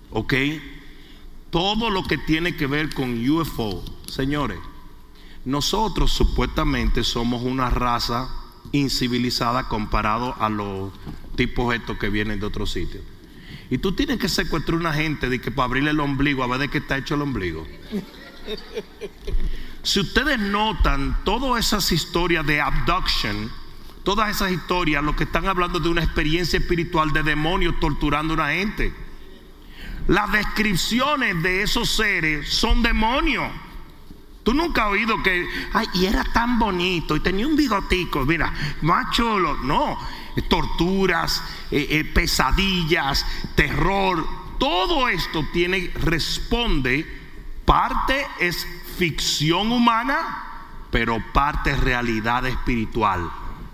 ¿Ok? 0.09 0.33
Todo 1.51 1.89
lo 1.89 2.03
que 2.03 2.17
tiene 2.17 2.57
que 2.57 2.67
ver 2.67 2.93
con 2.93 3.29
UFO, 3.29 3.85
señores, 4.09 4.59
nosotros 5.45 6.11
supuestamente 6.11 7.05
somos 7.05 7.43
una 7.43 7.69
raza 7.69 8.27
incivilizada 8.73 9.69
comparado 9.69 10.35
a 10.37 10.49
los 10.49 10.91
tipos 11.37 11.73
estos 11.73 11.97
que 11.97 12.09
vienen 12.09 12.41
de 12.41 12.45
otros 12.45 12.71
sitios. 12.71 13.05
Y 13.69 13.79
tú 13.79 13.91
tienes 13.93 14.17
que 14.17 14.29
secuestrar 14.29 14.75
a 14.77 14.79
una 14.79 14.93
gente 14.93 15.29
de 15.29 15.41
que 15.41 15.51
para 15.51 15.65
abrirle 15.65 15.91
el 15.91 15.99
ombligo 15.99 16.43
a 16.43 16.47
ver 16.47 16.59
de 16.59 16.69
qué 16.69 16.77
está 16.77 16.97
hecho 16.97 17.15
el 17.15 17.21
ombligo. 17.21 17.67
Si 19.83 19.99
ustedes 19.99 20.39
notan 20.39 21.23
todas 21.23 21.65
esas 21.65 21.91
historias 21.91 22.45
de 22.45 22.61
abduction, 22.61 23.51
todas 24.03 24.29
esas 24.29 24.51
historias, 24.51 25.03
lo 25.03 25.15
que 25.15 25.25
están 25.25 25.47
hablando 25.47 25.79
de 25.79 25.89
una 25.89 26.03
experiencia 26.03 26.59
espiritual 26.59 27.11
de 27.11 27.23
demonios 27.23 27.77
torturando 27.79 28.33
a 28.33 28.35
una 28.35 28.49
gente. 28.49 28.93
Las 30.07 30.31
descripciones 30.31 31.43
de 31.43 31.63
esos 31.63 31.89
seres 31.89 32.47
son 32.47 32.81
demonios. 32.81 33.51
Tú 34.43 34.53
nunca 34.53 34.85
has 34.85 34.91
oído 34.91 35.21
que, 35.21 35.45
ay, 35.73 35.87
y 35.93 36.05
era 36.05 36.23
tan 36.23 36.57
bonito 36.57 37.17
y 37.17 37.19
tenía 37.19 37.45
un 37.45 37.57
bigotico, 37.57 38.25
mira, 38.25 38.53
más 38.81 39.11
chulo. 39.13 39.57
No, 39.63 39.97
torturas, 40.43 41.43
eh, 41.71 41.87
eh, 41.89 42.05
pesadillas, 42.05 43.25
terror, 43.55 44.25
todo 44.59 45.07
esto 45.07 45.45
tiene, 45.53 45.91
responde, 45.95 47.05
parte 47.65 48.25
es 48.39 48.67
ficción 48.97 49.71
humana, 49.71 50.43
pero 50.91 51.17
parte 51.33 51.71
es 51.71 51.79
realidad 51.79 52.45
espiritual. 52.45 53.29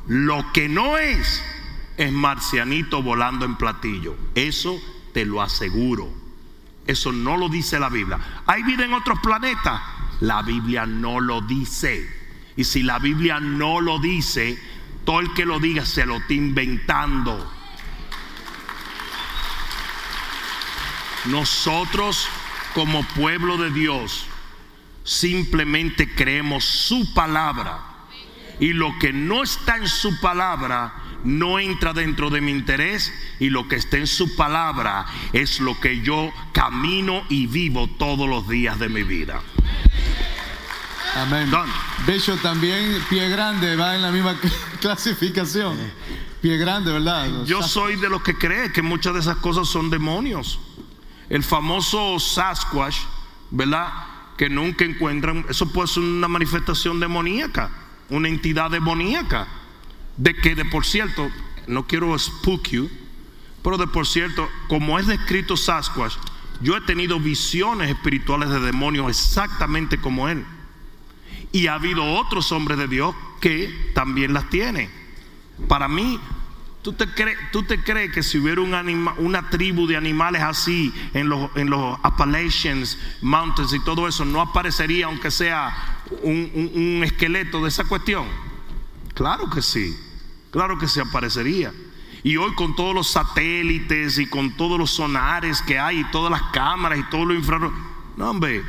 Lo 0.08 0.52
que 0.52 0.68
no 0.68 0.98
es, 0.98 1.44
es 1.98 2.12
marcianito 2.12 3.02
volando 3.02 3.46
en 3.46 3.56
platillo. 3.56 4.16
Eso 4.36 4.80
te 5.14 5.26
lo 5.26 5.42
aseguro. 5.42 6.10
Eso 6.86 7.14
no 7.14 7.38
lo 7.38 7.48
dice 7.48 7.80
la 7.80 7.90
Biblia. 7.90 8.20
¿Hay 8.46 8.64
vida 8.64 8.84
en 8.84 8.94
otros 8.94 9.20
planetas? 9.20 9.82
La 10.20 10.42
Biblia 10.42 10.86
no 10.86 11.22
lo 11.22 11.42
dice. 11.42 12.10
Y 12.58 12.66
si 12.66 12.84
la 12.84 13.00
Biblia 13.00 13.40
no 13.40 13.80
lo 13.80 14.00
dice, 14.00 14.58
todo 15.06 15.20
el 15.20 15.34
que 15.34 15.46
lo 15.46 15.60
diga 15.60 15.86
se 15.86 16.06
lo 16.06 16.18
está 16.18 16.34
inventando. 16.34 17.52
Nosotros 21.26 22.28
como 22.74 23.04
pueblo 23.16 23.58
de 23.58 23.72
Dios 23.72 24.26
simplemente 25.04 26.14
creemos 26.14 26.64
su 26.66 27.14
palabra. 27.14 27.80
Y 28.60 28.74
lo 28.74 28.98
que 29.00 29.14
no 29.14 29.44
está 29.44 29.78
en 29.78 29.88
su 29.88 30.20
palabra 30.20 30.94
no 31.24 31.60
entra 31.60 31.94
dentro 31.94 32.30
de 32.30 32.42
mi 32.42 32.52
interés 32.52 33.14
y 33.40 33.50
lo 33.50 33.68
que 33.68 33.78
está 33.78 33.98
en 33.98 34.08
su 34.08 34.36
palabra 34.36 35.06
es 35.32 35.60
lo 35.60 35.80
que 35.80 36.02
yo 36.02 36.32
camino 36.52 37.24
y 37.30 37.48
vivo 37.48 37.88
todos 37.88 38.30
los 38.30 38.48
días 38.48 38.78
de 38.80 38.90
mi 38.90 39.04
vida. 39.04 39.42
Amén. 41.16 41.52
Bishop 42.08 42.42
también, 42.42 43.00
pie 43.10 43.30
grande, 43.30 43.76
va 43.76 43.96
en 43.96 44.02
la 44.02 44.12
misma 44.12 44.36
clasificación. 44.82 45.78
Pie 46.42 46.58
grande, 46.58 46.92
¿verdad? 46.92 47.46
Yo 47.46 47.62
soy 47.62 47.96
de 47.98 48.10
los 48.10 48.24
que 48.24 48.36
cree 48.36 48.72
que 48.72 48.82
muchas 48.82 49.14
de 49.14 49.20
esas 49.20 49.38
cosas 49.38 49.68
son 49.68 49.90
demonios. 49.90 50.60
El 51.30 51.44
famoso 51.44 52.20
Sasquatch, 52.20 52.98
¿verdad? 53.52 53.88
Que 54.38 54.50
nunca 54.50 54.86
encuentran, 54.86 55.46
eso 55.50 55.72
puede 55.72 55.88
ser 55.88 56.04
una 56.04 56.28
manifestación 56.28 57.00
demoníaca, 57.00 57.70
una 58.10 58.28
entidad 58.28 58.72
demoníaca. 58.72 59.48
De 60.18 60.36
que, 60.36 60.56
de 60.56 60.66
por 60.66 60.86
cierto, 60.86 61.30
no 61.68 61.88
quiero 61.88 62.18
spook 62.18 62.70
you, 62.70 62.90
pero 63.64 63.78
de 63.78 63.88
por 63.88 64.08
cierto, 64.08 64.50
como 64.68 65.00
es 65.00 65.08
descrito 65.08 65.58
Sasquatch, 65.58 66.16
yo 66.62 66.76
he 66.76 66.82
tenido 66.82 67.20
visiones 67.20 67.90
espirituales 67.90 68.50
de 68.50 68.60
demonios 68.60 69.10
exactamente 69.10 70.00
como 70.00 70.28
él. 70.28 70.44
Y 71.54 71.68
ha 71.68 71.76
habido 71.76 72.04
otros 72.16 72.52
hombres 72.52 72.78
de 72.78 72.90
Dios 72.90 73.16
que 73.40 73.92
también 73.94 74.34
las 74.34 74.50
tienen. 74.50 74.90
Para 75.68 75.88
mí, 75.88 76.20
¿tú 76.82 76.94
te, 76.94 77.08
crees, 77.08 78.12
que 78.12 78.24
si 78.24 78.40
hubiera 78.40 78.60
un 78.60 78.74
una 79.20 79.50
tribu 79.50 79.86
de 79.86 79.96
animales 79.96 80.42
así 80.42 80.92
en 81.14 81.30
los, 81.30 81.56
en 81.56 81.72
Appalachians 82.02 82.98
Mountains 83.22 83.72
y 83.72 83.80
todo 83.82 84.08
eso, 84.08 84.26
no 84.26 84.42
aparecería 84.42 85.06
aunque 85.06 85.30
sea 85.30 86.02
un, 86.24 87.02
esqueleto 87.04 87.62
de 87.62 87.70
esa 87.70 87.86
cuestión? 87.86 88.26
Claro 89.14 89.48
que 89.50 89.62
sí, 89.62 89.96
claro 90.52 90.80
que 90.80 90.88
sí 90.88 91.00
aparecería. 91.00 91.72
Y 92.24 92.38
hoy 92.38 92.56
con 92.56 92.76
todos 92.76 92.96
los 92.96 93.10
satélites 93.10 94.18
y 94.18 94.26
con 94.26 94.58
todos 94.58 94.80
los 94.80 94.90
sonares 94.90 95.62
que 95.62 95.78
hay, 95.78 96.00
y 96.00 96.04
todas 96.06 96.32
las 96.32 96.52
cámaras 96.52 96.98
y 96.98 97.04
todo 97.04 97.26
lo 97.26 97.36
infrarrojo, 97.36 97.76
no 98.18 98.32
hombre, 98.32 98.64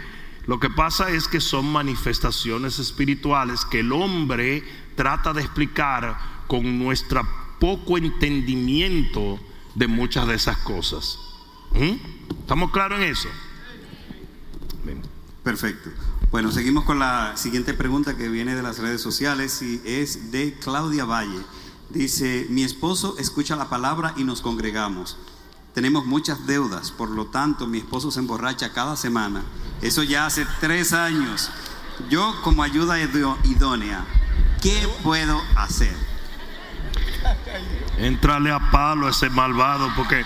lo 0.47 0.61
que 0.61 0.71
pasa 0.71 1.11
es 1.11 1.27
que 1.27 1.41
son 1.41 1.71
manifestaciones 1.73 2.79
espirituales 2.79 3.65
que 3.65 3.81
el 3.81 3.93
hombre 3.93 4.63
trata 4.95 5.33
de 5.33 5.43
explicar 5.43 6.45
con 6.47 6.79
nuestro 6.79 7.27
poco 7.59 7.97
entendimiento 7.97 9.41
de 9.75 9.89
muchas 9.89 10.27
de 10.27 10.35
esas 10.35 10.59
cosas. 10.59 11.19
¿Mm? 11.73 12.41
¿Estamos 12.41 12.71
claros 12.71 13.01
en 13.01 13.05
eso? 13.05 13.29
Perfecto. 15.43 15.91
Bueno, 16.31 16.51
seguimos 16.51 16.85
con 16.85 16.99
la 16.99 17.37
siguiente 17.37 17.75
pregunta 17.75 18.17
que 18.17 18.29
viene 18.29 18.55
de 18.55 18.63
las 18.63 18.79
redes 18.79 19.01
sociales 19.01 19.63
y 19.63 19.81
es 19.85 20.33
de 20.33 20.55
Claudia 20.55 21.05
Valle. 21.05 21.41
Dice, 21.91 22.47
mi 22.51 22.65
esposo 22.65 23.17
escucha 23.19 23.55
la 23.55 23.69
palabra 23.69 24.15
y 24.17 24.25
nos 24.25 24.41
congregamos. 24.41 25.19
Tenemos 25.75 26.07
muchas 26.07 26.47
deudas, 26.47 26.93
por 26.93 27.11
lo 27.11 27.27
tanto 27.27 27.67
mi 27.67 27.79
esposo 27.79 28.13
se 28.13 28.21
emborracha 28.21 28.73
cada 28.73 28.97
semana. 28.97 29.43
Eso 29.83 30.05
ya 30.05 30.25
hace 30.25 30.47
tres 30.61 30.93
años. 30.93 31.51
Yo 32.09 32.41
como 32.43 32.63
ayuda 32.63 33.01
idónea, 33.01 34.05
¿qué 34.63 34.89
puedo 35.03 35.43
hacer? 35.57 35.95
Entrale 37.99 38.53
a 38.53 38.71
palo 38.71 39.09
a 39.09 39.11
ese 39.11 39.29
malvado, 39.31 39.91
porque 39.97 40.25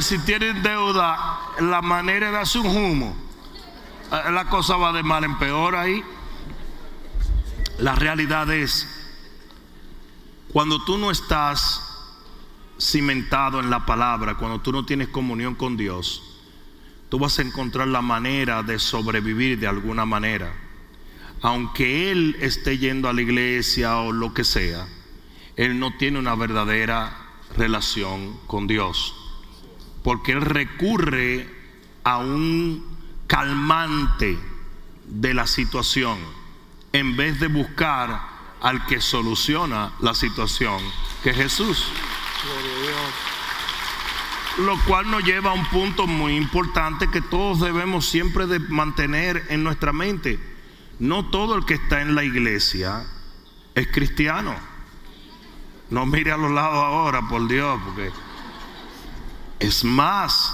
si 0.00 0.18
tienen 0.18 0.60
deuda, 0.62 1.38
la 1.60 1.80
manera 1.80 2.32
de 2.32 2.38
hacer 2.38 2.62
un 2.62 2.76
humo, 2.76 3.16
eh, 4.10 4.32
la 4.32 4.48
cosa 4.48 4.76
va 4.76 4.92
de 4.92 5.04
mal 5.04 5.22
en 5.22 5.38
peor 5.38 5.76
ahí. 5.76 6.02
La 7.78 7.94
realidad 7.94 8.50
es, 8.50 8.88
cuando 10.52 10.84
tú 10.84 10.98
no 10.98 11.12
estás 11.12 11.87
cimentado 12.78 13.60
en 13.60 13.70
la 13.70 13.84
palabra, 13.84 14.36
cuando 14.36 14.60
tú 14.60 14.72
no 14.72 14.84
tienes 14.84 15.08
comunión 15.08 15.54
con 15.54 15.76
Dios, 15.76 16.22
tú 17.08 17.18
vas 17.18 17.38
a 17.38 17.42
encontrar 17.42 17.88
la 17.88 18.02
manera 18.02 18.62
de 18.62 18.78
sobrevivir 18.78 19.58
de 19.58 19.66
alguna 19.66 20.04
manera. 20.04 20.52
Aunque 21.40 22.10
Él 22.10 22.36
esté 22.40 22.78
yendo 22.78 23.08
a 23.08 23.12
la 23.12 23.22
iglesia 23.22 23.98
o 23.98 24.12
lo 24.12 24.34
que 24.34 24.44
sea, 24.44 24.86
Él 25.56 25.78
no 25.78 25.96
tiene 25.96 26.18
una 26.18 26.34
verdadera 26.34 27.16
relación 27.56 28.38
con 28.46 28.66
Dios. 28.66 29.14
Porque 30.02 30.32
Él 30.32 30.40
recurre 30.40 31.48
a 32.04 32.18
un 32.18 32.84
calmante 33.26 34.38
de 35.06 35.34
la 35.34 35.46
situación 35.46 36.18
en 36.92 37.16
vez 37.16 37.38
de 37.40 37.48
buscar 37.48 38.38
al 38.60 38.86
que 38.86 39.00
soluciona 39.00 39.92
la 40.00 40.14
situación, 40.14 40.80
que 41.22 41.30
es 41.30 41.36
Jesús. 41.36 41.86
Lo 44.58 44.76
cual 44.84 45.10
nos 45.10 45.22
lleva 45.22 45.50
a 45.50 45.54
un 45.54 45.66
punto 45.66 46.06
muy 46.06 46.36
importante 46.36 47.08
que 47.10 47.20
todos 47.20 47.60
debemos 47.60 48.06
siempre 48.06 48.46
de 48.46 48.58
mantener 48.58 49.46
en 49.50 49.62
nuestra 49.62 49.92
mente. 49.92 50.40
No 50.98 51.26
todo 51.30 51.56
el 51.56 51.64
que 51.64 51.74
está 51.74 52.00
en 52.00 52.14
la 52.14 52.24
iglesia 52.24 53.06
es 53.74 53.86
cristiano. 53.88 54.56
No 55.90 56.06
mire 56.06 56.32
a 56.32 56.36
los 56.36 56.50
lados 56.50 56.76
ahora, 56.76 57.22
por 57.28 57.46
Dios, 57.48 57.80
porque 57.84 58.10
es 59.60 59.84
más, 59.84 60.52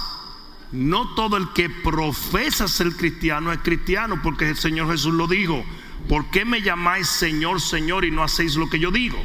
no 0.71 1.13
todo 1.15 1.37
el 1.37 1.51
que 1.53 1.69
profesa 1.69 2.67
ser 2.67 2.95
cristiano 2.95 3.51
es 3.51 3.59
cristiano, 3.59 4.19
porque 4.21 4.49
el 4.49 4.57
Señor 4.57 4.91
Jesús 4.91 5.13
lo 5.13 5.27
dijo. 5.27 5.65
¿Por 6.07 6.29
qué 6.29 6.45
me 6.45 6.61
llamáis 6.61 7.07
Señor, 7.07 7.59
Señor 7.59 8.05
y 8.05 8.11
no 8.11 8.23
hacéis 8.23 8.55
lo 8.55 8.69
que 8.69 8.79
yo 8.79 8.91
digo? 8.91 9.17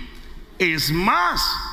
Es 0.59 0.91
más, 0.91 1.70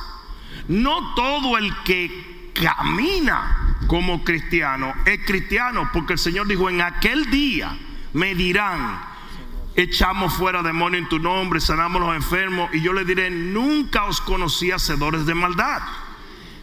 no 0.68 1.14
todo 1.14 1.58
el 1.58 1.74
que 1.82 2.52
camina 2.54 3.76
como 3.86 4.22
cristiano 4.22 4.92
es 5.06 5.24
cristiano, 5.24 5.88
porque 5.92 6.14
el 6.14 6.18
Señor 6.18 6.46
dijo, 6.46 6.68
en 6.68 6.82
aquel 6.82 7.30
día 7.30 7.76
me 8.12 8.34
dirán, 8.34 9.00
echamos 9.74 10.34
fuera 10.34 10.62
demonios 10.62 11.02
en 11.02 11.08
tu 11.08 11.18
nombre, 11.18 11.60
sanamos 11.60 12.02
los 12.02 12.14
enfermos, 12.14 12.68
y 12.74 12.82
yo 12.82 12.92
le 12.92 13.04
diré, 13.04 13.30
nunca 13.30 14.04
os 14.04 14.20
conocí 14.20 14.70
hacedores 14.70 15.24
de 15.24 15.34
maldad. 15.34 15.82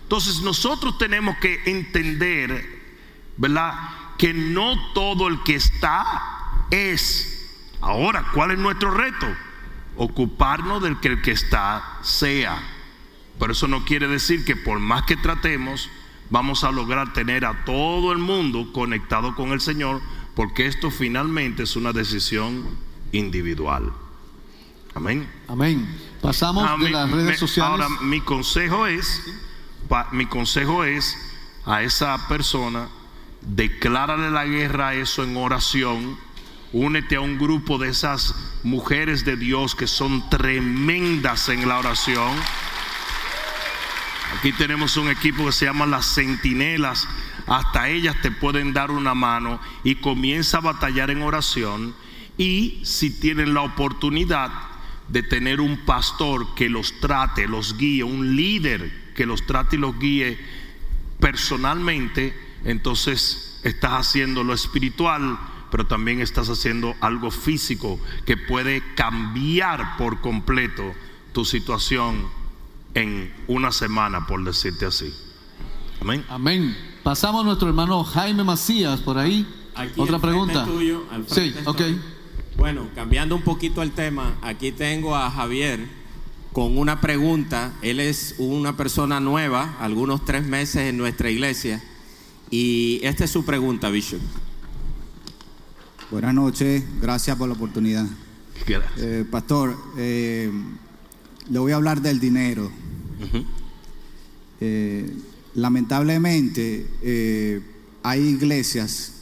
Entonces 0.03 0.41
nosotros 0.41 0.97
tenemos 0.97 1.37
que 1.37 1.61
entender, 1.65 2.83
¿verdad? 3.37 3.73
Que 4.17 4.33
no 4.33 4.93
todo 4.93 5.27
el 5.27 5.41
que 5.43 5.55
está 5.55 6.05
es. 6.69 7.31
Ahora, 7.81 8.25
¿cuál 8.33 8.51
es 8.51 8.59
nuestro 8.59 8.91
reto? 8.91 9.27
Ocuparnos 9.95 10.83
del 10.83 10.99
que 10.99 11.07
el 11.07 11.21
que 11.21 11.31
está 11.31 11.99
sea. 12.01 12.74
Pero 13.39 13.51
eso 13.51 13.67
no 13.67 13.85
quiere 13.85 14.07
decir 14.07 14.45
que 14.45 14.55
por 14.55 14.79
más 14.79 15.03
que 15.03 15.17
tratemos, 15.17 15.89
vamos 16.29 16.63
a 16.63 16.71
lograr 16.71 17.13
tener 17.13 17.45
a 17.45 17.65
todo 17.65 18.11
el 18.11 18.17
mundo 18.17 18.71
conectado 18.73 19.35
con 19.35 19.51
el 19.51 19.61
Señor, 19.61 20.01
porque 20.35 20.67
esto 20.67 20.91
finalmente 20.91 21.63
es 21.63 21.75
una 21.75 21.93
decisión 21.93 22.65
individual. 23.11 23.91
Amén. 24.93 25.29
Amén. 25.47 25.87
Pasamos 26.21 26.79
de 26.79 26.89
las 26.89 27.11
redes 27.11 27.39
sociales. 27.39 27.71
Ahora, 27.71 28.01
mi 28.01 28.21
consejo 28.21 28.87
es, 28.87 29.21
mi 30.11 30.25
consejo 30.25 30.85
es 30.85 31.17
a 31.65 31.83
esa 31.83 32.27
persona, 32.27 32.87
declárale 33.41 34.31
la 34.31 34.45
guerra 34.45 34.89
a 34.89 34.95
eso 34.95 35.23
en 35.23 35.35
oración 35.35 36.17
únete 36.75 37.15
a 37.15 37.21
un 37.21 37.37
grupo 37.37 37.77
de 37.77 37.87
esas 37.87 38.35
mujeres 38.63 39.23
de 39.23 39.37
Dios 39.37 39.75
que 39.75 39.87
son 39.87 40.29
tremendas 40.29 41.47
en 41.47 41.67
la 41.69 41.79
oración. 41.79 42.35
Aquí 44.37 44.51
tenemos 44.51 44.97
un 44.97 45.09
equipo 45.09 45.45
que 45.45 45.51
se 45.53 45.65
llama 45.65 45.85
las 45.85 46.13
Centinelas. 46.13 47.07
Hasta 47.47 47.89
ellas 47.89 48.15
te 48.21 48.31
pueden 48.31 48.73
dar 48.73 48.91
una 48.91 49.13
mano 49.13 49.61
y 49.83 49.95
comienza 49.95 50.57
a 50.57 50.61
batallar 50.61 51.09
en 51.09 51.21
oración. 51.21 51.95
Y 52.37 52.81
si 52.83 53.11
tienen 53.19 53.53
la 53.53 53.61
oportunidad 53.61 54.51
de 55.07 55.23
tener 55.23 55.61
un 55.61 55.85
pastor 55.85 56.53
que 56.53 56.69
los 56.69 56.99
trate, 56.99 57.47
los 57.47 57.77
guíe, 57.77 58.03
un 58.03 58.35
líder 58.35 59.13
que 59.15 59.25
los 59.25 59.45
trate 59.45 59.77
y 59.77 59.79
los 59.79 59.97
guíe 59.97 60.37
personalmente, 61.19 62.37
entonces 62.65 63.61
estás 63.63 63.93
haciendo 63.93 64.43
lo 64.43 64.53
espiritual, 64.53 65.39
pero 65.71 65.87
también 65.87 66.19
estás 66.19 66.49
haciendo 66.49 66.93
algo 66.99 67.31
físico 67.31 67.99
que 68.25 68.35
puede 68.35 68.83
cambiar 68.95 69.95
por 69.97 70.19
completo 70.19 70.93
tu 71.31 71.45
situación 71.45 72.44
en 72.95 73.31
una 73.47 73.71
semana, 73.71 74.25
por 74.25 74.43
decirte 74.43 74.85
así. 74.85 75.13
Amén. 76.01 76.25
Amén. 76.27 76.75
Pasamos 77.03 77.41
a 77.41 77.45
nuestro 77.45 77.67
hermano 77.67 78.03
Jaime 78.03 78.43
Macías 78.43 79.01
por 79.01 79.17
ahí. 79.19 79.45
Otra 79.97 80.17
pregunta. 80.17 80.65
sí, 81.27 81.53
ok. 81.65 81.81
Bueno, 82.57 82.87
cambiando 82.95 83.35
un 83.35 83.41
poquito 83.41 83.81
el 83.83 83.91
tema, 83.91 84.37
aquí 84.41 84.71
tengo 84.71 85.15
a 85.15 85.29
Javier 85.29 85.87
con 86.53 86.77
una 86.77 87.01
pregunta. 87.01 87.73
Él 87.81 87.99
es 87.99 88.35
una 88.37 88.77
persona 88.77 89.19
nueva, 89.19 89.75
algunos 89.79 90.23
tres 90.23 90.47
meses 90.47 90.89
en 90.89 90.97
nuestra 90.97 91.29
iglesia. 91.29 91.83
Y 92.49 93.01
esta 93.03 93.25
es 93.25 93.31
su 93.31 93.43
pregunta, 93.43 93.89
Bishop. 93.89 94.21
Buenas 96.11 96.33
noches, 96.33 96.83
gracias 97.01 97.35
por 97.35 97.49
la 97.49 97.55
oportunidad. 97.55 98.05
Eh, 98.97 99.25
pastor, 99.29 99.75
eh, 99.97 100.49
le 101.49 101.59
voy 101.59 101.73
a 101.73 101.75
hablar 101.75 102.01
del 102.01 102.19
dinero. 102.19 102.71
Eh, 104.61 105.13
lamentablemente 105.53 106.87
hay 108.03 108.21
iglesias 108.21 109.13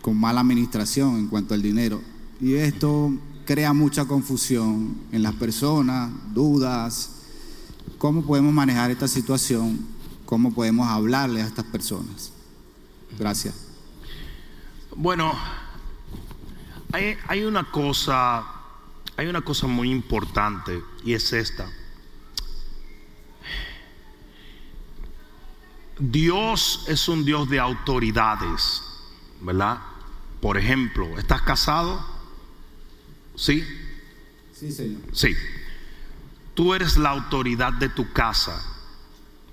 con 0.00 0.18
mala 0.18 0.40
administración 0.40 1.16
en 1.18 1.28
cuanto 1.28 1.54
al 1.54 1.62
dinero 1.62 2.00
y 2.40 2.54
esto 2.54 3.12
crea 3.44 3.72
mucha 3.72 4.04
confusión 4.04 4.96
en 5.12 5.22
las 5.22 5.34
personas, 5.34 6.10
dudas. 6.34 7.10
¿Cómo 7.98 8.22
podemos 8.22 8.52
manejar 8.52 8.90
esta 8.90 9.08
situación? 9.08 9.78
¿Cómo 10.24 10.52
podemos 10.52 10.88
hablarle 10.88 11.42
a 11.42 11.46
estas 11.46 11.64
personas? 11.66 12.32
Gracias. 13.18 13.54
Bueno, 14.96 15.32
hay, 16.92 17.16
hay, 17.28 17.44
una 17.44 17.70
cosa, 17.70 18.44
hay 19.16 19.26
una 19.26 19.42
cosa 19.42 19.66
muy 19.66 19.90
importante 19.90 20.80
y 21.04 21.14
es 21.14 21.32
esta. 21.32 21.70
Dios 25.98 26.84
es 26.88 27.08
un 27.08 27.24
Dios 27.24 27.48
de 27.48 27.60
autoridades, 27.60 28.82
¿verdad? 29.40 29.78
Por 30.40 30.58
ejemplo, 30.58 31.18
¿estás 31.18 31.42
casado? 31.42 32.04
¿Sí? 33.36 33.64
Sí, 34.52 34.72
Señor. 34.72 35.00
Sí. 35.12 35.34
Tú 36.54 36.74
eres 36.74 36.96
la 36.96 37.10
autoridad 37.10 37.72
de 37.74 37.88
tu 37.88 38.12
casa, 38.12 38.62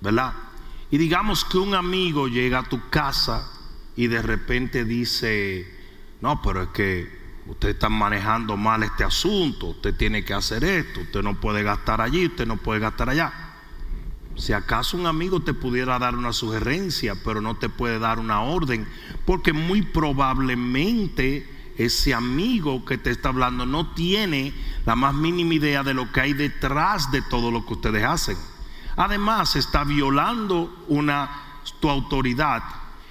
¿verdad? 0.01 0.33
Y 0.91 0.97
digamos 0.97 1.45
que 1.45 1.57
un 1.57 1.75
amigo 1.75 2.27
llega 2.27 2.59
a 2.59 2.69
tu 2.69 2.89
casa 2.89 3.49
y 3.95 4.07
de 4.07 4.21
repente 4.21 4.85
dice, 4.85 5.67
no, 6.21 6.41
pero 6.41 6.63
es 6.63 6.69
que 6.69 7.19
usted 7.45 7.69
está 7.69 7.89
manejando 7.89 8.57
mal 8.57 8.83
este 8.83 9.03
asunto, 9.03 9.67
usted 9.67 9.95
tiene 9.95 10.23
que 10.23 10.33
hacer 10.33 10.63
esto, 10.63 11.01
usted 11.01 11.21
no 11.21 11.39
puede 11.39 11.63
gastar 11.63 12.01
allí, 12.01 12.27
usted 12.27 12.45
no 12.45 12.57
puede 12.57 12.79
gastar 12.79 13.09
allá. 13.09 13.48
Si 14.39 14.53
acaso 14.53 14.95
un 14.95 15.05
amigo 15.05 15.41
te 15.41 15.53
pudiera 15.53 15.99
dar 15.99 16.15
una 16.15 16.31
sugerencia, 16.31 17.13
pero 17.25 17.41
no 17.41 17.57
te 17.57 17.67
puede 17.67 17.99
dar 17.99 18.19
una 18.19 18.41
orden, 18.41 18.87
porque 19.25 19.51
muy 19.51 19.81
probablemente 19.81 21.47
ese 21.77 22.13
amigo 22.13 22.85
que 22.85 22.97
te 22.97 23.11
está 23.11 23.29
hablando 23.29 23.65
no 23.65 23.93
tiene 23.93 24.53
la 24.85 24.95
más 24.95 25.13
mínima 25.13 25.53
idea 25.53 25.83
de 25.83 25.93
lo 25.93 26.11
que 26.11 26.21
hay 26.21 26.33
detrás 26.33 27.11
de 27.11 27.21
todo 27.21 27.51
lo 27.51 27.65
que 27.65 27.73
ustedes 27.73 28.03
hacen. 28.05 28.37
Además, 28.95 29.57
está 29.57 29.83
violando 29.83 30.85
una 30.87 31.29
tu 31.81 31.89
autoridad, 31.89 32.63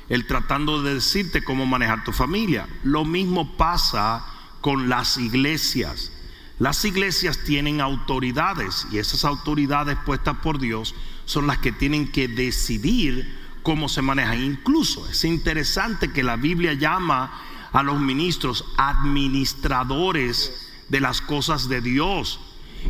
el 0.08 0.26
tratando 0.26 0.82
de 0.82 0.94
decirte 0.94 1.44
cómo 1.44 1.66
manejar 1.66 2.04
tu 2.04 2.12
familia. 2.12 2.66
Lo 2.84 3.04
mismo 3.04 3.56
pasa 3.56 4.24
con 4.62 4.88
las 4.88 5.18
iglesias. 5.18 6.10
Las 6.58 6.84
iglesias 6.84 7.38
tienen 7.44 7.80
autoridades 7.80 8.86
y 8.90 8.98
esas 8.98 9.24
autoridades 9.24 9.96
puestas 10.04 10.38
por 10.38 10.58
Dios 10.58 10.94
son 11.24 11.46
las 11.46 11.58
que 11.58 11.70
tienen 11.70 12.10
que 12.10 12.26
decidir 12.26 13.38
cómo 13.62 13.88
se 13.88 14.02
manejan. 14.02 14.42
Incluso 14.42 15.08
es 15.08 15.24
interesante 15.24 16.12
que 16.12 16.22
la 16.22 16.36
Biblia 16.36 16.72
llama 16.72 17.32
a 17.72 17.82
los 17.82 18.00
ministros 18.00 18.64
administradores 18.76 20.68
de 20.88 21.00
las 21.00 21.20
cosas 21.20 21.68
de 21.68 21.80
Dios. 21.80 22.40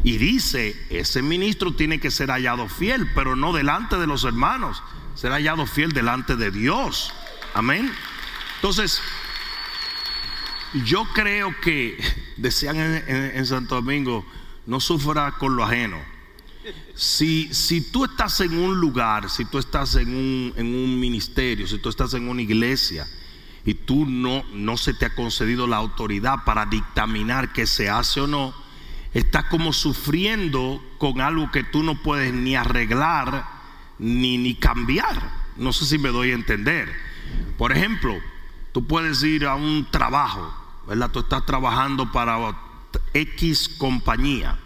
Y 0.05 0.19
dice, 0.19 0.77
ese 0.91 1.23
ministro 1.23 1.73
tiene 1.73 1.99
que 1.99 2.11
ser 2.11 2.31
hallado 2.31 2.69
fiel, 2.69 3.11
pero 3.15 3.37
no 3.37 3.53
delante 3.53 3.97
de 3.97 4.07
los 4.07 4.25
hermanos, 4.25 4.83
ser 5.15 5.33
hallado 5.33 5.67
fiel 5.67 5.93
delante 5.93 6.37
de 6.37 6.51
Dios. 6.51 7.13
Amén. 7.55 7.91
Entonces, 8.57 9.01
yo 10.85 11.05
creo 11.15 11.55
que, 11.63 11.99
decían 12.37 12.77
en, 12.77 13.47
Santo 13.47 13.77
Domingo, 13.77 14.25
no 14.67 14.81
sufra 14.81 15.33
con 15.33 15.57
lo 15.57 15.65
ajeno. 15.65 15.99
Si, 16.95 17.53
si 17.55 17.91
tú 17.93 18.05
estás 18.05 18.41
en 18.41 18.59
un 18.59 18.79
lugar, 18.79 19.31
si 19.31 19.45
tú 19.45 19.59
estás 19.59 19.95
en 19.95 20.09
un, 20.09 20.53
en 20.57 20.67
un 20.67 20.99
ministerio, 20.99 21.67
si 21.67 21.79
tú 21.79 21.89
estás 21.89 22.15
en 22.15 22.29
una 22.29 22.43
iglesia, 22.43 23.07
y 23.65 23.75
tú 23.75 24.07
no, 24.07 24.45
no 24.53 24.77
se 24.77 24.95
te 24.95 25.05
ha 25.05 25.15
concedido 25.15 25.67
la 25.67 25.77
autoridad 25.77 26.45
para 26.45 26.65
dictaminar 26.65 27.53
qué 27.53 27.67
se 27.67 27.91
hace 27.91 28.21
o 28.21 28.27
no, 28.27 28.55
estás 29.13 29.45
como 29.45 29.73
sufriendo 29.73 30.83
con 30.99 31.21
algo 31.21 31.51
que 31.51 31.65
tú 31.65 31.83
no 31.83 32.03
puedes 32.03 32.33
ni 32.33 32.57
arreglar 32.57 33.45
ni, 33.99 34.39
ni 34.39 34.55
cambiar. 34.55 35.49
No 35.57 35.73
sé 35.73 35.85
si 35.85 35.99
me 35.99 36.09
doy 36.09 36.31
a 36.31 36.35
entender. 36.35 36.91
Por 37.57 37.73
ejemplo, 37.73 38.19
tú 38.73 38.87
puedes 38.87 39.23
ir 39.23 39.45
a 39.45 39.55
un 39.55 39.87
trabajo, 39.91 40.55
¿verdad? 40.89 41.11
Tú 41.11 41.21
estás 41.21 41.45
trabajando 41.47 42.11
para 42.11 42.39
X 43.15 43.69
compañía. 43.79 44.59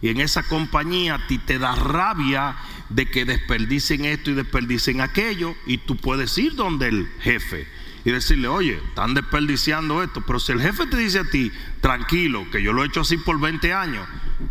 Y 0.00 0.08
en 0.08 0.20
esa 0.20 0.42
compañía 0.42 1.14
a 1.14 1.26
ti 1.26 1.38
te 1.38 1.58
da 1.58 1.74
rabia 1.74 2.56
de 2.88 3.08
que 3.08 3.24
desperdicen 3.24 4.04
esto 4.04 4.30
y 4.30 4.34
desperdicen 4.34 5.00
aquello. 5.00 5.54
Y 5.66 5.78
tú 5.78 5.96
puedes 5.96 6.36
ir 6.38 6.54
donde 6.54 6.88
el 6.88 7.08
jefe 7.20 7.66
y 8.04 8.10
decirle, 8.10 8.48
oye, 8.48 8.80
están 8.88 9.14
desperdiciando 9.14 10.02
esto. 10.02 10.20
Pero 10.26 10.40
si 10.40 10.52
el 10.52 10.60
jefe 10.60 10.86
te 10.86 10.96
dice 10.96 11.20
a 11.20 11.24
ti, 11.24 11.52
tranquilo, 11.80 12.50
que 12.50 12.62
yo 12.62 12.72
lo 12.72 12.82
he 12.82 12.86
hecho 12.86 13.02
así 13.02 13.16
por 13.16 13.40
20 13.40 13.72
años, 13.72 14.06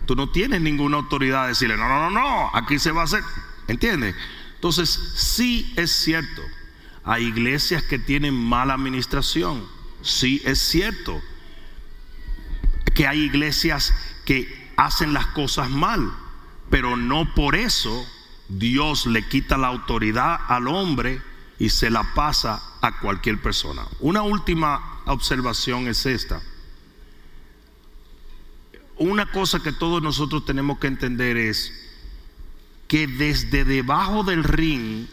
tú 0.06 0.16
no 0.16 0.30
tienes 0.30 0.62
ninguna 0.62 0.98
autoridad 0.98 1.44
de 1.44 1.50
decirle, 1.50 1.78
no, 1.78 1.88
no, 1.88 2.10
no, 2.10 2.12
no, 2.12 2.52
aquí 2.54 2.80
se 2.80 2.92
va 2.92 3.02
a 3.02 3.06
hacer. 3.06 3.24
¿Entiendes? 3.68 4.16
Entonces, 4.56 4.90
sí 4.90 5.74
es 5.76 5.92
cierto, 5.92 6.42
hay 7.04 7.26
iglesias 7.26 7.84
que 7.84 8.00
tienen 8.00 8.34
mala 8.34 8.74
administración. 8.74 9.64
Sí 10.02 10.42
es 10.46 10.60
cierto 10.60 11.22
que 12.94 13.08
hay 13.08 13.22
iglesias 13.22 13.94
que 14.26 14.72
hacen 14.78 15.14
las 15.14 15.28
cosas 15.28 15.70
mal, 15.70 16.12
pero 16.70 16.98
no 16.98 17.34
por 17.34 17.56
eso 17.56 18.06
Dios 18.50 19.06
le 19.06 19.28
quita 19.28 19.58
la 19.58 19.68
autoridad 19.68 20.40
al 20.48 20.68
hombre 20.68 21.22
y 21.60 21.70
se 21.70 21.90
la 21.90 22.04
pasa 22.16 22.62
a 22.82 23.00
cualquier 23.00 23.42
persona. 23.42 23.84
Una 24.00 24.24
última 24.24 25.02
observación 25.06 25.88
es 25.88 26.06
esta. 26.06 26.42
Una 28.98 29.26
cosa 29.32 29.62
que 29.62 29.72
todos 29.72 30.02
nosotros 30.02 30.46
tenemos 30.46 30.80
que 30.80 30.88
entender 30.88 31.38
es 31.38 31.72
que 32.88 33.08
desde 33.08 33.64
debajo 33.64 34.24
del 34.24 34.44
ring 34.44 35.08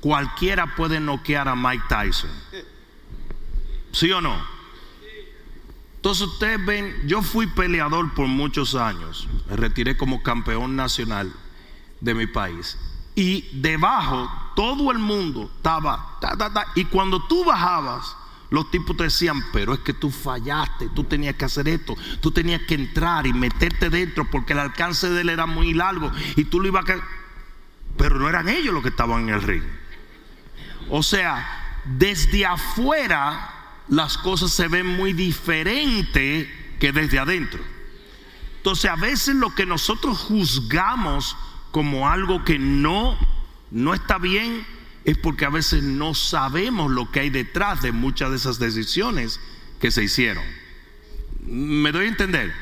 cualquiera 0.00 0.74
puede 0.74 1.00
noquear 1.00 1.48
a 1.48 1.54
Mike 1.54 1.84
Tyson. 1.88 2.30
¿Sí 3.94 4.10
o 4.10 4.20
no? 4.20 4.36
Entonces 5.96 6.26
ustedes 6.26 6.64
ven, 6.66 6.94
yo 7.06 7.22
fui 7.22 7.46
peleador 7.46 8.12
por 8.12 8.26
muchos 8.26 8.74
años, 8.74 9.26
me 9.48 9.56
retiré 9.56 9.96
como 9.96 10.22
campeón 10.22 10.76
nacional 10.76 11.32
de 12.00 12.14
mi 12.14 12.26
país. 12.26 12.76
Y 13.14 13.48
debajo 13.52 14.28
todo 14.56 14.90
el 14.90 14.98
mundo 14.98 15.50
estaba, 15.56 16.18
y 16.74 16.84
cuando 16.86 17.22
tú 17.26 17.44
bajabas, 17.44 18.16
los 18.50 18.70
tipos 18.70 18.96
te 18.96 19.04
decían, 19.04 19.42
pero 19.52 19.72
es 19.72 19.80
que 19.80 19.94
tú 19.94 20.10
fallaste, 20.10 20.88
tú 20.88 21.04
tenías 21.04 21.36
que 21.36 21.44
hacer 21.44 21.68
esto, 21.68 21.96
tú 22.20 22.32
tenías 22.32 22.62
que 22.62 22.74
entrar 22.74 23.26
y 23.26 23.32
meterte 23.32 23.88
dentro 23.90 24.28
porque 24.28 24.52
el 24.52 24.58
alcance 24.58 25.08
de 25.08 25.20
él 25.22 25.28
era 25.28 25.46
muy 25.46 25.72
largo 25.72 26.10
y 26.36 26.44
tú 26.44 26.60
lo 26.60 26.68
ibas 26.68 26.88
a... 26.90 26.96
Pero 27.96 28.18
no 28.18 28.28
eran 28.28 28.48
ellos 28.48 28.74
los 28.74 28.82
que 28.82 28.88
estaban 28.88 29.28
en 29.28 29.34
el 29.34 29.42
ring. 29.42 29.62
O 30.90 31.02
sea, 31.02 31.80
desde 31.84 32.44
afuera 32.44 33.53
las 33.88 34.18
cosas 34.18 34.50
se 34.52 34.68
ven 34.68 34.86
muy 34.86 35.12
diferente 35.12 36.50
que 36.80 36.92
desde 36.92 37.18
adentro. 37.18 37.60
Entonces 38.56 38.90
a 38.90 38.96
veces 38.96 39.34
lo 39.36 39.54
que 39.54 39.66
nosotros 39.66 40.18
juzgamos 40.18 41.36
como 41.70 42.08
algo 42.08 42.44
que 42.44 42.58
no, 42.58 43.18
no 43.70 43.94
está 43.94 44.18
bien 44.18 44.66
es 45.04 45.18
porque 45.18 45.44
a 45.44 45.50
veces 45.50 45.82
no 45.82 46.14
sabemos 46.14 46.90
lo 46.90 47.10
que 47.10 47.20
hay 47.20 47.30
detrás 47.30 47.82
de 47.82 47.92
muchas 47.92 48.30
de 48.30 48.36
esas 48.36 48.58
decisiones 48.58 49.38
que 49.80 49.90
se 49.90 50.02
hicieron. 50.02 50.44
¿Me 51.46 51.92
doy 51.92 52.06
a 52.06 52.08
entender? 52.08 52.54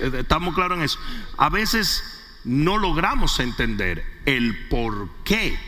Eh, 0.00 0.10
Estamos 0.20 0.54
claros 0.54 0.78
en 0.78 0.84
eso. 0.84 0.98
A 1.36 1.50
veces 1.50 2.02
no 2.44 2.78
logramos 2.78 3.38
entender 3.40 4.04
el 4.24 4.68
por 4.68 5.10
qué 5.24 5.58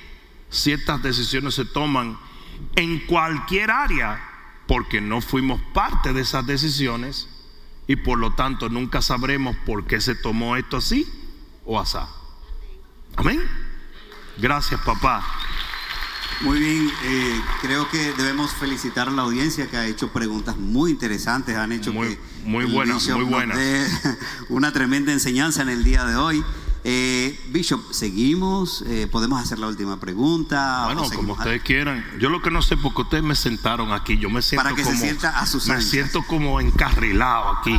ciertas 0.49 1.03
decisiones 1.03 1.55
se 1.55 1.67
toman 1.67 2.19
en 2.77 3.01
cualquier 3.01 3.71
área 3.71 4.28
porque 4.69 5.01
no 5.01 5.21
fuimos 5.21 5.61
parte 5.75 6.13
de 6.13 6.21
esas 6.21 6.47
decisiones 6.47 7.27
y 7.89 7.97
por 7.97 8.19
lo 8.19 8.35
tanto 8.35 8.69
nunca 8.69 9.03
sabremos 9.03 9.57
por 9.67 9.87
qué 9.87 10.01
se 10.01 10.15
tomó 10.15 10.55
esto 10.57 10.77
así 10.77 11.05
o 11.65 11.81
asá. 11.81 12.09
Amén. 13.17 13.41
Gracias, 14.37 14.81
papá. 14.83 15.25
Muy 16.43 16.61
bien, 16.61 16.89
eh, 17.03 17.41
creo 17.63 17.89
que 17.91 18.13
debemos 18.13 18.53
felicitar 18.53 19.09
a 19.09 19.11
la 19.11 19.23
audiencia 19.23 19.69
que 19.69 19.77
ha 19.77 19.87
hecho 19.89 20.13
preguntas 20.13 20.57
muy 20.57 20.93
interesantes, 20.93 21.57
han 21.57 21.73
hecho 21.73 21.93
Muy- 21.93 22.11
que 22.11 22.21
muy 22.45 22.65
buenas, 22.65 23.09
muy 23.09 23.25
buenas. 23.25 23.59
una 24.49 24.73
tremenda 24.73 25.13
enseñanza 25.13 25.63
en 25.63 25.71
el 25.71 25.83
día 25.83 26.05
de 26.05 26.15
hoy. 26.15 26.45
Eh, 26.91 27.39
Bishop, 27.51 27.93
seguimos, 27.93 28.83
Eh, 28.87 29.07
podemos 29.13 29.39
hacer 29.43 29.59
la 29.59 29.67
última 29.67 30.01
pregunta. 30.01 30.85
Bueno, 30.87 31.03
como 31.15 31.35
ustedes 31.35 31.61
quieran. 31.63 32.03
Yo 32.19 32.31
lo 32.31 32.41
que 32.41 32.51
no 32.51 32.63
sé 32.63 32.79
porque 32.79 33.03
ustedes 33.03 33.23
me 33.23 33.35
sentaron 33.35 33.93
aquí. 33.93 34.17
Yo 34.17 34.31
me 34.31 34.41
siento 34.41 34.63
Para 34.65 34.75
que 34.75 34.83
se 34.83 34.91
como 34.93 35.03
sienta 35.03 35.39
a 35.39 35.45
sus 35.45 35.67
me 35.67 35.75
anchas. 35.75 35.91
siento 35.91 36.23
como 36.23 36.61
encarrilado 36.63 37.59
aquí. 37.59 37.79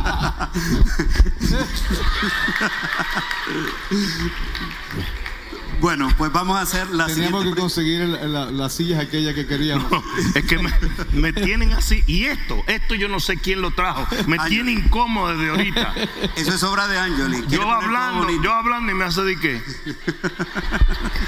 Bueno, 5.80 6.08
pues 6.18 6.30
vamos 6.32 6.56
a 6.58 6.62
hacer 6.62 6.90
la 6.90 7.06
Teníamos 7.06 7.40
siguiente 7.40 7.54
que 7.56 7.60
conseguir 7.60 8.00
el- 8.02 8.32
la- 8.32 8.50
las 8.50 8.72
sillas 8.74 9.00
aquellas 9.00 9.34
que 9.34 9.46
queríamos. 9.46 9.90
es 10.34 10.44
que 10.44 10.58
me, 10.58 10.72
me 11.12 11.32
tienen 11.32 11.72
así. 11.72 12.02
Y 12.06 12.24
esto, 12.24 12.62
esto 12.66 12.94
yo 12.94 13.08
no 13.08 13.18
sé 13.20 13.36
quién 13.38 13.62
lo 13.62 13.70
trajo. 13.72 14.06
Me 14.26 14.36
Ay, 14.38 14.50
tiene 14.50 14.72
incómodo 14.72 15.36
desde 15.36 15.50
ahorita. 15.50 15.94
Eso 16.36 16.54
es 16.54 16.62
obra 16.62 16.86
de 16.88 16.98
Angeli. 16.98 17.36
¿Quiere 17.42 17.56
Yo 17.64 17.70
hablando, 17.70 18.28
yo 18.42 18.52
hablando 18.52 18.92
y 18.92 18.94
me 18.94 19.04
hace 19.04 19.22
de 19.22 19.38
qué. 19.38 19.62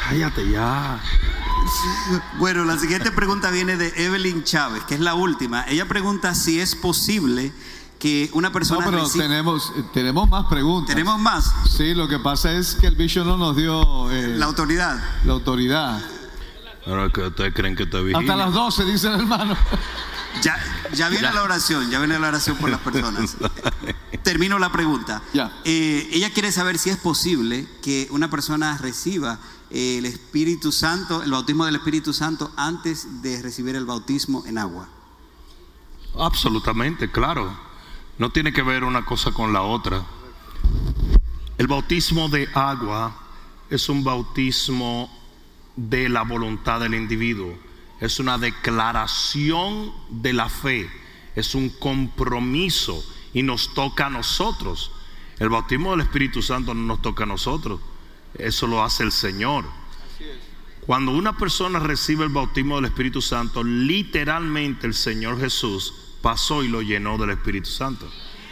Cállate 0.08 0.50
ya. 0.50 1.00
Bueno, 2.38 2.64
la 2.64 2.78
siguiente 2.78 3.10
pregunta 3.12 3.50
viene 3.50 3.76
de 3.76 3.92
Evelyn 3.96 4.44
Chávez, 4.44 4.82
que 4.84 4.94
es 4.94 5.00
la 5.00 5.14
última. 5.14 5.64
Ella 5.68 5.86
pregunta 5.86 6.34
si 6.34 6.60
es 6.60 6.74
posible 6.74 7.52
que 8.02 8.28
una 8.32 8.48
No, 8.48 8.52
persona 8.52 8.84
pero 8.84 9.04
reciba- 9.04 9.22
tenemos, 9.22 9.72
eh, 9.76 9.84
tenemos 9.94 10.28
más 10.28 10.46
preguntas. 10.46 10.92
¿Tenemos 10.92 11.20
más? 11.20 11.54
Sí, 11.70 11.94
lo 11.94 12.08
que 12.08 12.18
pasa 12.18 12.50
es 12.50 12.74
que 12.74 12.88
el 12.88 12.96
bicho 12.96 13.22
no 13.24 13.36
nos 13.36 13.54
dio 13.56 14.10
eh, 14.10 14.34
La 14.38 14.46
autoridad. 14.46 15.00
la 15.24 15.32
autoridad. 15.34 16.02
Ahora 16.84 17.08
que 17.10 17.20
ustedes 17.20 17.54
creen 17.54 17.76
que 17.76 17.84
estoy 17.84 18.12
Hasta 18.12 18.34
las 18.34 18.52
12, 18.52 18.84
dice 18.86 19.06
el 19.06 19.20
hermano. 19.20 19.56
Ya, 20.42 20.56
ya 20.92 21.08
viene 21.10 21.30
la 21.32 21.44
oración, 21.44 21.90
ya 21.92 22.00
viene 22.00 22.18
la 22.18 22.26
oración 22.26 22.56
por 22.56 22.70
las 22.70 22.80
personas. 22.88 23.36
Termino 24.24 24.58
la 24.58 24.72
pregunta. 24.72 25.22
Ya. 25.32 25.52
Eh, 25.64 26.08
ella 26.10 26.30
quiere 26.32 26.50
saber 26.50 26.78
si 26.78 26.90
es 26.90 26.96
posible 26.96 27.68
que 27.82 28.08
una 28.10 28.28
persona 28.30 28.78
reciba 28.78 29.38
el 29.70 30.06
Espíritu 30.06 30.72
Santo, 30.72 31.22
el 31.22 31.30
bautismo 31.30 31.66
del 31.66 31.76
Espíritu 31.76 32.12
Santo, 32.12 32.50
antes 32.56 33.22
de 33.22 33.40
recibir 33.42 33.76
el 33.76 33.84
bautismo 33.86 34.42
en 34.46 34.58
agua. 34.58 34.88
Absolutamente, 36.18 37.08
claro. 37.12 37.70
No 38.18 38.30
tiene 38.30 38.52
que 38.52 38.62
ver 38.62 38.84
una 38.84 39.04
cosa 39.04 39.32
con 39.32 39.52
la 39.52 39.62
otra. 39.62 40.04
El 41.58 41.66
bautismo 41.66 42.28
de 42.28 42.48
agua 42.54 43.16
es 43.70 43.88
un 43.88 44.04
bautismo 44.04 45.10
de 45.76 46.08
la 46.08 46.22
voluntad 46.22 46.80
del 46.80 46.94
individuo. 46.94 47.56
Es 48.00 48.18
una 48.18 48.36
declaración 48.36 49.92
de 50.10 50.32
la 50.32 50.48
fe. 50.48 50.90
Es 51.34 51.54
un 51.54 51.70
compromiso 51.70 53.02
y 53.32 53.42
nos 53.42 53.72
toca 53.74 54.06
a 54.06 54.10
nosotros. 54.10 54.90
El 55.38 55.48
bautismo 55.48 55.92
del 55.92 56.02
Espíritu 56.02 56.42
Santo 56.42 56.74
no 56.74 56.82
nos 56.82 57.00
toca 57.00 57.24
a 57.24 57.26
nosotros. 57.26 57.80
Eso 58.34 58.66
lo 58.66 58.82
hace 58.82 59.04
el 59.04 59.12
Señor. 59.12 59.64
Cuando 60.86 61.12
una 61.12 61.36
persona 61.36 61.78
recibe 61.78 62.24
el 62.24 62.30
bautismo 62.30 62.76
del 62.76 62.86
Espíritu 62.86 63.22
Santo, 63.22 63.62
literalmente 63.62 64.86
el 64.86 64.94
Señor 64.94 65.40
Jesús 65.40 65.94
pasó 66.22 66.62
y 66.64 66.68
lo 66.68 66.80
llenó 66.82 67.18
del 67.18 67.30
Espíritu 67.30 67.68
Santo. 67.68 68.10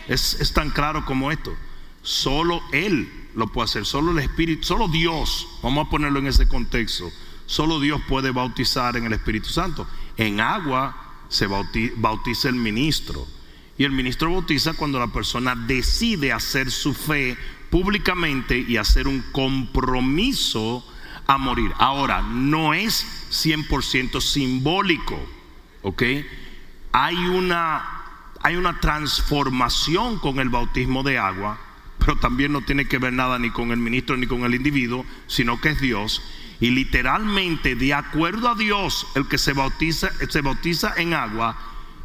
Es, 0.08 0.34
es 0.40 0.52
tan 0.52 0.70
claro 0.70 1.04
como 1.06 1.30
esto. 1.30 1.54
Solo 2.02 2.60
Él 2.72 3.10
lo 3.34 3.46
puede 3.46 3.66
hacer, 3.66 3.86
solo 3.86 4.10
el 4.12 4.18
Espíritu, 4.18 4.64
solo 4.64 4.88
Dios, 4.88 5.46
vamos 5.62 5.86
a 5.86 5.90
ponerlo 5.90 6.18
en 6.18 6.26
ese 6.26 6.48
contexto, 6.48 7.10
solo 7.46 7.78
Dios 7.78 8.00
puede 8.08 8.30
bautizar 8.32 8.96
en 8.96 9.04
el 9.04 9.12
Espíritu 9.12 9.48
Santo. 9.50 9.86
En 10.16 10.40
agua 10.40 10.96
se 11.28 11.48
bauti- 11.48 11.92
bautiza 11.96 12.48
el 12.48 12.56
ministro. 12.56 13.26
Y 13.78 13.84
el 13.84 13.92
ministro 13.92 14.32
bautiza 14.32 14.74
cuando 14.74 14.98
la 14.98 15.06
persona 15.06 15.54
decide 15.54 16.32
hacer 16.32 16.70
su 16.70 16.92
fe 16.92 17.36
públicamente 17.70 18.58
y 18.58 18.76
hacer 18.76 19.06
un 19.06 19.22
compromiso 19.32 20.84
a 21.26 21.38
morir. 21.38 21.72
Ahora, 21.78 22.20
no 22.22 22.74
es 22.74 23.06
100% 23.30 24.20
simbólico, 24.20 25.18
¿ok? 25.82 26.02
Hay 26.92 27.16
una, 27.16 28.02
hay 28.40 28.56
una 28.56 28.80
transformación 28.80 30.18
con 30.18 30.40
el 30.40 30.48
bautismo 30.48 31.02
de 31.02 31.18
agua, 31.18 31.58
pero 31.98 32.16
también 32.16 32.52
no 32.52 32.62
tiene 32.62 32.88
que 32.88 32.98
ver 32.98 33.12
nada 33.12 33.38
ni 33.38 33.50
con 33.50 33.70
el 33.72 33.78
ministro 33.78 34.16
ni 34.16 34.26
con 34.26 34.44
el 34.44 34.54
individuo, 34.54 35.04
sino 35.26 35.60
que 35.60 35.70
es 35.70 35.80
Dios. 35.80 36.22
Y 36.60 36.70
literalmente, 36.70 37.74
de 37.74 37.94
acuerdo 37.94 38.50
a 38.50 38.54
Dios, 38.54 39.06
el 39.14 39.28
que 39.28 39.38
se 39.38 39.52
bautiza, 39.52 40.10
se 40.28 40.40
bautiza 40.40 40.94
en 40.96 41.14
agua, 41.14 41.56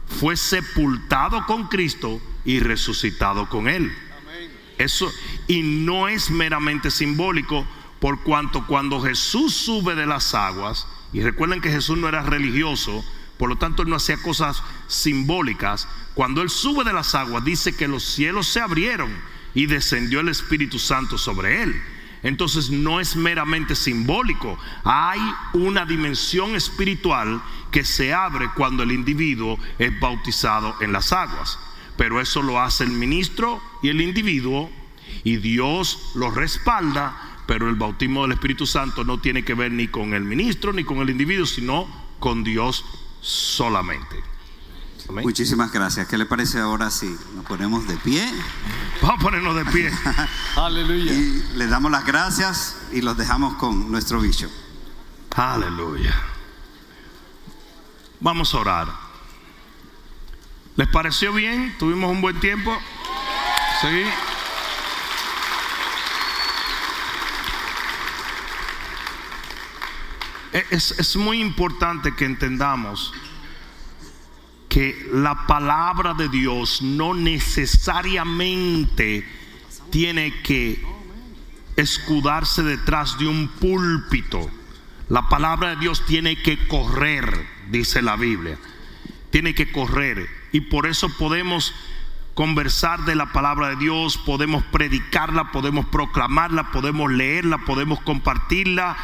fue 0.08 0.38
sepultado 0.38 1.46
con 1.46 1.68
Cristo 1.68 2.22
y 2.46 2.60
resucitado 2.60 3.50
con 3.50 3.68
Él. 3.68 3.92
Eso, 4.78 5.12
y 5.48 5.62
no 5.62 6.08
es 6.08 6.30
meramente 6.30 6.92
simbólico, 6.92 7.66
por 8.00 8.22
cuanto 8.22 8.68
cuando 8.68 9.02
Jesús 9.02 9.54
sube 9.54 9.96
de 9.96 10.06
las 10.06 10.36
aguas, 10.36 10.88
y 11.14 11.22
recuerden 11.22 11.62
que 11.62 11.72
Jesús 11.72 11.98
no 11.98 12.08
era 12.08 12.22
religioso, 12.22 13.04
por 13.38 13.50
lo 13.50 13.58
tanto 13.58 13.84
él 13.84 13.90
no 13.90 13.98
hacía 13.98 14.22
cosas 14.22 14.64
simbólicas, 14.88 15.88
cuando 16.14 16.42
él 16.42 16.50
sube 16.50 16.84
de 16.84 16.94
las 16.94 17.16
aguas 17.16 17.44
dice 17.44 17.76
que 17.76 17.88
los 17.88 18.04
cielos 18.04 18.48
se 18.48 18.62
abrieron 18.62 19.12
y 19.54 19.66
descendió 19.66 20.22
el 20.22 20.30
Espíritu 20.30 20.80
Santo 20.80 21.18
sobre 21.18 21.64
él. 21.64 21.82
Entonces 22.24 22.72
no 22.72 23.00
es 23.00 23.16
meramente 23.16 23.76
simbólico, 23.76 24.58
hay 24.84 25.20
una 25.54 25.86
dimensión 25.86 26.56
espiritual 26.56 27.42
que 27.72 27.84
se 27.84 28.14
abre 28.14 28.50
cuando 28.56 28.84
el 28.84 28.92
individuo 28.92 29.60
es 29.78 30.00
bautizado 30.00 30.76
en 30.82 30.92
las 30.92 31.14
aguas. 31.14 31.60
Pero 31.98 32.20
eso 32.20 32.42
lo 32.42 32.60
hace 32.60 32.84
el 32.84 32.92
ministro 32.92 33.62
y 33.84 33.90
el 33.90 34.02
individuo 34.02 34.72
y 35.24 35.38
Dios 35.38 36.12
lo 36.16 36.32
respalda, 36.32 37.16
pero 37.46 37.70
el 37.70 37.76
bautismo 37.76 38.24
del 38.24 38.32
Espíritu 38.32 38.66
Santo 38.66 39.04
no 39.04 39.20
tiene 39.20 39.46
que 39.46 39.54
ver 39.54 39.72
ni 39.72 39.88
con 39.88 40.14
el 40.14 40.24
ministro 40.24 40.74
ni 40.74 40.84
con 40.84 40.98
el 40.98 41.12
individuo, 41.12 41.46
sino 41.46 41.88
con 42.20 42.44
Dios 42.44 42.84
solamente. 43.26 44.24
Amén. 45.10 45.24
Muchísimas 45.24 45.72
gracias. 45.72 46.08
¿Qué 46.08 46.18
le 46.18 46.26
parece 46.26 46.60
ahora 46.60 46.92
si 46.92 47.08
nos 47.36 47.46
ponemos 47.46 47.88
de 47.88 47.98
pie? 47.98 48.32
Vamos 49.02 49.20
a 49.20 49.24
ponernos 49.24 49.56
de 49.56 49.66
pie. 49.66 49.92
Aleluya. 50.56 51.12
Y 51.12 51.44
le 51.56 51.68
damos 51.68 51.92
las 51.92 52.06
gracias 52.06 52.78
y 52.92 53.02
los 53.02 53.18
dejamos 53.18 53.56
con 53.56 53.92
nuestro 53.92 54.20
bicho. 54.20 54.50
Aleluya. 55.36 56.16
Vamos 58.20 58.54
a 58.54 58.58
orar. 58.58 58.88
¿Les 60.76 60.88
pareció 60.88 61.34
bien? 61.34 61.76
¿Tuvimos 61.78 62.12
un 62.12 62.22
buen 62.22 62.40
tiempo? 62.40 62.76
Sí. 63.82 64.04
Es, 70.56 70.92
es 70.98 71.16
muy 71.18 71.42
importante 71.42 72.16
que 72.16 72.24
entendamos 72.24 73.14
que 74.70 75.06
la 75.12 75.48
palabra 75.48 76.14
de 76.14 76.30
Dios 76.30 76.82
no 76.82 77.14
necesariamente 77.14 79.28
tiene 79.90 80.34
que 80.44 80.82
escudarse 81.76 82.64
detrás 82.64 83.20
de 83.20 83.28
un 83.28 83.50
púlpito. 83.50 84.50
La 85.10 85.28
palabra 85.28 85.72
de 85.72 85.76
Dios 85.76 86.06
tiene 86.06 86.42
que 86.42 86.70
correr, 86.70 87.48
dice 87.70 88.02
la 88.02 88.16
Biblia. 88.16 88.58
Tiene 89.32 89.56
que 89.56 89.74
correr. 89.74 90.26
Y 90.54 90.62
por 90.62 90.88
eso 90.88 91.10
podemos 91.18 91.74
conversar 92.34 93.04
de 93.04 93.16
la 93.16 93.34
palabra 93.34 93.72
de 93.72 93.76
Dios, 93.76 94.18
podemos 94.18 94.64
predicarla, 94.64 95.52
podemos 95.52 95.86
proclamarla, 95.88 96.72
podemos 96.72 97.12
leerla, 97.12 97.58
podemos 97.58 98.00
compartirla 98.00 98.96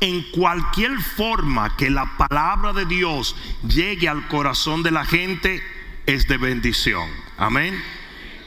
en 0.00 0.22
cualquier 0.30 0.98
forma 1.00 1.76
que 1.76 1.90
la 1.90 2.16
palabra 2.16 2.72
de 2.72 2.86
Dios 2.86 3.36
llegue 3.66 4.08
al 4.08 4.28
corazón 4.28 4.82
de 4.82 4.90
la 4.90 5.04
gente 5.04 5.62
es 6.06 6.28
de 6.28 6.36
bendición. 6.38 7.08
Amén. 7.36 7.82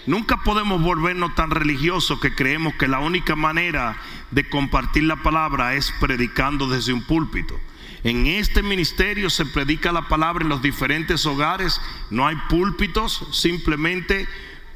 Nunca 0.08 0.38
podemos 0.38 0.82
volvernos 0.82 1.36
tan 1.36 1.52
religiosos 1.52 2.20
que 2.20 2.34
creemos 2.34 2.74
que 2.76 2.88
la 2.88 3.00
única 3.00 3.36
manera 3.36 3.98
de 4.32 4.50
compartir 4.50 5.04
la 5.04 5.18
palabra 5.18 5.76
es 5.76 5.94
predicando 6.00 6.68
desde 6.68 6.94
un 6.94 7.04
púlpito. 7.04 7.60
En 8.04 8.26
este 8.26 8.64
ministerio 8.64 9.30
se 9.30 9.46
predica 9.46 9.92
la 9.92 10.08
palabra 10.08 10.44
en 10.44 10.50
los 10.50 10.64
diferentes 10.64 11.26
hogares, 11.28 11.80
no 12.10 12.26
hay 12.26 12.36
púlpitos, 12.50 13.28
simplemente 13.32 14.28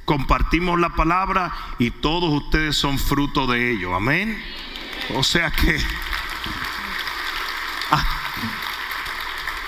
compartimos 0.06 0.80
la 0.80 0.90
palabra 0.90 1.52
y 1.80 1.90
todos 1.90 2.32
ustedes 2.32 2.76
son 2.76 3.00
fruto 3.00 3.48
de 3.48 3.72
ello. 3.72 3.96
Amén. 3.96 4.40
O 5.16 5.24
sea 5.24 5.50
que 5.50 5.80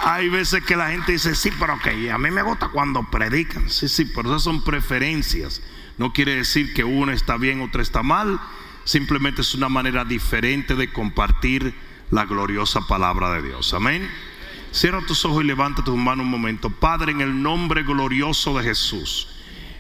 hay 0.04 0.30
veces 0.30 0.64
que 0.64 0.76
la 0.76 0.90
gente 0.90 1.12
dice, 1.12 1.36
sí, 1.36 1.52
pero 1.60 1.80
que 1.80 2.12
a 2.12 2.18
mí 2.18 2.32
me 2.32 2.42
gusta 2.42 2.70
cuando 2.70 3.04
predican. 3.04 3.70
Sí, 3.70 3.88
sí, 3.88 4.06
pero 4.06 4.30
esas 4.30 4.44
son 4.44 4.64
preferencias. 4.64 5.62
No 5.98 6.14
quiere 6.14 6.36
decir 6.36 6.74
que 6.74 6.84
uno 6.84 7.12
está 7.12 7.38
bien, 7.38 7.62
otro 7.62 7.82
está 7.82 8.04
mal. 8.04 8.40
Simplemente 8.84 9.42
es 9.42 9.54
una 9.54 9.70
manera 9.70 10.06
diferente 10.06 10.76
de 10.76 10.92
compartir 10.92 11.74
la 12.12 12.26
gloriosa 12.26 12.88
palabra 12.88 13.32
de 13.34 13.42
Dios. 13.42 13.74
Amén. 13.74 14.10
Cierra 14.72 15.02
tus 15.06 15.26
ojos 15.26 15.44
y 15.44 15.48
levanta 15.48 15.84
tus 15.84 15.98
manos 15.98 16.24
un 16.24 16.32
momento. 16.32 16.70
Padre, 16.70 17.12
en 17.12 17.22
el 17.22 17.42
nombre 17.42 17.84
glorioso 17.84 18.58
de 18.58 18.64
Jesús. 18.64 19.37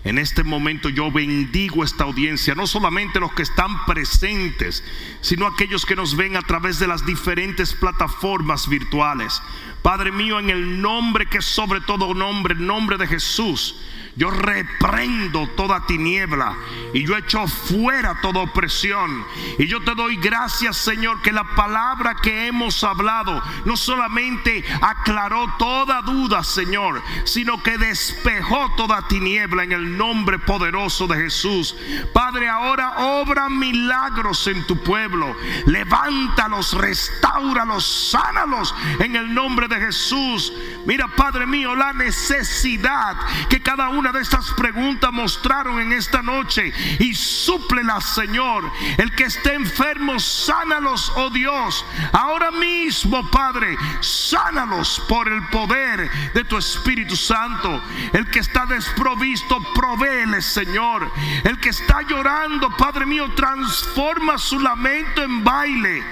En 0.08 0.18
este 0.18 0.45
momento 0.45 0.88
yo 0.88 1.12
bendigo 1.12 1.84
esta 1.84 2.05
audiencia, 2.05 2.55
no 2.55 2.66
solamente 2.66 3.20
los 3.20 3.34
que 3.34 3.41
están 3.41 3.84
presentes, 3.86 4.82
sino 5.20 5.45
aquellos 5.45 5.86
que 5.86 5.97
nos 5.97 6.16
ven 6.16 6.38
a 6.38 6.41
través 6.41 6.80
de 6.80 6.88
las 6.88 7.05
diferentes 7.05 7.74
plataformas 7.74 8.70
virtuales. 8.70 9.41
Padre 9.82 10.14
mío, 10.14 10.39
en 10.39 10.49
el 10.49 10.82
nombre 10.82 11.26
que 11.26 11.41
sobre 11.41 11.82
todo 11.82 12.14
nombre, 12.14 12.53
el 12.53 12.66
nombre 12.66 12.97
de 12.97 13.05
Jesús. 13.05 13.82
Yo 14.18 14.32
reprendo 14.32 15.47
toda 15.49 15.86
tiniebla 15.86 16.57
y 16.91 17.05
yo 17.05 17.15
echo 17.15 17.45
fuera 17.47 18.20
toda 18.20 18.39
opresión. 18.39 19.24
Y 19.59 19.68
yo 19.68 19.80
te 19.82 19.93
doy 19.93 20.15
gracias, 20.15 20.76
Señor, 20.78 21.22
que 21.22 21.32
la 21.32 21.43
palabra 21.43 22.15
que 22.15 22.47
hemos 22.47 22.84
hablado 22.84 23.43
no 23.65 23.78
solamente 23.78 24.65
aclaró 24.82 25.53
toda 25.59 26.01
duda, 26.01 26.43
Señor, 26.43 27.03
sino 27.26 27.61
que 27.61 27.78
despejó 27.78 28.74
toda 28.76 29.07
tiniebla 29.07 29.63
en 29.63 29.74
el 29.74 29.95
nombre 29.95 30.39
poderoso 30.39 31.05
de 31.05 31.18
Jesús. 31.18 31.76
Padre, 32.11 32.49
ahora 32.49 32.97
obra 32.97 33.49
milagros 33.49 34.47
en 34.47 34.65
tu 34.65 34.82
pueblo. 34.82 35.36
Levántalos, 35.68 36.74
restauralos, 36.74 38.09
sánalos 38.09 38.74
en 38.97 39.15
el 39.15 39.32
nombre 39.32 39.68
de 39.68 39.76
Jesús. 39.76 40.51
Mira, 40.88 41.07
Padre 41.07 41.45
mío, 41.45 41.76
la 41.76 41.93
necesidad 41.93 43.15
que 43.47 43.61
cada 43.61 43.89
uno 43.89 44.07
de 44.12 44.22
estas 44.22 44.51
preguntas 44.51 45.12
mostraron 45.12 45.80
en 45.80 45.93
esta 45.93 46.22
noche 46.22 46.74
y 46.99 47.14
súplelas, 47.14 48.16
Señor. 48.16 48.72
El 48.97 49.14
que 49.16 49.26
esté 49.26 49.53
enfermo, 49.53 50.20
sánalos, 50.20 51.12
oh 51.16 51.30
Dios. 51.30 51.86
Ahora 52.12 52.51
mismo, 52.51 53.30
Padre, 53.30 53.78
sánalos 53.99 55.01
por 55.08 55.28
el 55.28 55.45
poder 55.47 56.10
de 56.34 56.43
tu 56.43 56.58
Espíritu 56.58 57.16
Santo. 57.16 57.82
El 58.14 58.30
que 58.30 58.39
está 58.39 58.66
desprovisto, 58.66 59.62
provéele, 59.74 60.41
Señor. 60.41 61.12
El 61.43 61.60
que 61.60 61.70
está 61.70 62.01
llorando, 62.01 62.70
Padre 62.78 63.05
mío, 63.05 63.32
transforma 63.36 64.38
su 64.38 64.60
lamento 64.60 65.24
en 65.24 65.43
baile. 65.43 66.03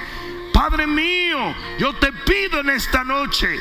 Padre 0.53 0.87
mío, 0.87 1.53
yo 1.77 1.93
te 1.95 2.11
pido 2.11 2.61
en 2.61 2.69
esta 2.69 3.03
noche 3.03 3.59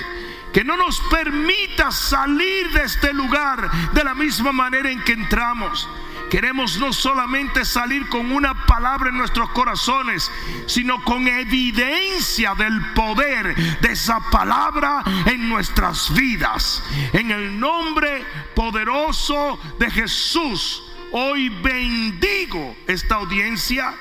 que 0.54 0.62
no 0.62 0.76
nos 0.76 1.00
permita 1.10 1.90
salir 1.90 2.70
de 2.70 2.84
este 2.84 3.12
lugar 3.12 3.68
de 3.92 4.04
la 4.04 4.14
misma 4.14 4.52
manera 4.52 4.88
en 4.88 5.02
que 5.02 5.12
entramos. 5.12 5.88
Queremos 6.30 6.78
no 6.78 6.92
solamente 6.92 7.64
salir 7.64 8.08
con 8.08 8.30
una 8.30 8.64
palabra 8.64 9.10
en 9.10 9.18
nuestros 9.18 9.50
corazones, 9.50 10.30
sino 10.66 11.02
con 11.02 11.26
evidencia 11.26 12.54
del 12.54 12.92
poder 12.92 13.54
de 13.80 13.92
esa 13.92 14.20
palabra 14.30 15.02
en 15.26 15.48
nuestras 15.48 16.14
vidas. 16.14 16.84
En 17.12 17.32
el 17.32 17.58
nombre 17.58 18.24
poderoso 18.54 19.58
de 19.80 19.90
Jesús, 19.90 20.84
hoy 21.10 21.48
bendigo 21.48 22.76
esta 22.86 23.16
audiencia, 23.16 23.92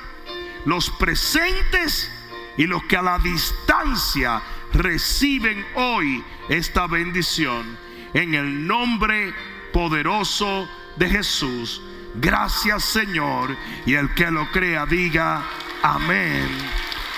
los 0.65 0.91
presentes 0.91 2.11
y 2.57 2.67
los 2.67 2.83
que 2.83 2.97
a 2.97 3.01
la 3.01 3.17
distancia 3.17 4.41
reciben 4.73 5.65
hoy 5.75 6.23
esta 6.49 6.87
bendición 6.87 7.77
en 8.13 8.35
el 8.35 8.67
nombre 8.67 9.33
poderoso 9.71 10.67
de 10.97 11.09
Jesús. 11.09 11.81
Gracias 12.15 12.83
Señor. 12.83 13.55
Y 13.85 13.93
el 13.93 14.13
que 14.13 14.29
lo 14.31 14.49
crea 14.51 14.85
diga 14.85 15.43
amén, 15.81 16.47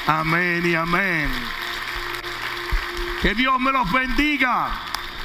amén 0.07 0.63
y 0.65 0.75
amén. 0.75 1.29
Que 3.21 3.33
Dios 3.33 3.59
me 3.59 3.71
los 3.71 3.91
bendiga. 3.91 4.69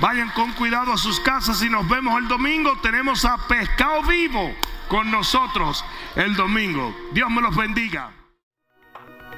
Vayan 0.01 0.31
con 0.31 0.53
cuidado 0.53 0.95
a 0.95 0.97
sus 0.97 1.21
casas 1.21 1.63
y 1.63 1.69
nos 1.69 1.87
vemos 1.89 2.19
el 2.19 2.27
domingo. 2.27 2.77
Tenemos 2.81 3.25
a 3.27 3.37
Pescado 3.37 4.03
Vivo 4.05 4.55
con 4.89 5.11
nosotros 5.11 5.85
el 6.17 6.35
domingo. 6.35 6.97
Dios 7.13 7.31
me 7.31 7.43
los 7.43 7.55
bendiga. 7.55 8.20